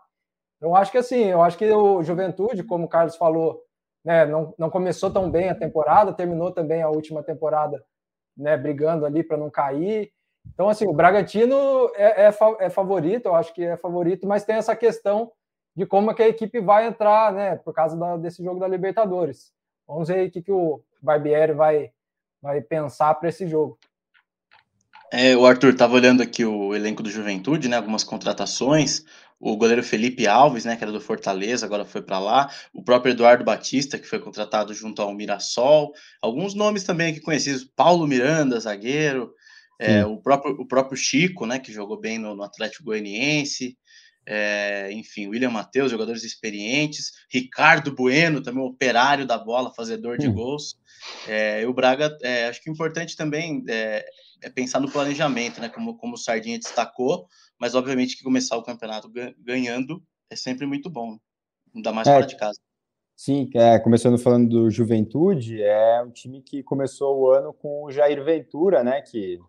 Eu 0.62 0.76
acho 0.76 0.92
que 0.92 0.98
assim, 0.98 1.26
eu 1.26 1.42
acho 1.42 1.58
que 1.58 1.70
o 1.72 2.04
Juventude, 2.04 2.64
como 2.64 2.86
o 2.86 2.90
Carlos 2.90 3.16
falou, 3.16 3.64
né, 4.04 4.26
não, 4.26 4.54
não 4.58 4.70
começou 4.70 5.12
tão 5.12 5.30
bem 5.30 5.50
a 5.50 5.56
temporada, 5.56 6.14
terminou 6.14 6.52
também 6.52 6.82
a 6.82 6.90
última 6.90 7.24
temporada, 7.24 7.84
né, 8.38 8.58
brigando 8.58 9.06
ali 9.06 9.24
para 9.24 9.38
não 9.38 9.50
cair. 9.50 10.12
Então, 10.54 10.70
assim, 10.70 10.88
o 10.88 10.94
Bragantino 10.94 11.90
é, 11.96 12.26
é, 12.26 12.36
é, 12.60 12.70
favorito, 12.70 13.28
eu 13.28 13.36
acho 13.36 13.54
que 13.54 13.64
é 13.64 13.78
favorito, 13.78 14.28
mas 14.28 14.44
tem 14.44 14.56
essa 14.56 14.76
questão 14.76 15.32
de 15.76 15.86
como 15.86 16.12
é 16.12 16.14
que 16.14 16.24
a 16.24 16.28
equipe 16.28 16.60
vai 16.60 16.88
entrar, 16.88 17.32
né, 17.32 17.56
por 17.56 17.74
causa 17.74 17.96
da, 17.96 18.18
desse 18.18 18.44
jogo 18.44 18.60
da 18.60 18.68
Libertadores. 18.68 19.52
Vamos 19.88 20.10
ver 20.10 20.28
o 20.28 20.32
que, 20.32 20.42
que 20.42 20.52
o 20.52 20.84
Barbieri 21.02 21.54
vai, 21.54 21.92
vai 22.42 22.62
pensar 22.62 23.14
para 23.16 23.30
esse 23.30 23.48
jogo. 23.48 23.80
É, 25.12 25.36
o 25.36 25.46
Arthur 25.46 25.74
estava 25.74 25.96
olhando 25.96 26.22
aqui 26.22 26.46
o 26.46 26.76
elenco 26.76 27.02
do 27.02 27.10
Juventude, 27.10 27.68
né? 27.68 27.78
Algumas 27.78 28.04
contratações. 28.04 29.04
O 29.40 29.58
goleiro 29.58 29.82
Felipe 29.82 30.28
Alves, 30.28 30.66
né? 30.66 30.76
Que 30.76 30.84
era 30.84 30.92
do 30.92 31.02
Fortaleza, 31.02 31.66
agora 31.66 31.84
foi 31.84 32.02
para 32.02 32.20
lá. 32.20 32.50
O 32.72 32.84
próprio 32.84 33.12
Eduardo 33.12 33.44
Batista, 33.44 33.98
que 33.98 34.06
foi 34.06 34.20
contratado 34.20 34.72
junto 34.74 35.02
ao 35.02 35.14
Mirassol. 35.14 35.94
Alguns 36.22 36.54
nomes 36.54 36.84
também 36.84 37.10
aqui 37.10 37.20
conhecidos. 37.20 37.64
Paulo 37.64 38.06
Miranda, 38.06 38.60
zagueiro. 38.60 39.34
É, 39.80 40.06
o, 40.06 40.18
próprio, 40.18 40.54
o 40.60 40.68
próprio 40.68 40.98
Chico, 40.98 41.46
né? 41.46 41.58
Que 41.58 41.72
jogou 41.72 42.00
bem 42.00 42.20
no, 42.20 42.36
no 42.36 42.44
Atlético 42.44 42.84
Goianiense. 42.84 43.78
É, 44.26 44.92
enfim, 44.92 45.28
William 45.28 45.50
Matheus, 45.50 45.90
jogadores 45.90 46.24
experientes. 46.24 47.14
Ricardo 47.32 47.96
Bueno, 47.96 48.44
também 48.44 48.64
operário 48.64 49.26
da 49.26 49.38
bola, 49.38 49.74
fazedor 49.74 50.18
de 50.18 50.28
hum. 50.28 50.34
gols. 50.34 50.78
É, 51.28 51.62
e 51.62 51.66
o 51.66 51.74
Braga, 51.74 52.16
é, 52.22 52.48
acho 52.48 52.62
que 52.62 52.70
importante 52.70 53.16
também 53.16 53.64
é, 53.68 54.06
é 54.42 54.50
pensar 54.50 54.80
no 54.80 54.92
planejamento, 54.92 55.60
né? 55.62 55.70
Como, 55.70 55.98
como 55.98 56.14
o 56.14 56.18
Sardinha 56.18 56.60
destacou, 56.60 57.28
mas 57.58 57.74
obviamente 57.74 58.18
que 58.18 58.24
começar 58.24 58.58
o 58.58 58.64
campeonato 58.64 59.12
ganhando 59.40 60.04
é 60.30 60.36
sempre 60.36 60.66
muito 60.66 60.90
bom, 60.90 61.18
ainda 61.74 61.92
mais 61.92 62.08
é, 62.08 62.14
fora 62.14 62.26
de 62.26 62.38
casa. 62.38 62.60
Sim, 63.16 63.50
é, 63.54 63.80
começando 63.80 64.18
falando 64.18 64.48
do 64.48 64.70
Juventude, 64.70 65.62
é 65.62 66.02
um 66.02 66.12
time 66.12 66.42
que 66.42 66.64
começou 66.64 67.20
o 67.20 67.32
ano 67.32 67.52
com 67.52 67.84
o 67.84 67.92
Jair 67.92 68.24
Ventura, 68.24 68.84
né? 68.84 69.02
Que 69.02 69.40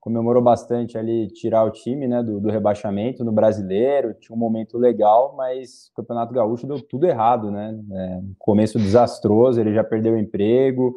comemorou 0.00 0.42
bastante 0.42 0.96
ali 0.96 1.28
tirar 1.28 1.64
o 1.64 1.70
time 1.70 2.08
né, 2.08 2.22
do, 2.22 2.40
do 2.40 2.50
rebaixamento 2.50 3.22
no 3.22 3.32
brasileiro, 3.32 4.14
tinha 4.14 4.34
um 4.34 4.38
momento 4.38 4.78
legal, 4.78 5.34
mas 5.36 5.88
o 5.88 5.94
Campeonato 5.96 6.32
Gaúcho 6.32 6.66
deu 6.66 6.80
tudo 6.80 7.06
errado, 7.06 7.50
né? 7.50 7.78
É, 7.92 8.20
começo 8.38 8.78
desastroso, 8.78 9.60
ele 9.60 9.74
já 9.74 9.84
perdeu 9.84 10.14
o 10.14 10.18
emprego, 10.18 10.96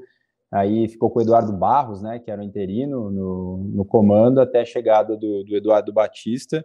Aí 0.54 0.88
ficou 0.88 1.10
com 1.10 1.18
o 1.18 1.22
Eduardo 1.24 1.52
Barros, 1.52 2.04
né, 2.04 2.20
que 2.20 2.30
era 2.30 2.40
o 2.40 2.44
interino 2.44 3.10
no, 3.10 3.58
no 3.74 3.84
comando, 3.84 4.40
até 4.40 4.62
a 4.62 4.66
chegada 4.66 5.18
do, 5.18 5.44
do 5.44 5.56
Eduardo 5.56 5.92
Batista, 5.92 6.64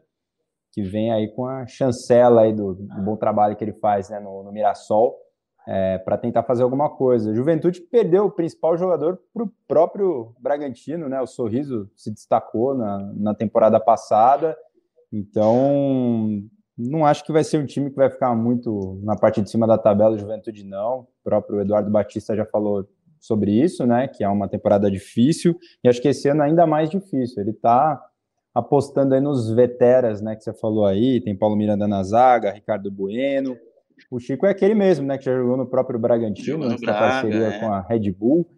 que 0.71 0.83
vem 0.83 1.11
aí 1.11 1.29
com 1.29 1.47
a 1.47 1.67
chancela 1.67 2.43
aí 2.43 2.53
do, 2.53 2.75
do 2.75 3.03
bom 3.03 3.17
trabalho 3.17 3.57
que 3.57 3.65
ele 3.65 3.73
faz 3.73 4.11
né, 4.11 4.21
no, 4.21 4.43
no 4.43 4.53
Mirassol, 4.53 5.17
é, 5.67 5.99
para 5.99 6.17
tentar 6.17 6.43
fazer 6.43 6.63
alguma 6.63 6.89
coisa. 6.89 7.35
Juventude 7.35 7.81
perdeu 7.81 8.27
o 8.27 8.31
principal 8.31 8.77
jogador 8.77 9.19
para 9.33 9.43
o 9.43 9.53
próprio 9.67 10.35
Bragantino, 10.41 11.09
né? 11.09 11.21
O 11.21 11.27
Sorriso 11.27 11.91
se 11.97 12.11
destacou 12.11 12.75
na, 12.75 12.99
na 13.15 13.35
temporada 13.35 13.79
passada, 13.79 14.57
então 15.13 16.43
não 16.77 17.05
acho 17.05 17.25
que 17.25 17.33
vai 17.33 17.43
ser 17.43 17.59
um 17.59 17.67
time 17.67 17.91
que 17.91 17.97
vai 17.97 18.09
ficar 18.09 18.35
muito 18.35 19.01
na 19.03 19.17
parte 19.17 19.43
de 19.43 19.51
cima 19.51 19.67
da 19.67 19.77
tabela, 19.77 20.17
Juventude 20.17 20.65
não. 20.65 21.01
O 21.01 21.07
próprio 21.25 21.61
Eduardo 21.61 21.91
Batista 21.91 22.37
já 22.37 22.47
falou 22.47 22.87
sobre 23.21 23.51
isso, 23.51 23.85
né? 23.85 24.09
Que 24.09 24.23
é 24.23 24.29
uma 24.29 24.49
temporada 24.49 24.91
difícil, 24.91 25.59
e 25.83 25.89
acho 25.89 26.01
que 26.01 26.09
esse 26.09 26.29
ano 26.29 26.43
ainda 26.43 26.67
mais 26.67 26.89
difícil. 26.89 27.43
Ele 27.43 27.51
está 27.51 28.01
apostando 28.55 29.15
aí 29.15 29.21
nos 29.21 29.51
veteras, 29.51 30.21
né? 30.21 30.37
Que 30.37 30.45
você 30.45 30.53
falou 30.53 30.87
aí, 30.87 31.21
tem 31.21 31.37
Paulo 31.37 31.57
Miranda 31.57 31.87
na 31.87 32.03
zaga, 32.03 32.53
Ricardo 32.53 32.91
Bueno. 32.91 33.57
O 34.11 34.19
Chico 34.19 34.47
é 34.47 34.51
aquele 34.51 34.75
mesmo, 34.75 35.07
né? 35.07 35.19
Que 35.19 35.25
já 35.25 35.37
jogou 35.37 35.57
no 35.57 35.67
próprio 35.67 35.99
Bragantino, 35.99 36.69
nessa 36.69 36.87
parceria 36.87 37.49
é. 37.49 37.61
com 37.61 37.73
a 37.73 37.81
Red 37.81 38.11
Bull. 38.13 38.49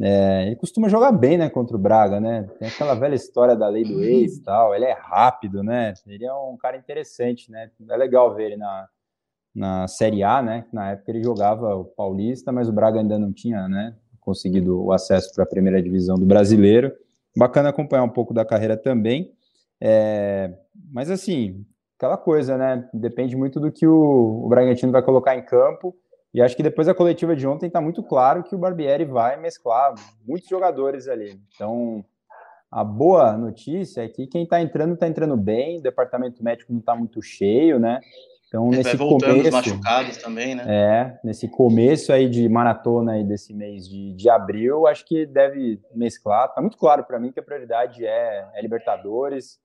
É, 0.00 0.46
ele 0.46 0.56
costuma 0.56 0.88
jogar 0.88 1.10
bem, 1.10 1.36
né, 1.36 1.50
contra 1.50 1.76
o 1.76 1.80
Braga, 1.80 2.20
né? 2.20 2.48
Tem 2.58 2.68
aquela 2.68 2.94
velha 2.94 3.16
história 3.16 3.56
da 3.56 3.68
lei 3.68 3.82
do 3.82 4.02
ex 4.02 4.36
e 4.36 4.42
tal. 4.42 4.74
Ele 4.74 4.84
é 4.84 4.92
rápido, 4.92 5.62
né? 5.62 5.92
Ele 6.06 6.24
é 6.24 6.32
um 6.32 6.56
cara 6.56 6.76
interessante, 6.76 7.50
né? 7.50 7.68
É 7.90 7.96
legal 7.96 8.32
ver 8.34 8.46
ele 8.46 8.56
na, 8.56 8.86
na 9.54 9.88
Série 9.88 10.22
A, 10.22 10.40
né? 10.40 10.66
Na 10.72 10.92
época 10.92 11.10
ele 11.10 11.22
jogava 11.22 11.74
o 11.74 11.84
Paulista, 11.84 12.52
mas 12.52 12.68
o 12.68 12.72
Braga 12.72 13.00
ainda 13.00 13.18
não 13.18 13.32
tinha, 13.32 13.66
né? 13.68 13.96
conseguido 14.28 14.84
o 14.84 14.92
acesso 14.92 15.34
para 15.34 15.44
a 15.44 15.46
primeira 15.46 15.82
divisão 15.82 16.18
do 16.18 16.26
brasileiro. 16.26 16.92
Bacana 17.34 17.70
acompanhar 17.70 18.02
um 18.02 18.10
pouco 18.10 18.34
da 18.34 18.44
carreira 18.44 18.76
também. 18.76 19.32
É, 19.80 20.52
mas 20.92 21.10
assim, 21.10 21.64
aquela 21.98 22.16
coisa, 22.16 22.56
né? 22.56 22.88
Depende 22.94 23.36
muito 23.36 23.58
do 23.58 23.72
que 23.72 23.86
o, 23.86 24.44
o 24.44 24.48
Bragantino 24.48 24.92
vai 24.92 25.02
colocar 25.02 25.36
em 25.36 25.42
campo. 25.42 25.94
E 26.32 26.40
acho 26.40 26.56
que 26.56 26.62
depois 26.62 26.86
da 26.86 26.94
coletiva 26.94 27.34
de 27.34 27.46
ontem 27.46 27.66
está 27.66 27.80
muito 27.80 28.02
claro 28.02 28.44
que 28.44 28.54
o 28.54 28.58
Barbieri 28.58 29.04
vai 29.04 29.36
mesclar 29.36 29.94
muitos 30.26 30.48
jogadores 30.48 31.08
ali. 31.08 31.40
Então, 31.54 32.04
a 32.70 32.84
boa 32.84 33.36
notícia 33.36 34.04
é 34.04 34.08
que 34.08 34.26
quem 34.26 34.44
está 34.44 34.60
entrando 34.60 34.94
está 34.94 35.08
entrando 35.08 35.36
bem, 35.36 35.78
o 35.78 35.82
departamento 35.82 36.44
médico 36.44 36.72
não 36.72 36.80
está 36.80 36.94
muito 36.94 37.20
cheio, 37.20 37.80
né? 37.80 38.00
Então, 38.46 38.68
Ele 38.68 38.78
nesse 38.78 38.96
vai 38.96 39.08
voltando 39.08 39.30
começo, 39.30 39.48
os 39.48 39.54
machucados 39.54 40.16
também, 40.18 40.54
né? 40.54 40.64
É, 40.66 41.20
nesse 41.24 41.48
começo 41.48 42.12
aí 42.12 42.28
de 42.28 42.48
maratona 42.48 43.12
aí 43.12 43.24
desse 43.24 43.52
mês 43.52 43.88
de, 43.88 44.14
de 44.14 44.30
abril, 44.30 44.86
acho 44.86 45.04
que 45.04 45.26
deve 45.26 45.80
mesclar. 45.94 46.54
Tá 46.54 46.60
muito 46.60 46.78
claro 46.78 47.04
para 47.04 47.18
mim 47.18 47.32
que 47.32 47.40
a 47.40 47.42
prioridade 47.42 48.06
é, 48.06 48.48
é 48.54 48.62
Libertadores, 48.62 49.58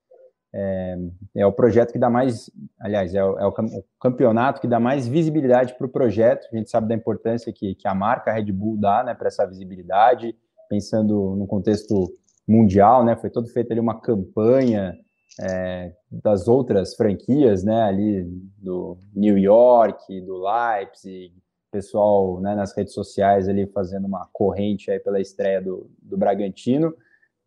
é, 0.56 0.96
é, 1.34 1.46
o 1.46 1.52
projeto 1.52 1.92
que 1.92 1.98
dá 1.98 2.08
mais, 2.08 2.48
aliás, 2.80 3.12
é 3.12 3.24
o, 3.24 3.38
é 3.38 3.44
o 3.44 3.52
campeonato 4.00 4.60
que 4.60 4.68
dá 4.68 4.78
mais 4.78 5.08
visibilidade 5.08 5.74
para 5.74 5.86
o 5.86 5.90
projeto. 5.90 6.46
A 6.52 6.56
gente 6.56 6.70
sabe 6.70 6.86
da 6.86 6.94
importância 6.94 7.52
que, 7.52 7.74
que 7.74 7.88
a 7.88 7.94
marca 7.94 8.32
Red 8.32 8.52
Bull 8.52 8.76
dá, 8.78 9.02
né, 9.02 9.14
para 9.14 9.26
essa 9.26 9.44
visibilidade, 9.44 10.36
pensando 10.68 11.34
no 11.36 11.46
contexto 11.48 12.08
mundial, 12.46 13.04
né? 13.04 13.16
Foi 13.16 13.30
todo 13.30 13.48
feito 13.48 13.72
ali 13.72 13.80
uma 13.80 14.00
campanha 14.00 14.96
é, 15.40 15.92
das 16.08 16.46
outras 16.46 16.94
franquias, 16.94 17.64
né, 17.64 17.82
ali 17.82 18.24
do 18.58 18.96
New 19.12 19.36
York, 19.36 20.20
do 20.20 20.40
Leipzig, 20.40 21.34
pessoal 21.72 22.40
né, 22.40 22.54
nas 22.54 22.76
redes 22.76 22.94
sociais 22.94 23.48
ali 23.48 23.66
fazendo 23.66 24.06
uma 24.06 24.28
corrente 24.32 24.88
aí 24.88 25.00
pela 25.00 25.20
estreia 25.20 25.60
do, 25.60 25.90
do 26.00 26.16
Bragantino. 26.16 26.94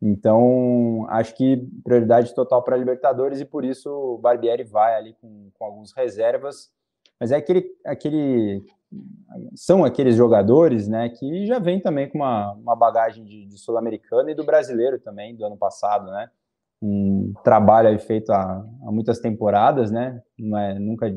Então, 0.02 1.06
acho 1.10 1.36
que 1.36 1.58
prioridade 1.84 2.34
total 2.36 2.64
para 2.64 2.76
a 2.76 2.78
Libertadores 2.78 3.40
e 3.40 3.46
por 3.46 3.66
isso 3.66 3.90
o 3.90 4.18
Barbieri 4.18 4.64
vai 4.64 4.96
ali 4.96 5.14
com, 5.14 5.50
com 5.58 5.66
algumas 5.66 5.92
reservas. 5.92 6.70
Mas 7.20 7.32
é 7.32 7.38
aquele, 7.38 7.66
aquele. 7.86 8.64
São 9.56 9.84
aqueles 9.84 10.16
jogadores 10.16 10.88
né, 10.88 11.10
que 11.10 11.48
já 11.48 11.58
vem 11.58 11.80
também 11.80 12.08
com 12.08 12.20
uma, 12.20 12.54
uma 12.54 12.76
bagagem 12.76 13.26
de, 13.26 13.46
de 13.46 13.58
sul-americano 13.58 14.30
e 14.30 14.36
do 14.36 14.46
brasileiro 14.46 15.00
também, 15.00 15.36
do 15.36 15.46
ano 15.46 15.58
passado, 15.58 16.12
né? 16.12 16.30
um 16.82 17.34
trabalho 17.44 17.98
feito 18.00 18.32
há, 18.32 18.64
há, 18.84 18.92
muitas 18.92 19.20
temporadas, 19.20 19.92
né? 19.92 20.22
Não 20.38 20.58
é 20.58 20.78
nunca 20.78 21.14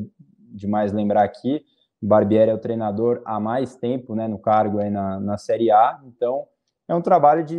demais 0.53 0.93
lembrar 0.93 1.23
aqui. 1.23 1.63
Barbieri 2.03 2.51
é 2.51 2.55
o 2.55 2.59
treinador 2.59 3.21
há 3.27 3.39
mais 3.39 3.77
tempo, 3.77 4.15
né? 4.15 4.27
No 4.27 4.39
cargo 4.39 4.79
aí 4.79 4.91
na, 4.91 5.21
na 5.21 5.37
Série 5.37 5.71
A. 5.71 6.01
Então, 6.07 6.47
é 6.91 6.95
um 6.95 7.01
trabalho 7.01 7.45
de, 7.45 7.57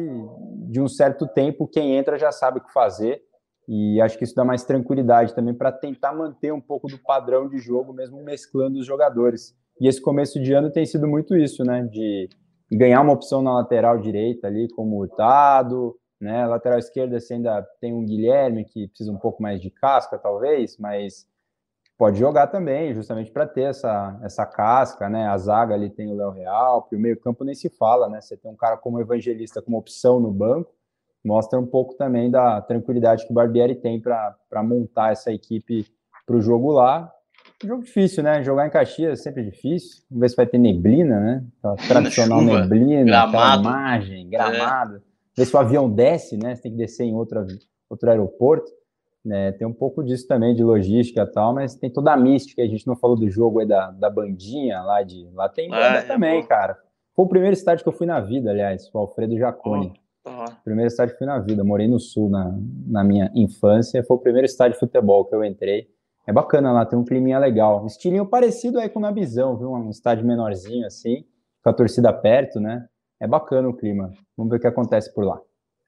de 0.70 0.82
um 0.82 0.90
certo 0.90 1.26
tempo. 1.26 1.66
Quem 1.66 1.96
entra 1.96 2.20
já 2.20 2.34
sabe 2.34 2.60
o 2.60 2.62
que 2.62 2.74
fazer. 2.74 3.22
E 3.66 4.02
acho 4.02 4.18
que 4.18 4.26
isso 4.26 4.36
dá 4.36 4.44
mais 4.44 4.66
tranquilidade 4.66 5.34
também 5.34 5.54
para 5.54 5.72
tentar 5.72 6.14
manter 6.14 6.52
um 6.52 6.60
pouco 6.60 6.88
do 6.88 6.98
padrão 6.98 7.48
de 7.48 7.58
jogo, 7.58 7.94
mesmo 7.94 8.22
mesclando 8.22 8.78
os 8.78 8.86
jogadores. 8.86 9.56
E 9.80 9.88
esse 9.88 10.02
começo 10.02 10.38
de 10.42 10.52
ano 10.52 10.70
tem 10.70 10.86
sido 10.86 11.08
muito 11.08 11.38
isso, 11.38 11.64
né? 11.64 11.84
De 11.90 12.28
ganhar 12.70 13.00
uma 13.00 13.14
opção 13.14 13.42
na 13.42 13.54
lateral 13.54 14.00
direita 14.00 14.48
ali, 14.48 14.68
como 14.76 14.98
Hurtado, 14.98 15.96
né? 16.20 16.46
Lateral 16.46 16.80
esquerda 16.80 17.18
você 17.18 17.36
ainda 17.36 17.66
tem 17.80 17.94
um 17.94 18.04
Guilherme 18.04 18.66
que 18.66 18.90
precisa 18.90 19.14
um 19.14 19.18
pouco 19.18 19.42
mais 19.42 19.62
de 19.62 19.70
casca, 19.70 20.18
talvez, 20.18 20.78
mas 20.78 21.26
pode 22.02 22.18
jogar 22.18 22.47
também, 22.47 22.95
justamente 22.95 23.30
para 23.30 23.45
ter 23.45 23.70
essa, 23.70 24.20
essa 24.24 24.43
casca, 24.43 25.08
né? 25.08 25.28
A 25.28 25.38
zaga 25.38 25.76
ali 25.76 25.88
tem 25.88 26.12
o 26.12 26.16
Léo 26.16 26.32
Real, 26.32 26.89
o 26.91 26.97
meio-campo 26.97 27.43
nem 27.43 27.54
se 27.54 27.70
fala, 27.70 28.10
né? 28.10 28.20
Você 28.20 28.36
tem 28.36 28.49
um 28.49 28.56
cara 28.56 28.76
como 28.76 28.99
evangelista 28.99 29.62
como 29.62 29.78
opção 29.78 30.20
no 30.20 30.32
banco, 30.32 30.74
mostra 31.24 31.60
um 31.60 31.68
pouco 31.68 31.93
também 31.93 32.32
da 32.32 32.60
tranquilidade 32.60 33.24
que 33.24 33.32
o 33.32 33.36
Barbieri 33.36 33.76
tem 33.76 34.02
para 34.02 34.64
montar 34.64 35.12
essa 35.12 35.32
equipe 35.32 35.86
para 36.26 36.36
o 36.36 36.41
jogo 36.41 36.72
lá. 36.72 37.08
Jogo 37.64 37.84
difícil, 37.84 38.24
né? 38.24 38.41
Jogar 38.41 38.66
em 38.66 38.72
Caxias 38.72 39.20
é 39.20 39.22
sempre 39.22 39.43
difícil. 39.43 40.02
Vamos 40.10 40.22
ver 40.22 40.30
se 40.30 40.36
vai 40.36 40.47
ter 40.47 40.58
neblina, 40.58 41.20
né? 41.20 41.45
Tradicional 41.88 42.39
chuva, 42.39 42.62
neblina, 42.62 43.04
gramado. 43.04 43.62
imagem, 43.62 44.28
gramado. 44.28 44.95
É 44.97 45.02
ver 45.41 45.45
se 45.45 45.56
o 45.56 45.60
avião 45.60 45.88
desce, 45.88 46.36
né? 46.36 46.56
Você 46.56 46.64
tem 46.64 46.72
que 46.72 46.80
descer 46.80 47.04
em 47.04 47.14
outro, 47.14 47.45
outro 47.88 48.10
aeroporto. 48.10 48.72
Né? 49.24 49.52
Tem 49.52 49.68
um 49.68 49.74
pouco 49.74 50.04
disso 50.04 50.28
também 50.28 50.56
de 50.56 50.64
logística 50.64 51.22
e 51.22 51.28
tal, 51.28 51.54
mas 51.54 51.76
tem 51.76 51.92
toda 51.92 52.12
a 52.12 52.18
mística. 52.18 52.62
A 52.62 52.68
gente 52.68 52.88
não 52.88 52.96
falou 52.96 53.16
do 53.16 53.30
jogo 53.30 53.60
aí 53.60 53.68
da, 53.68 53.92
da 53.92 54.10
bandinha 54.10 54.82
lá 54.82 55.04
de. 55.04 55.30
Lá 55.34 55.48
tem 55.48 55.70
banda 55.70 56.00
é, 56.00 56.02
também, 56.02 56.40
é 56.40 56.44
cara. 56.44 56.78
Foi 57.16 57.26
o 57.26 57.30
primeiro 57.30 57.54
estádio 57.54 57.84
que 57.84 57.90
eu 57.90 57.94
fui 57.94 58.08
na 58.08 58.20
vida, 58.20 58.50
aliás, 58.50 58.90
o 58.94 58.98
Alfredo 58.98 59.38
Jaconi. 59.38 59.94
Primeiro 60.64 60.88
estádio 60.88 61.14
que 61.14 61.20
fui 61.20 61.28
na 61.28 61.40
vida. 61.40 61.64
Morei 61.64 61.88
no 61.88 62.00
Sul 62.00 62.30
na, 62.30 62.56
na 62.88 63.04
minha 63.04 63.32
infância. 63.36 64.04
Foi 64.04 64.18
o 64.18 64.20
primeiro 64.20 64.46
estádio 64.46 64.74
de 64.74 64.80
futebol 64.80 65.26
que 65.26 65.36
eu 65.36 65.44
entrei. 65.44 65.88
É 66.26 66.32
bacana 66.32 66.72
lá, 66.72 66.86
tem 66.86 66.98
um 66.98 67.04
climinha 67.04 67.40
legal. 67.40 67.86
Estilinho 67.86 68.26
parecido 68.26 68.80
aí 68.80 68.88
com 68.88 69.00
o 69.00 69.02
Nabizão, 69.02 69.58
viu? 69.58 69.72
Um 69.72 69.90
estádio 69.90 70.26
menorzinho 70.26 70.86
assim, 70.86 71.26
com 71.64 71.70
a 71.70 71.74
torcida 71.74 72.14
perto, 72.14 72.60
né? 72.60 72.88
É 73.20 73.28
bacana 73.28 73.68
o 73.68 73.74
clima. 73.74 74.14
Vamos 74.38 74.52
ver 74.52 74.58
o 74.58 74.60
que 74.60 74.68
acontece 74.68 75.14
por 75.14 75.26
lá. 75.26 75.42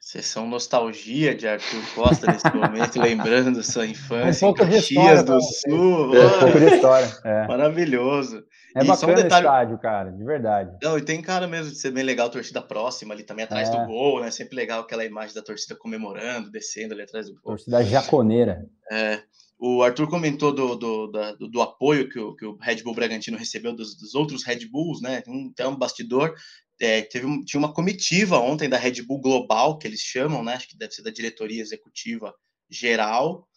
Sessão 0.06 0.45
nostalgia 0.45 1.34
de 1.34 1.47
Arthur 1.47 1.82
Costa 1.95 2.30
nesse 2.30 2.54
momento, 2.54 2.99
lembrando 3.01 3.64
sua 3.64 3.88
infância 3.88 4.45
um 4.45 4.54
pouco 4.54 4.64
em 4.64 4.68
de 4.70 4.76
Caxias 4.76 5.20
história, 5.20 5.24
do? 5.24 5.41
Sul. 5.41 6.16
É, 6.16 6.26
um 6.26 6.39
pouco 6.41 6.60
de 6.60 6.66
história. 6.76 7.12
É, 7.24 7.47
Maravilhoso. 7.47 8.43
é 8.76 8.84
E 8.84 8.86
só 8.86 8.91
um 8.91 8.95
bacana 8.95 9.14
o 9.14 9.24
detalhe- 9.24 9.45
estádio, 9.47 9.78
cara, 9.80 10.12
de 10.12 10.24
verdade. 10.26 10.78
Não, 10.84 10.97
e 10.97 11.01
tem 11.01 11.22
cara 11.22 11.47
mesmo 11.47 11.72
de 11.72 11.78
ser 11.78 11.91
bem 11.91 12.04
legal, 12.04 12.30
torcida 12.30 12.62
próxima 12.62 13.14
ali 13.14 13.24
também 13.24 13.45
atrás 13.45 13.70
É. 13.70 13.72
do 13.72 13.86
gol, 13.88 14.20
né? 14.20 14.30
Sempre 14.30 14.58
legal 14.58 14.82
aquela 14.82 15.06
imagem 15.06 15.34
da 15.34 15.41
torcida 15.41 15.74
comemorando, 15.74 16.51
descendo 16.51 16.93
ali 16.93 17.04
atrás 17.04 17.28
do 17.28 17.34
gol. 17.36 17.41
Torcida 17.56 17.82
jaconeira. 17.84 18.66
É, 18.91 19.22
o 19.66 19.82
Arthur 19.82 20.09
comentou 20.09 20.53
do, 20.53 20.76
do, 20.76 21.07
do, 21.07 21.47
do 21.47 21.61
apoio 21.61 22.09
que 22.09 22.20
o, 22.20 22.36
que 22.36 22.45
o 22.45 22.57
Red 22.57 22.84
Bull 22.84 22.93
Bragantino 22.93 23.38
recebeu 23.38 23.74
dos, 23.74 23.95
dos 23.95 24.14
outros 24.14 24.43
Red 24.43 24.68
Bulls, 24.68 25.01
né? 25.01 25.24
Um, 25.28 25.53
tem 25.53 25.66
um 25.66 25.76
bastidor. 25.76 26.36
é, 26.82 27.01
teve 27.01 27.26
um- 27.26 27.43
tinha 27.45 27.59
uma 27.59 27.74
comitiva 27.74 28.38
ontem 28.39 28.68
da 28.68 28.78
Red 28.78 29.01
Bull 29.03 29.22
Global, 29.22 29.78
que 29.78 29.88
eles 29.88 30.01
chamam, 30.01 30.43
né? 30.43 30.55
Acho 30.55 30.68
que 30.68 30.78
deve 30.78 30.91
ser 30.93 31.01
da 31.03 31.11
diretoria 31.11 31.61
executiva 31.61 32.34
geral, 32.70 33.47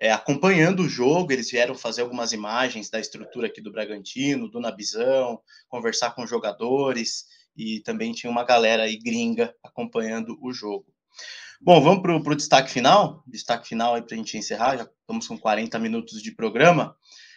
é, 0.00 0.12
acompanhando 0.12 0.84
o 0.84 0.88
jogo. 0.88 1.32
Eles 1.32 1.50
vieram 1.50 1.74
fazer 1.74 2.02
algumas 2.02 2.32
imagens 2.32 2.88
da 2.88 3.00
estrutura 3.00 3.48
aqui 3.48 3.60
do 3.60 3.72
Bragantino, 3.72 4.48
do 4.48 4.60
Nabizão, 4.60 5.40
conversar 5.68 6.14
com 6.14 6.26
jogadores, 6.28 7.24
e 7.56 7.80
também 7.80 8.12
tinha 8.12 8.30
uma 8.30 8.44
galera 8.44 8.84
aí 8.84 8.96
gringa 8.98 9.52
acompanhando 9.64 10.38
o 10.40 10.52
jogo. 10.52 10.86
Bom, 11.66 11.80
vamos 11.80 12.00
para 12.00 12.32
o 12.32 12.36
destaque 12.36 12.70
final. 12.70 13.24
Destaque 13.26 13.66
final 13.66 13.96
aí 13.96 14.02
para 14.02 14.14
a 14.14 14.16
gente 14.16 14.38
encerrar. 14.38 14.76
Já 14.76 14.84
estamos 15.00 15.26
com 15.26 15.36
40 15.36 15.76
minutos 15.80 16.22
de 16.22 16.30
programa. 16.32 16.94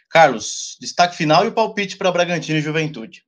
Carlos, 0.08 0.78
destaque 0.80 1.18
final 1.18 1.46
e 1.46 1.48
o 1.48 1.52
palpite 1.52 1.98
para 1.98 2.12
Bragantino 2.12 2.60
e 2.60 2.62
Juventude. 2.62 3.24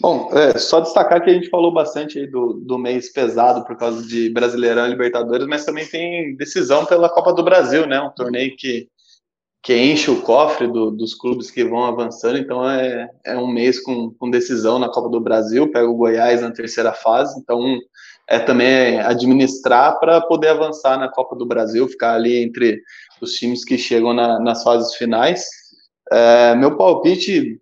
Bom, 0.00 0.30
é, 0.32 0.56
só 0.58 0.80
destacar 0.80 1.22
que 1.22 1.28
a 1.28 1.34
gente 1.34 1.50
falou 1.50 1.74
bastante 1.74 2.18
aí 2.18 2.26
do, 2.26 2.54
do 2.54 2.78
mês 2.78 3.12
pesado 3.12 3.66
por 3.66 3.76
causa 3.76 4.02
de 4.02 4.30
Brasileirão 4.30 4.86
e 4.86 4.90
Libertadores, 4.92 5.46
mas 5.46 5.66
também 5.66 5.86
tem 5.86 6.34
decisão 6.36 6.86
pela 6.86 7.10
Copa 7.10 7.34
do 7.34 7.44
Brasil, 7.44 7.86
né? 7.86 8.00
Um 8.00 8.10
torneio 8.10 8.56
que, 8.56 8.88
que 9.62 9.76
enche 9.76 10.10
o 10.10 10.22
cofre 10.22 10.66
do- 10.66 10.90
dos 10.90 11.14
clubes 11.14 11.50
que 11.50 11.62
vão 11.64 11.84
avançando, 11.84 12.38
então 12.38 12.68
é, 12.68 13.10
é 13.26 13.36
um 13.36 13.46
mês 13.46 13.78
com, 13.78 14.10
com 14.14 14.30
decisão 14.30 14.78
na 14.78 14.88
Copa 14.88 15.10
do 15.10 15.20
Brasil, 15.20 15.70
pega 15.70 15.86
o 15.86 15.96
Goiás 15.96 16.40
na 16.40 16.50
terceira 16.50 16.94
fase, 16.94 17.38
então 17.38 17.78
é 18.30 18.38
também 18.38 19.00
administrar 19.00 19.98
para 19.98 20.20
poder 20.20 20.48
avançar 20.48 20.96
na 20.96 21.08
Copa 21.08 21.34
do 21.34 21.44
Brasil, 21.44 21.88
ficar 21.88 22.14
ali 22.14 22.40
entre 22.40 22.80
os 23.20 23.32
times 23.32 23.64
que 23.64 23.76
chegam 23.76 24.14
na- 24.14 24.38
nas 24.38 24.62
fases 24.62 24.94
finais. 24.94 25.44
É, 26.12 26.54
meu 26.54 26.76
palpite 26.76 27.60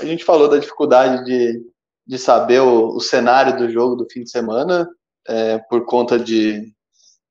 a 0.00 0.04
gente 0.04 0.24
falou 0.24 0.48
da 0.48 0.58
dificuldade 0.58 1.24
de, 1.24 1.60
de 2.06 2.18
saber 2.18 2.60
o, 2.60 2.96
o 2.96 3.00
cenário 3.00 3.56
do 3.58 3.68
jogo 3.68 3.96
do 3.96 4.06
fim 4.08 4.22
de 4.22 4.30
semana, 4.30 4.88
é, 5.28 5.58
por 5.68 5.84
conta 5.84 6.16
de 6.18 6.72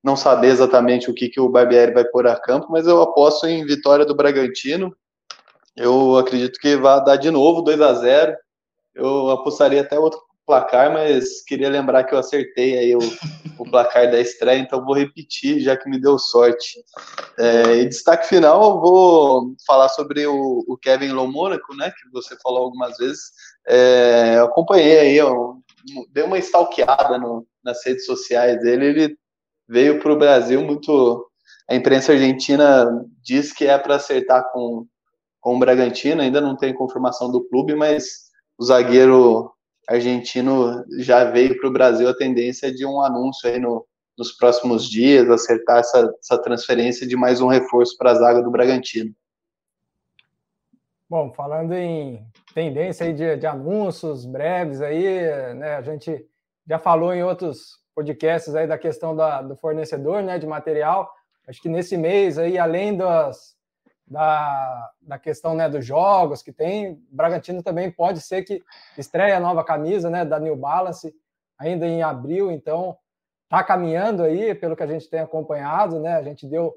não 0.04 0.18
saber 0.18 0.48
exatamente 0.50 1.10
o 1.10 1.14
que, 1.14 1.30
que 1.30 1.40
o 1.40 1.50
Barbieri 1.50 1.94
vai 1.94 2.04
pôr 2.04 2.28
a 2.28 2.36
campo, 2.36 2.68
mas 2.70 2.86
eu 2.86 3.02
aposto 3.02 3.48
em 3.48 3.66
vitória 3.66 4.06
do 4.06 4.14
Bragantino. 4.14 4.94
Eu 5.78 6.18
acredito 6.18 6.60
que 6.60 6.76
vai 6.76 7.04
dar 7.04 7.16
de 7.16 7.32
novo 7.32 7.62
2 7.62 7.80
a 7.82 7.94
0 7.94 8.36
Eu 8.94 9.30
apostaria 9.30 9.82
até 9.82 9.98
outro 9.98 10.20
placar, 10.46 10.94
mas 10.94 11.44
queria 11.44 11.70
lembrar 11.70 12.04
que 12.04 12.14
eu 12.14 12.20
acertei 12.20 12.78
aí 12.78 12.96
o, 12.96 13.00
o 13.58 13.70
placar 13.70 14.12
da 14.12 14.20
estreia, 14.20 14.60
então 14.60 14.86
vou 14.86 14.96
repetir, 14.96 15.60
já 15.60 15.76
que 15.76 15.90
me 15.90 16.00
deu 16.00 16.20
sorte. 16.20 16.84
É, 17.38 17.78
e 17.78 17.86
destaque 17.86 18.28
final, 18.28 18.62
eu 18.64 18.80
vou 18.80 19.56
falar 19.66 19.90
sobre 19.90 20.26
o, 20.28 20.64
o 20.68 20.78
Kevin 20.78 21.12
Lomônaco, 21.12 21.76
né, 21.76 21.92
que 21.92 22.12
você 22.12 22.38
falou 22.44 22.64
algumas 22.64 22.96
vezes. 22.98 23.32
É, 23.68 24.36
eu 24.38 24.46
acompanhei 24.46 25.00
aí, 25.00 25.18
eu 25.18 25.58
dei 26.12 26.24
uma 26.24 26.38
stalkeada 26.38 27.18
no, 27.18 27.46
nas 27.64 27.84
redes 27.86 28.06
sociais 28.06 28.60
dele, 28.62 28.86
ele 28.86 29.18
veio 29.68 30.00
para 30.00 30.14
o 30.14 30.18
Brasil 30.18 30.62
muito... 30.62 31.28
A 31.68 31.74
imprensa 31.74 32.12
argentina 32.12 32.86
diz 33.24 33.52
que 33.52 33.66
é 33.66 33.76
para 33.76 33.96
acertar 33.96 34.52
com, 34.52 34.86
com 35.42 35.56
o 35.56 35.60
Bragantino, 35.60 36.22
ainda 36.22 36.40
não 36.40 36.56
tem 36.56 36.76
confirmação 36.76 37.32
do 37.32 37.44
clube, 37.44 37.74
mas 37.74 38.26
o 38.56 38.64
zagueiro 38.64 39.52
argentino 39.88 40.84
já 41.00 41.24
veio 41.26 41.60
para 41.60 41.70
o 41.70 41.74
Brasil 41.74 42.08
a 42.10 42.16
tendência 42.16 42.74
de 42.74 42.86
um 42.86 43.02
anúncio 43.02 43.50
aí 43.50 43.60
no, 43.60 43.86
nos 44.18 44.32
próximos 44.32 44.90
dias, 44.90 45.30
acertar 45.30 45.80
essa, 45.80 46.14
essa 46.20 46.38
transferência 46.42 47.08
de 47.08 47.16
mais 47.16 47.42
um 47.42 47.48
reforço 47.48 47.98
para 47.98 48.12
a 48.12 48.16
zaga 48.16 48.42
do 48.42 48.52
Bragantino. 48.52 49.14
Bom, 51.10 51.32
falando 51.34 51.74
em 51.74 52.26
tendência 52.54 53.06
aí 53.06 53.14
de, 53.14 53.38
de 53.38 53.46
anúncios 53.46 54.26
breves 54.26 54.82
aí, 54.82 55.54
né, 55.54 55.76
a 55.76 55.82
gente 55.82 56.26
já 56.68 56.80
falou 56.80 57.14
em 57.14 57.24
outros 57.24 57.80
podcasts 57.94 58.56
aí 58.56 58.66
da 58.66 58.78
questão 58.78 59.16
da, 59.16 59.42
do 59.42 59.56
fornecedor, 59.56 60.24
né, 60.24 60.40
de 60.40 60.48
material. 60.48 61.12
Acho 61.48 61.62
que 61.62 61.70
nesse 61.70 61.96
mês 61.96 62.40
aí, 62.40 62.58
além 62.58 62.98
das, 62.98 63.55
da, 64.08 64.92
da 65.02 65.18
questão 65.18 65.56
né, 65.56 65.68
dos 65.68 65.86
jogos 65.86 66.42
que 66.42 66.52
tem, 66.52 67.04
Bragantino 67.10 67.64
também 67.64 67.92
pode 67.92 68.22
ser 68.22 68.44
que 68.44 68.62
estreie 68.98 69.34
a 69.34 69.40
nova 69.40 69.64
camisa, 69.64 70.10
né, 70.10 70.24
da 70.24 70.40
New 70.40 70.56
Balance, 70.56 71.14
ainda 71.58 71.88
em 71.88 72.04
abril, 72.04 72.52
então 72.52 72.98
está 73.46 73.64
caminhando 73.64 74.24
aí, 74.24 74.54
pelo 74.54 74.76
que 74.76 74.84
a 74.84 74.88
gente 74.88 75.10
tem 75.10 75.20
acompanhado, 75.20 76.00
né, 76.00 76.16
a 76.16 76.24
gente 76.24 76.46
deu 76.48 76.74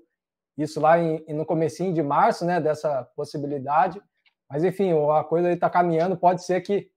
isso 0.57 0.81
lá 0.81 0.99
em, 0.99 1.25
no 1.29 1.45
comecinho 1.45 1.93
de 1.93 2.03
março, 2.03 2.45
né, 2.45 2.61
dessa 2.61 3.05
possibilidade, 3.15 4.01
mas, 4.49 4.65
enfim, 4.65 4.93
a 5.13 5.23
coisa 5.23 5.53
está 5.53 5.69
caminhando. 5.69 6.17
Pode 6.17 6.43
ser 6.43 6.61
que 6.63 6.91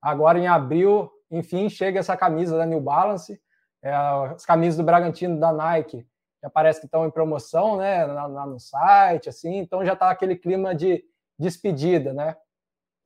agora 0.00 0.38
em 0.38 0.46
abril, 0.46 1.10
enfim, 1.30 1.68
chegue 1.68 1.98
essa 1.98 2.16
camisa 2.16 2.58
da 2.58 2.66
New 2.66 2.80
Balance. 2.80 3.40
É, 3.82 3.92
as 3.92 4.44
camisas 4.44 4.76
do 4.76 4.84
Bragantino 4.84 5.38
da 5.38 5.52
Nike 5.52 6.06
já 6.42 6.48
parece 6.50 6.80
que 6.80 6.86
estão 6.86 7.06
em 7.06 7.10
promoção, 7.10 7.76
né? 7.76 8.04
Lá, 8.06 8.46
no 8.46 8.58
site, 8.58 9.28
assim. 9.28 9.58
Então 9.58 9.84
já 9.84 9.94
está 9.94 10.10
aquele 10.10 10.36
clima 10.36 10.74
de 10.74 11.04
despedida, 11.38 12.12
né? 12.12 12.36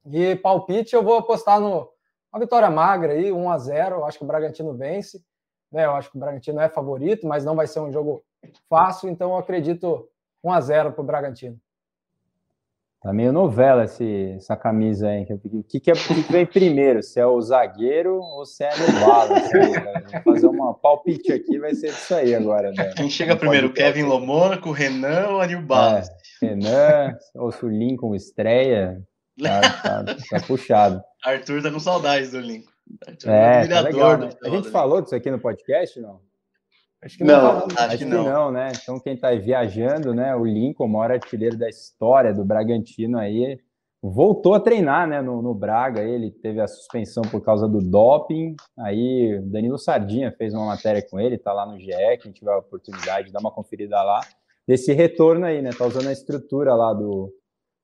E 0.06 0.36
palpite, 0.36 0.94
eu 0.94 1.02
vou 1.02 1.18
apostar 1.18 1.60
no 1.60 1.90
uma 2.32 2.40
vitória 2.40 2.70
magra 2.70 3.12
aí, 3.12 3.30
1 3.30 3.50
a 3.50 3.58
0 3.58 3.96
Eu 3.96 4.06
acho 4.06 4.16
que 4.16 4.24
o 4.24 4.26
Bragantino 4.26 4.74
vence. 4.74 5.22
Né? 5.70 5.84
Eu 5.84 5.92
acho 5.92 6.10
que 6.10 6.16
o 6.16 6.20
Bragantino 6.20 6.60
é 6.60 6.68
favorito, 6.68 7.26
mas 7.26 7.44
não 7.44 7.54
vai 7.54 7.66
ser 7.66 7.80
um 7.80 7.92
jogo 7.92 8.24
fácil. 8.70 9.10
Então 9.10 9.32
eu 9.32 9.36
acredito 9.36 10.08
1 10.42 10.50
a 10.50 10.60
0 10.60 10.92
para 10.92 11.02
o 11.02 11.04
Bragantino. 11.04 11.60
Tá 13.02 13.12
meio 13.12 13.32
novela 13.32 13.82
esse, 13.82 14.34
essa 14.36 14.56
camisa 14.56 15.08
aí. 15.08 15.24
O 15.24 15.64
que, 15.64 15.80
que, 15.80 15.90
é, 15.90 15.94
que, 15.94 16.32
vem 16.32 16.46
primeiro? 16.46 17.02
Se 17.02 17.18
é 17.18 17.26
o 17.26 17.40
zagueiro 17.40 18.20
ou 18.20 18.46
se 18.46 18.62
é 18.62 18.70
no 18.76 19.00
bala? 19.00 19.40
Fazer 20.24 20.46
uma 20.46 20.72
palpite 20.72 21.32
aqui, 21.32 21.58
vai 21.58 21.74
ser 21.74 21.88
isso 21.88 22.14
aí 22.14 22.32
agora. 22.32 22.70
Né? 22.70 22.92
Quem 22.96 23.10
chega 23.10 23.34
primeiro, 23.34 23.72
Kevin 23.72 24.04
Lomônaco, 24.04 24.70
Renan 24.70 25.30
ou 25.30 25.40
Anil 25.40 25.62
Balas? 25.62 26.08
É, 26.40 26.46
Renan, 26.46 27.16
ou 27.34 27.50
se 27.50 27.64
o 27.64 27.68
Lincoln 27.68 28.14
estreia, 28.14 29.02
tá, 29.42 29.60
tá, 29.60 30.04
tá, 30.04 30.40
puxado. 30.46 31.02
Arthur 31.24 31.60
tá 31.60 31.72
com 31.72 31.80
saudades 31.80 32.30
do 32.30 32.38
Lincoln. 32.38 32.70
Arthur 33.04 33.30
é, 33.30 33.66
tá 33.66 33.80
legal, 33.80 34.16
né? 34.16 34.30
A 34.44 34.48
gente 34.48 34.70
falou 34.70 35.02
disso 35.02 35.16
aqui 35.16 35.28
no 35.28 35.40
podcast, 35.40 36.00
não? 36.00 36.20
Acho 37.02 37.18
que 37.18 37.24
não. 37.24 37.42
não. 37.42 37.66
Acho, 37.66 37.80
acho 37.80 37.98
que, 37.98 38.04
não. 38.04 38.24
que, 38.24 38.30
não. 38.30 38.50
né? 38.52 38.72
Então, 38.80 39.00
quem 39.00 39.14
está 39.14 39.34
viajando, 39.34 40.14
né? 40.14 40.34
O 40.36 40.44
Lincoln, 40.44 40.86
o 40.86 40.88
maior 40.88 41.10
artilheiro 41.10 41.58
da 41.58 41.68
história 41.68 42.32
do 42.32 42.44
Bragantino 42.44 43.18
aí, 43.18 43.58
voltou 44.00 44.54
a 44.54 44.60
treinar, 44.60 45.08
né? 45.08 45.20
No, 45.20 45.42
no, 45.42 45.52
Braga, 45.52 46.00
ele 46.00 46.30
teve 46.30 46.60
a 46.60 46.68
suspensão 46.68 47.24
por 47.24 47.40
causa 47.40 47.66
do 47.68 47.80
doping. 47.80 48.54
Aí, 48.78 49.40
Danilo 49.44 49.78
Sardinha 49.78 50.30
fez 50.30 50.54
uma 50.54 50.66
matéria 50.66 51.04
com 51.08 51.18
ele, 51.18 51.36
tá 51.36 51.52
lá 51.52 51.66
no 51.66 51.78
GE, 51.78 51.90
quem 52.22 52.30
tiver 52.30 52.52
a 52.52 52.58
oportunidade 52.58 53.26
de 53.26 53.32
dar 53.32 53.40
uma 53.40 53.50
conferida 53.50 54.00
lá. 54.02 54.20
Desse 54.66 54.92
retorno 54.92 55.44
aí, 55.44 55.60
né? 55.60 55.70
Tá 55.76 55.84
usando 55.84 56.06
a 56.06 56.12
estrutura 56.12 56.72
lá 56.76 56.94
do, 56.94 57.34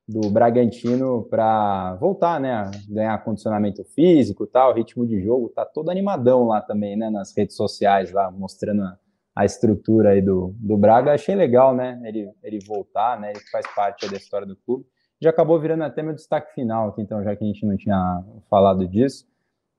do 0.06 0.30
Bragantino 0.30 1.24
para 1.24 1.96
voltar, 1.96 2.38
né? 2.38 2.70
Ganhar 2.88 3.24
condicionamento 3.24 3.82
físico 3.82 4.46
tal, 4.46 4.72
ritmo 4.74 5.04
de 5.04 5.20
jogo, 5.20 5.48
tá 5.48 5.64
todo 5.64 5.90
animadão 5.90 6.46
lá 6.46 6.60
também, 6.60 6.96
né? 6.96 7.10
Nas 7.10 7.36
redes 7.36 7.56
sociais 7.56 8.12
lá, 8.12 8.30
mostrando 8.30 8.82
a 8.82 8.96
a 9.38 9.44
estrutura 9.44 10.10
aí 10.10 10.20
do, 10.20 10.52
do 10.58 10.76
Braga, 10.76 11.12
achei 11.12 11.32
legal, 11.32 11.72
né? 11.72 12.00
Ele, 12.02 12.28
ele 12.42 12.58
voltar, 12.66 13.20
né? 13.20 13.30
Ele 13.30 13.40
faz 13.52 13.64
parte 13.72 14.10
da 14.10 14.16
história 14.16 14.44
do 14.44 14.56
clube. 14.56 14.84
Já 15.20 15.30
acabou 15.30 15.60
virando 15.60 15.84
até 15.84 16.02
meu 16.02 16.12
destaque 16.12 16.52
final 16.54 16.88
aqui, 16.88 17.02
então, 17.02 17.22
já 17.22 17.36
que 17.36 17.44
a 17.44 17.46
gente 17.46 17.64
não 17.64 17.76
tinha 17.76 18.20
falado 18.50 18.84
disso. 18.84 19.28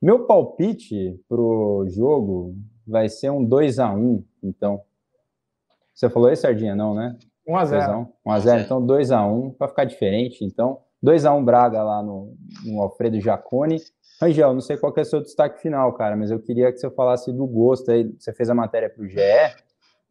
Meu 0.02 0.26
palpite 0.26 1.20
pro 1.28 1.86
jogo 1.90 2.56
vai 2.88 3.10
ser 3.10 3.32
um 3.32 3.44
2 3.44 3.80
a 3.80 3.92
1 3.92 4.24
então. 4.42 4.82
Você 5.94 6.10
falou 6.10 6.30
aí, 6.30 6.38
Sardinha? 6.38 6.74
Não, 6.74 6.96
né? 6.96 7.18
1 7.46 7.58
a 7.58 7.66
0 7.66 8.08
1 8.26 8.32
a 8.32 8.40
0 8.40 8.62
então 8.62 8.86
2 8.86 9.12
a 9.12 9.26
1 9.26 9.52
para 9.52 9.68
ficar 9.68 9.84
diferente. 9.84 10.46
Então, 10.46 10.80
2 11.02 11.26
a 11.26 11.34
1 11.34 11.44
Braga 11.44 11.82
lá 11.84 12.04
no, 12.04 12.36
no 12.66 12.82
Alfredo 12.82 13.20
Jacone. 13.20 13.82
Rangel, 14.22 14.54
não 14.54 14.62
sei 14.62 14.76
qual 14.76 14.94
é 14.98 15.02
o 15.02 15.06
seu 15.06 15.22
destaque 15.22 15.62
final, 15.62 15.94
cara, 15.94 16.16
mas 16.16 16.30
eu 16.30 16.40
queria 16.40 16.72
que 16.72 16.78
você 16.78 16.90
falasse 16.90 17.32
do 17.32 17.48
gosto 17.48 17.90
aí. 17.90 18.12
Você 18.20 18.34
fez 18.34 18.50
a 18.50 18.56
matéria 18.56 18.90
para 18.90 19.04
o 19.04 19.08
GE, 19.08 19.20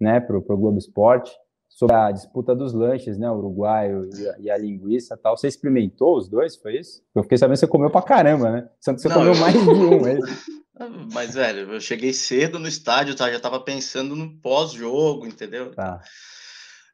né, 0.00 0.18
para 0.18 0.36
o 0.36 0.56
Globo 0.56 0.78
Esporte, 0.78 1.30
sobre 1.68 1.94
a 1.94 2.10
disputa 2.10 2.54
dos 2.54 2.72
lanches, 2.72 3.18
né, 3.18 3.30
o 3.30 3.34
uruguaio 3.34 4.08
e 4.16 4.28
a, 4.28 4.38
e 4.38 4.50
a, 4.50 4.56
linguiça 4.56 5.14
tal. 5.16 5.36
Você 5.36 5.46
experimentou 5.46 6.16
os 6.16 6.26
dois, 6.26 6.56
foi 6.56 6.78
isso? 6.78 7.02
Eu 7.14 7.22
fiquei 7.22 7.36
sabendo 7.36 7.56
que 7.56 7.60
você 7.60 7.66
comeu 7.66 7.90
pra 7.90 8.00
caramba, 8.00 8.50
né? 8.50 8.68
Sendo 8.80 8.98
você 8.98 9.08
não, 9.08 9.16
comeu 9.16 9.34
eu... 9.34 9.40
mais 9.40 9.52
de 9.52 9.68
um, 9.68 10.06
é 10.06 10.18
Mas, 11.12 11.34
velho, 11.34 11.72
eu 11.72 11.80
cheguei 11.80 12.12
cedo 12.12 12.58
no 12.58 12.68
estádio, 12.68 13.14
tá? 13.14 13.30
Já 13.30 13.40
tava 13.40 13.60
pensando 13.60 14.14
no 14.14 14.38
pós-jogo, 14.40 15.26
entendeu? 15.26 15.72
Tá. 15.72 16.00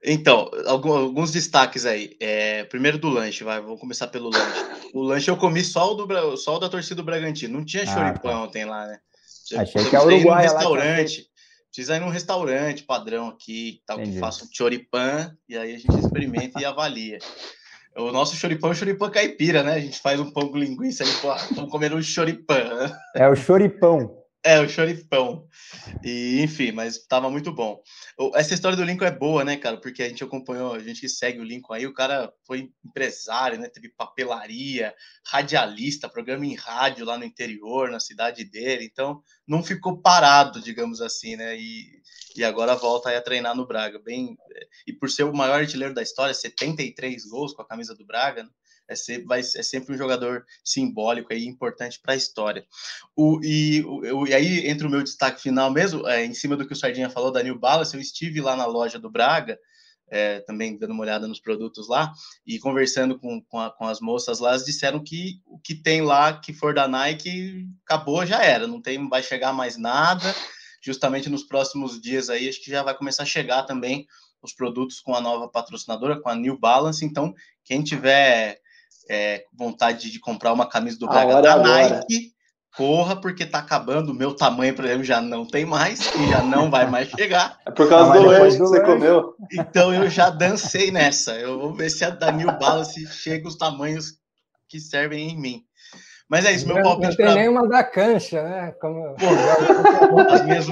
Então, 0.05 0.51
alguns 0.67 1.31
destaques 1.31 1.87
aí. 1.87 2.15
É, 2.21 2.65
primeiro 2.65 2.99
do 2.99 3.09
lanche, 3.09 3.43
vai, 3.43 3.61
vamos 3.61 3.81
começar 3.81 4.07
pelo 4.09 4.29
lanche. 4.29 4.91
O 4.93 5.03
lanche 5.03 5.31
eu 5.31 5.37
comi 5.37 5.65
só 5.65 5.93
o, 5.93 5.95
do, 5.95 6.37
só 6.37 6.57
o 6.57 6.59
da 6.59 6.69
torcida 6.69 6.97
do 6.97 7.05
Bragantino. 7.05 7.59
Não 7.59 7.65
tinha 7.65 7.85
ah, 7.85 7.87
choripão 7.87 8.31
tá. 8.31 8.43
ontem 8.43 8.65
lá, 8.65 8.87
né? 8.87 8.99
Achei 9.57 9.85
que 9.85 9.97
é 9.97 10.01
Uruguai. 10.01 10.47
Um 10.47 10.51
restaurante. 10.51 11.27
Precisa 11.75 11.97
ir 11.97 12.01
num 12.01 12.09
restaurante 12.09 12.85
padrão 12.85 13.29
aqui, 13.29 13.81
tal, 13.85 13.99
Entendi. 13.99 14.15
que 14.15 14.21
faça 14.21 14.45
um 14.45 14.49
choripan, 14.53 15.37
e 15.49 15.57
aí 15.57 15.75
a 15.75 15.79
gente 15.79 15.99
experimenta 15.99 16.61
e 16.61 16.65
avalia. 16.65 17.19
O 17.97 18.13
nosso 18.13 18.37
choripão 18.37 18.71
é 18.71 18.73
o 18.73 18.77
choripão 18.77 19.11
caipira, 19.11 19.65
né? 19.65 19.75
A 19.75 19.81
gente 19.81 20.01
faz 20.01 20.21
um 20.21 20.31
pão 20.31 20.49
com 20.49 20.59
linguiça 20.59 21.03
e 21.03 21.13
pô, 21.15 21.35
estamos 21.35 21.71
comendo 21.71 21.97
um 21.97 22.03
choripã. 22.03 22.63
Né? 22.63 22.97
É 23.17 23.29
o 23.29 23.35
choripão. 23.35 24.24
É, 24.47 24.61
o 24.61 24.69
choripão. 24.69 25.49
E, 26.05 26.43
enfim, 26.43 26.71
mas 26.71 26.99
tava 27.07 27.31
muito 27.31 27.51
bom. 27.51 27.83
Essa 28.35 28.53
história 28.53 28.77
do 28.77 28.85
Lincoln 28.85 29.07
é 29.07 29.11
boa, 29.11 29.43
né, 29.43 29.57
cara? 29.57 29.81
Porque 29.81 30.03
a 30.03 30.09
gente 30.09 30.23
acompanhou, 30.23 30.75
a 30.75 30.79
gente 30.81 31.01
que 31.01 31.09
segue 31.09 31.41
o 31.41 31.45
Lincoln 31.45 31.73
aí, 31.73 31.87
o 31.87 31.95
cara 31.95 32.31
foi 32.47 32.71
empresário, 32.85 33.59
né? 33.59 33.71
Teve 33.71 33.89
papelaria, 33.89 34.95
radialista, 35.27 36.11
programa 36.11 36.45
em 36.45 36.55
rádio 36.55 37.07
lá 37.07 37.17
no 37.17 37.25
interior, 37.25 37.91
na 37.91 37.99
cidade 37.99 38.45
dele. 38.45 38.85
Então, 38.85 39.23
não 39.49 39.63
ficou 39.63 40.03
parado, 40.03 40.61
digamos 40.61 41.01
assim, 41.01 41.37
né? 41.37 41.59
E, 41.59 42.03
e 42.37 42.45
agora 42.45 42.77
volta 42.77 43.09
aí 43.09 43.17
a 43.17 43.23
treinar 43.23 43.57
no 43.57 43.67
Braga. 43.67 43.99
Bem, 43.99 44.37
e 44.87 44.93
por 44.93 45.11
ser 45.11 45.23
o 45.23 45.35
maior 45.35 45.61
artilheiro 45.61 45.95
da 45.95 46.03
história, 46.03 46.35
73 46.35 47.25
gols 47.31 47.55
com 47.55 47.63
a 47.63 47.67
camisa 47.67 47.95
do 47.95 48.05
Braga, 48.05 48.43
né? 48.43 48.51
É 48.89 48.95
sempre, 48.95 49.25
vai, 49.25 49.41
é 49.41 49.63
sempre 49.63 49.95
um 49.95 49.99
jogador 49.99 50.45
simbólico 50.63 51.33
e 51.33 51.47
importante 51.47 52.01
para 52.01 52.15
a 52.15 52.17
história. 52.17 52.65
O, 53.17 53.41
e, 53.43 53.83
o, 53.85 54.27
e 54.27 54.35
aí, 54.35 54.67
entre 54.69 54.87
o 54.87 54.91
meu 54.91 55.03
destaque 55.03 55.43
final 55.43 55.71
mesmo, 55.71 56.07
é, 56.07 56.25
em 56.25 56.35
cima 56.35 56.57
do 56.57 56.67
que 56.67 56.73
o 56.73 56.77
Sardinha 56.77 57.11
falou 57.11 57.31
da 57.31 57.43
New 57.43 57.59
Balance, 57.59 57.95
eu 57.95 58.01
estive 58.01 58.41
lá 58.41 58.57
na 58.57 58.67
loja 58.67 58.99
do 58.99 59.11
Braga, 59.11 59.59
é, 60.11 60.41
também 60.41 60.77
dando 60.79 60.93
uma 60.93 61.03
olhada 61.03 61.27
nos 61.27 61.41
produtos 61.41 61.89
lá, 61.89 62.13
e 62.47 62.59
conversando 62.59 63.19
com, 63.19 63.41
com, 63.43 63.59
a, 63.59 63.71
com, 63.71 63.87
as 63.87 64.01
moças 64.01 64.39
lá, 64.39 64.51
elas 64.51 64.65
disseram 64.65 65.03
que 65.03 65.41
o 65.47 65.59
que 65.59 65.75
tem 65.75 66.03
lá, 66.03 66.39
que 66.39 66.53
for 66.53 66.75
da 66.75 66.87
Nike, 66.87 67.67
acabou, 67.85 68.25
já 68.27 68.43
era, 68.43 68.67
não 68.67 68.81
tem, 68.81 69.09
vai 69.09 69.23
chegar 69.23 69.53
mais 69.53 69.77
nada, 69.77 70.35
justamente 70.83 71.31
nos 71.31 71.43
próximos 71.43 72.01
dias 72.01 72.29
aí, 72.29 72.49
acho 72.49 72.63
que 72.63 72.71
já 72.71 72.83
vai 72.83 72.95
começar 72.95 73.23
a 73.23 73.27
chegar 73.27 73.63
também 73.63 74.07
os 74.43 74.53
produtos 74.53 75.01
com 75.01 75.15
a 75.15 75.21
nova 75.21 75.49
patrocinadora, 75.49 76.21
com 76.21 76.29
a 76.29 76.35
New 76.35 76.59
Balance, 76.59 77.05
então, 77.05 77.35
quem 77.65 77.83
tiver 77.83 78.61
é, 79.09 79.45
vontade 79.53 80.11
de 80.11 80.19
comprar 80.21 80.53
uma 80.53 80.69
camisa 80.69 80.99
do 80.99 81.07
Braga 81.07 81.41
da 81.41 81.57
Nike, 81.57 82.33
corra, 82.77 83.17
porque 83.17 83.47
tá 83.47 83.59
acabando. 83.59 84.13
O 84.13 84.15
meu 84.15 84.35
tamanho, 84.35 84.75
por 84.75 84.85
exemplo, 84.85 85.05
já 85.05 85.21
não 85.21 85.47
tem 85.47 85.65
mais 85.65 86.01
e 86.15 86.29
já 86.29 86.43
não 86.43 86.71
vai 86.71 86.91
mais 86.91 87.09
chegar. 87.09 87.59
É 87.67 87.71
por 87.71 87.89
causa 87.89 88.13
do 88.13 88.27
lanche 88.27 88.57
que 88.57 88.63
você 88.63 88.81
comeu. 88.83 89.35
Então 89.53 89.95
eu 89.95 90.09
já 90.11 90.31
dancei 90.31 90.91
nessa. 90.91 91.33
Eu 91.33 91.59
vou 91.59 91.75
ver 91.75 91.91
se 91.91 92.05
a 92.05 92.11
da 92.11 92.33
New 92.33 92.51
Balance 92.59 93.07
chega 93.07 93.49
os 93.49 93.57
tamanhos 93.57 94.15
que 94.69 94.81
servem 94.81 95.31
em 95.31 95.41
mim. 95.41 95.65
Mas 96.29 96.47
é 96.47 96.53
isso, 96.53 96.67
meu 96.67 96.83
palpite. 96.83 97.11
Não 97.11 97.17
tem 97.17 97.27
pra... 97.27 97.35
nenhuma 97.35 97.69
da 97.69 97.85
cancha, 97.85 98.43
né? 98.43 98.73
Como... 98.81 99.15
Pô, 99.15 100.21
as 100.33 100.45
minhas, 100.45 100.67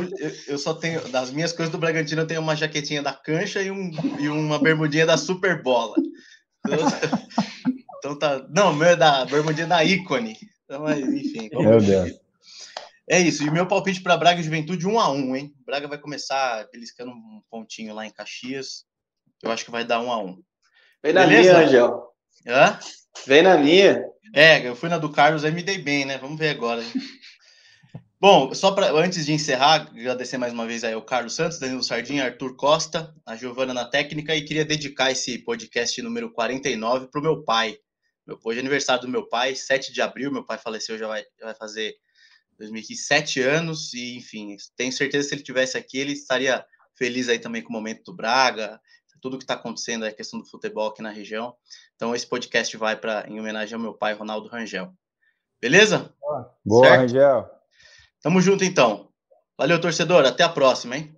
eu 0.49 0.59
só 0.59 0.73
tenho. 0.75 1.07
Das 1.09 1.31
minhas 1.31 1.53
coisas 1.53 1.71
do 1.71 1.79
Bragantino, 1.79 2.23
eu 2.23 2.27
tenho 2.27 2.41
uma 2.41 2.57
jaquetinha 2.57 3.03
da 3.03 3.13
cancha 3.13 3.63
e, 3.63 3.71
um, 3.71 3.91
e 4.19 4.29
uma 4.29 4.59
bermudinha 4.59 5.05
da 5.05 5.17
Super 5.17 5.63
Bola. 5.63 5.95
Então, 6.67 6.79
então 8.03 8.19
tá. 8.19 8.45
Não, 8.51 8.75
meu 8.75 8.89
é 8.89 8.97
da 8.97 9.25
bermudinha 9.25 9.69
da 9.69 9.85
ícone. 9.85 10.37
Então, 10.65 10.83
mas, 10.83 10.99
enfim. 10.99 11.49
Meu 11.53 11.81
Deus. 11.81 12.19
É 13.09 13.21
isso. 13.21 13.45
E 13.45 13.51
meu 13.51 13.65
palpite 13.67 14.03
para 14.03 14.17
Braga 14.17 14.41
e 14.41 14.43
Juventude 14.43 14.87
1 14.89 14.99
a 14.99 15.11
1 15.13 15.37
hein? 15.37 15.55
Braga 15.65 15.87
vai 15.87 15.99
começar 15.99 16.67
beliscando 16.73 17.13
um 17.13 17.41
pontinho 17.49 17.95
lá 17.95 18.05
em 18.05 18.11
Caxias. 18.11 18.85
Eu 19.41 19.53
acho 19.53 19.65
que 19.65 19.71
vai 19.71 19.85
dar 19.85 20.01
1 20.01 20.11
a 20.11 20.19
1 20.19 20.43
Vem 21.03 21.13
na 21.13 21.27
Beleza? 21.27 21.53
minha, 21.53 21.67
Angel. 21.67 22.03
Hã? 22.47 22.79
Vem 23.25 23.43
na 23.43 23.57
minha. 23.57 24.05
É, 24.35 24.67
eu 24.67 24.75
fui 24.75 24.89
na 24.89 24.99
do 24.99 25.11
Carlos, 25.11 25.45
aí 25.45 25.53
me 25.53 25.63
dei 25.63 25.79
bem, 25.79 26.05
né? 26.05 26.19
Vamos 26.19 26.39
ver 26.39 26.51
agora. 26.51 26.83
Bom, 28.23 28.55
só 28.55 28.71
para 28.71 28.93
antes 28.93 29.27
de 29.27 29.33
encerrar, 29.33 29.89
agradecer 29.91 30.39
mais 30.39 30.53
uma 30.53 30.65
vez 30.65 30.85
aí 30.85 30.95
ao 30.95 31.03
Carlos 31.03 31.35
Santos, 31.35 31.59
Danilo 31.59 31.83
Sardinha, 31.83 32.25
Arthur 32.25 32.55
Costa, 32.55 33.13
a 33.27 33.35
Giovana 33.35 33.75
na 33.75 33.85
técnica 33.85 34.35
e 34.35 34.43
queria 34.43 34.65
dedicar 34.65 35.11
esse 35.11 35.39
podcast 35.39 36.01
número 36.01 36.31
49 36.31 37.09
para 37.09 37.21
o 37.21 37.23
meu 37.23 37.43
pai, 37.43 37.77
Hoje 38.45 38.59
é 38.59 38.61
aniversário 38.61 39.03
do 39.03 39.09
meu 39.09 39.29
pai, 39.29 39.55
7 39.55 39.93
de 39.93 40.01
abril, 40.01 40.33
meu 40.33 40.45
pai 40.45 40.59
faleceu, 40.59 40.99
já 40.99 41.07
vai, 41.07 41.25
já 41.39 41.47
vai 41.47 41.55
fazer 41.55 41.97
2007 42.59 43.41
anos, 43.41 43.93
e 43.95 44.17
enfim, 44.17 44.57
tenho 44.77 44.93
certeza 44.93 45.25
que 45.25 45.29
se 45.29 45.35
ele 45.35 45.43
tivesse 45.43 45.77
aqui, 45.77 45.99
ele 45.99 46.13
estaria 46.13 46.65
feliz 46.95 47.29
aí 47.29 47.39
também 47.39 47.63
com 47.63 47.71
o 47.71 47.73
momento 47.73 48.05
do 48.05 48.15
Braga, 48.15 48.81
tudo 49.23 49.39
que 49.39 49.45
está 49.45 49.55
acontecendo, 49.55 50.05
a 50.05 50.13
questão 50.13 50.41
do 50.41 50.45
futebol 50.45 50.89
aqui 50.89 51.01
na 51.01 51.11
região. 51.11 51.55
Então, 51.95 52.15
esse 52.15 52.27
podcast 52.27 52.77
vai 52.77 52.97
para 52.97 53.25
em 53.29 53.39
homenagem 53.39 53.75
ao 53.75 53.81
meu 53.81 53.95
pai, 53.95 54.13
Ronaldo 54.13 54.49
Rangel. 54.49 54.93
Beleza? 55.61 56.13
Boa, 56.65 56.85
certo? 56.85 57.01
Rangel. 57.03 57.51
Tamo 58.21 58.41
junto, 58.41 58.65
então. 58.65 59.09
Valeu, 59.57 59.81
torcedor. 59.81 60.27
Até 60.27 60.43
a 60.43 60.49
próxima, 60.49 60.97
hein? 60.97 61.17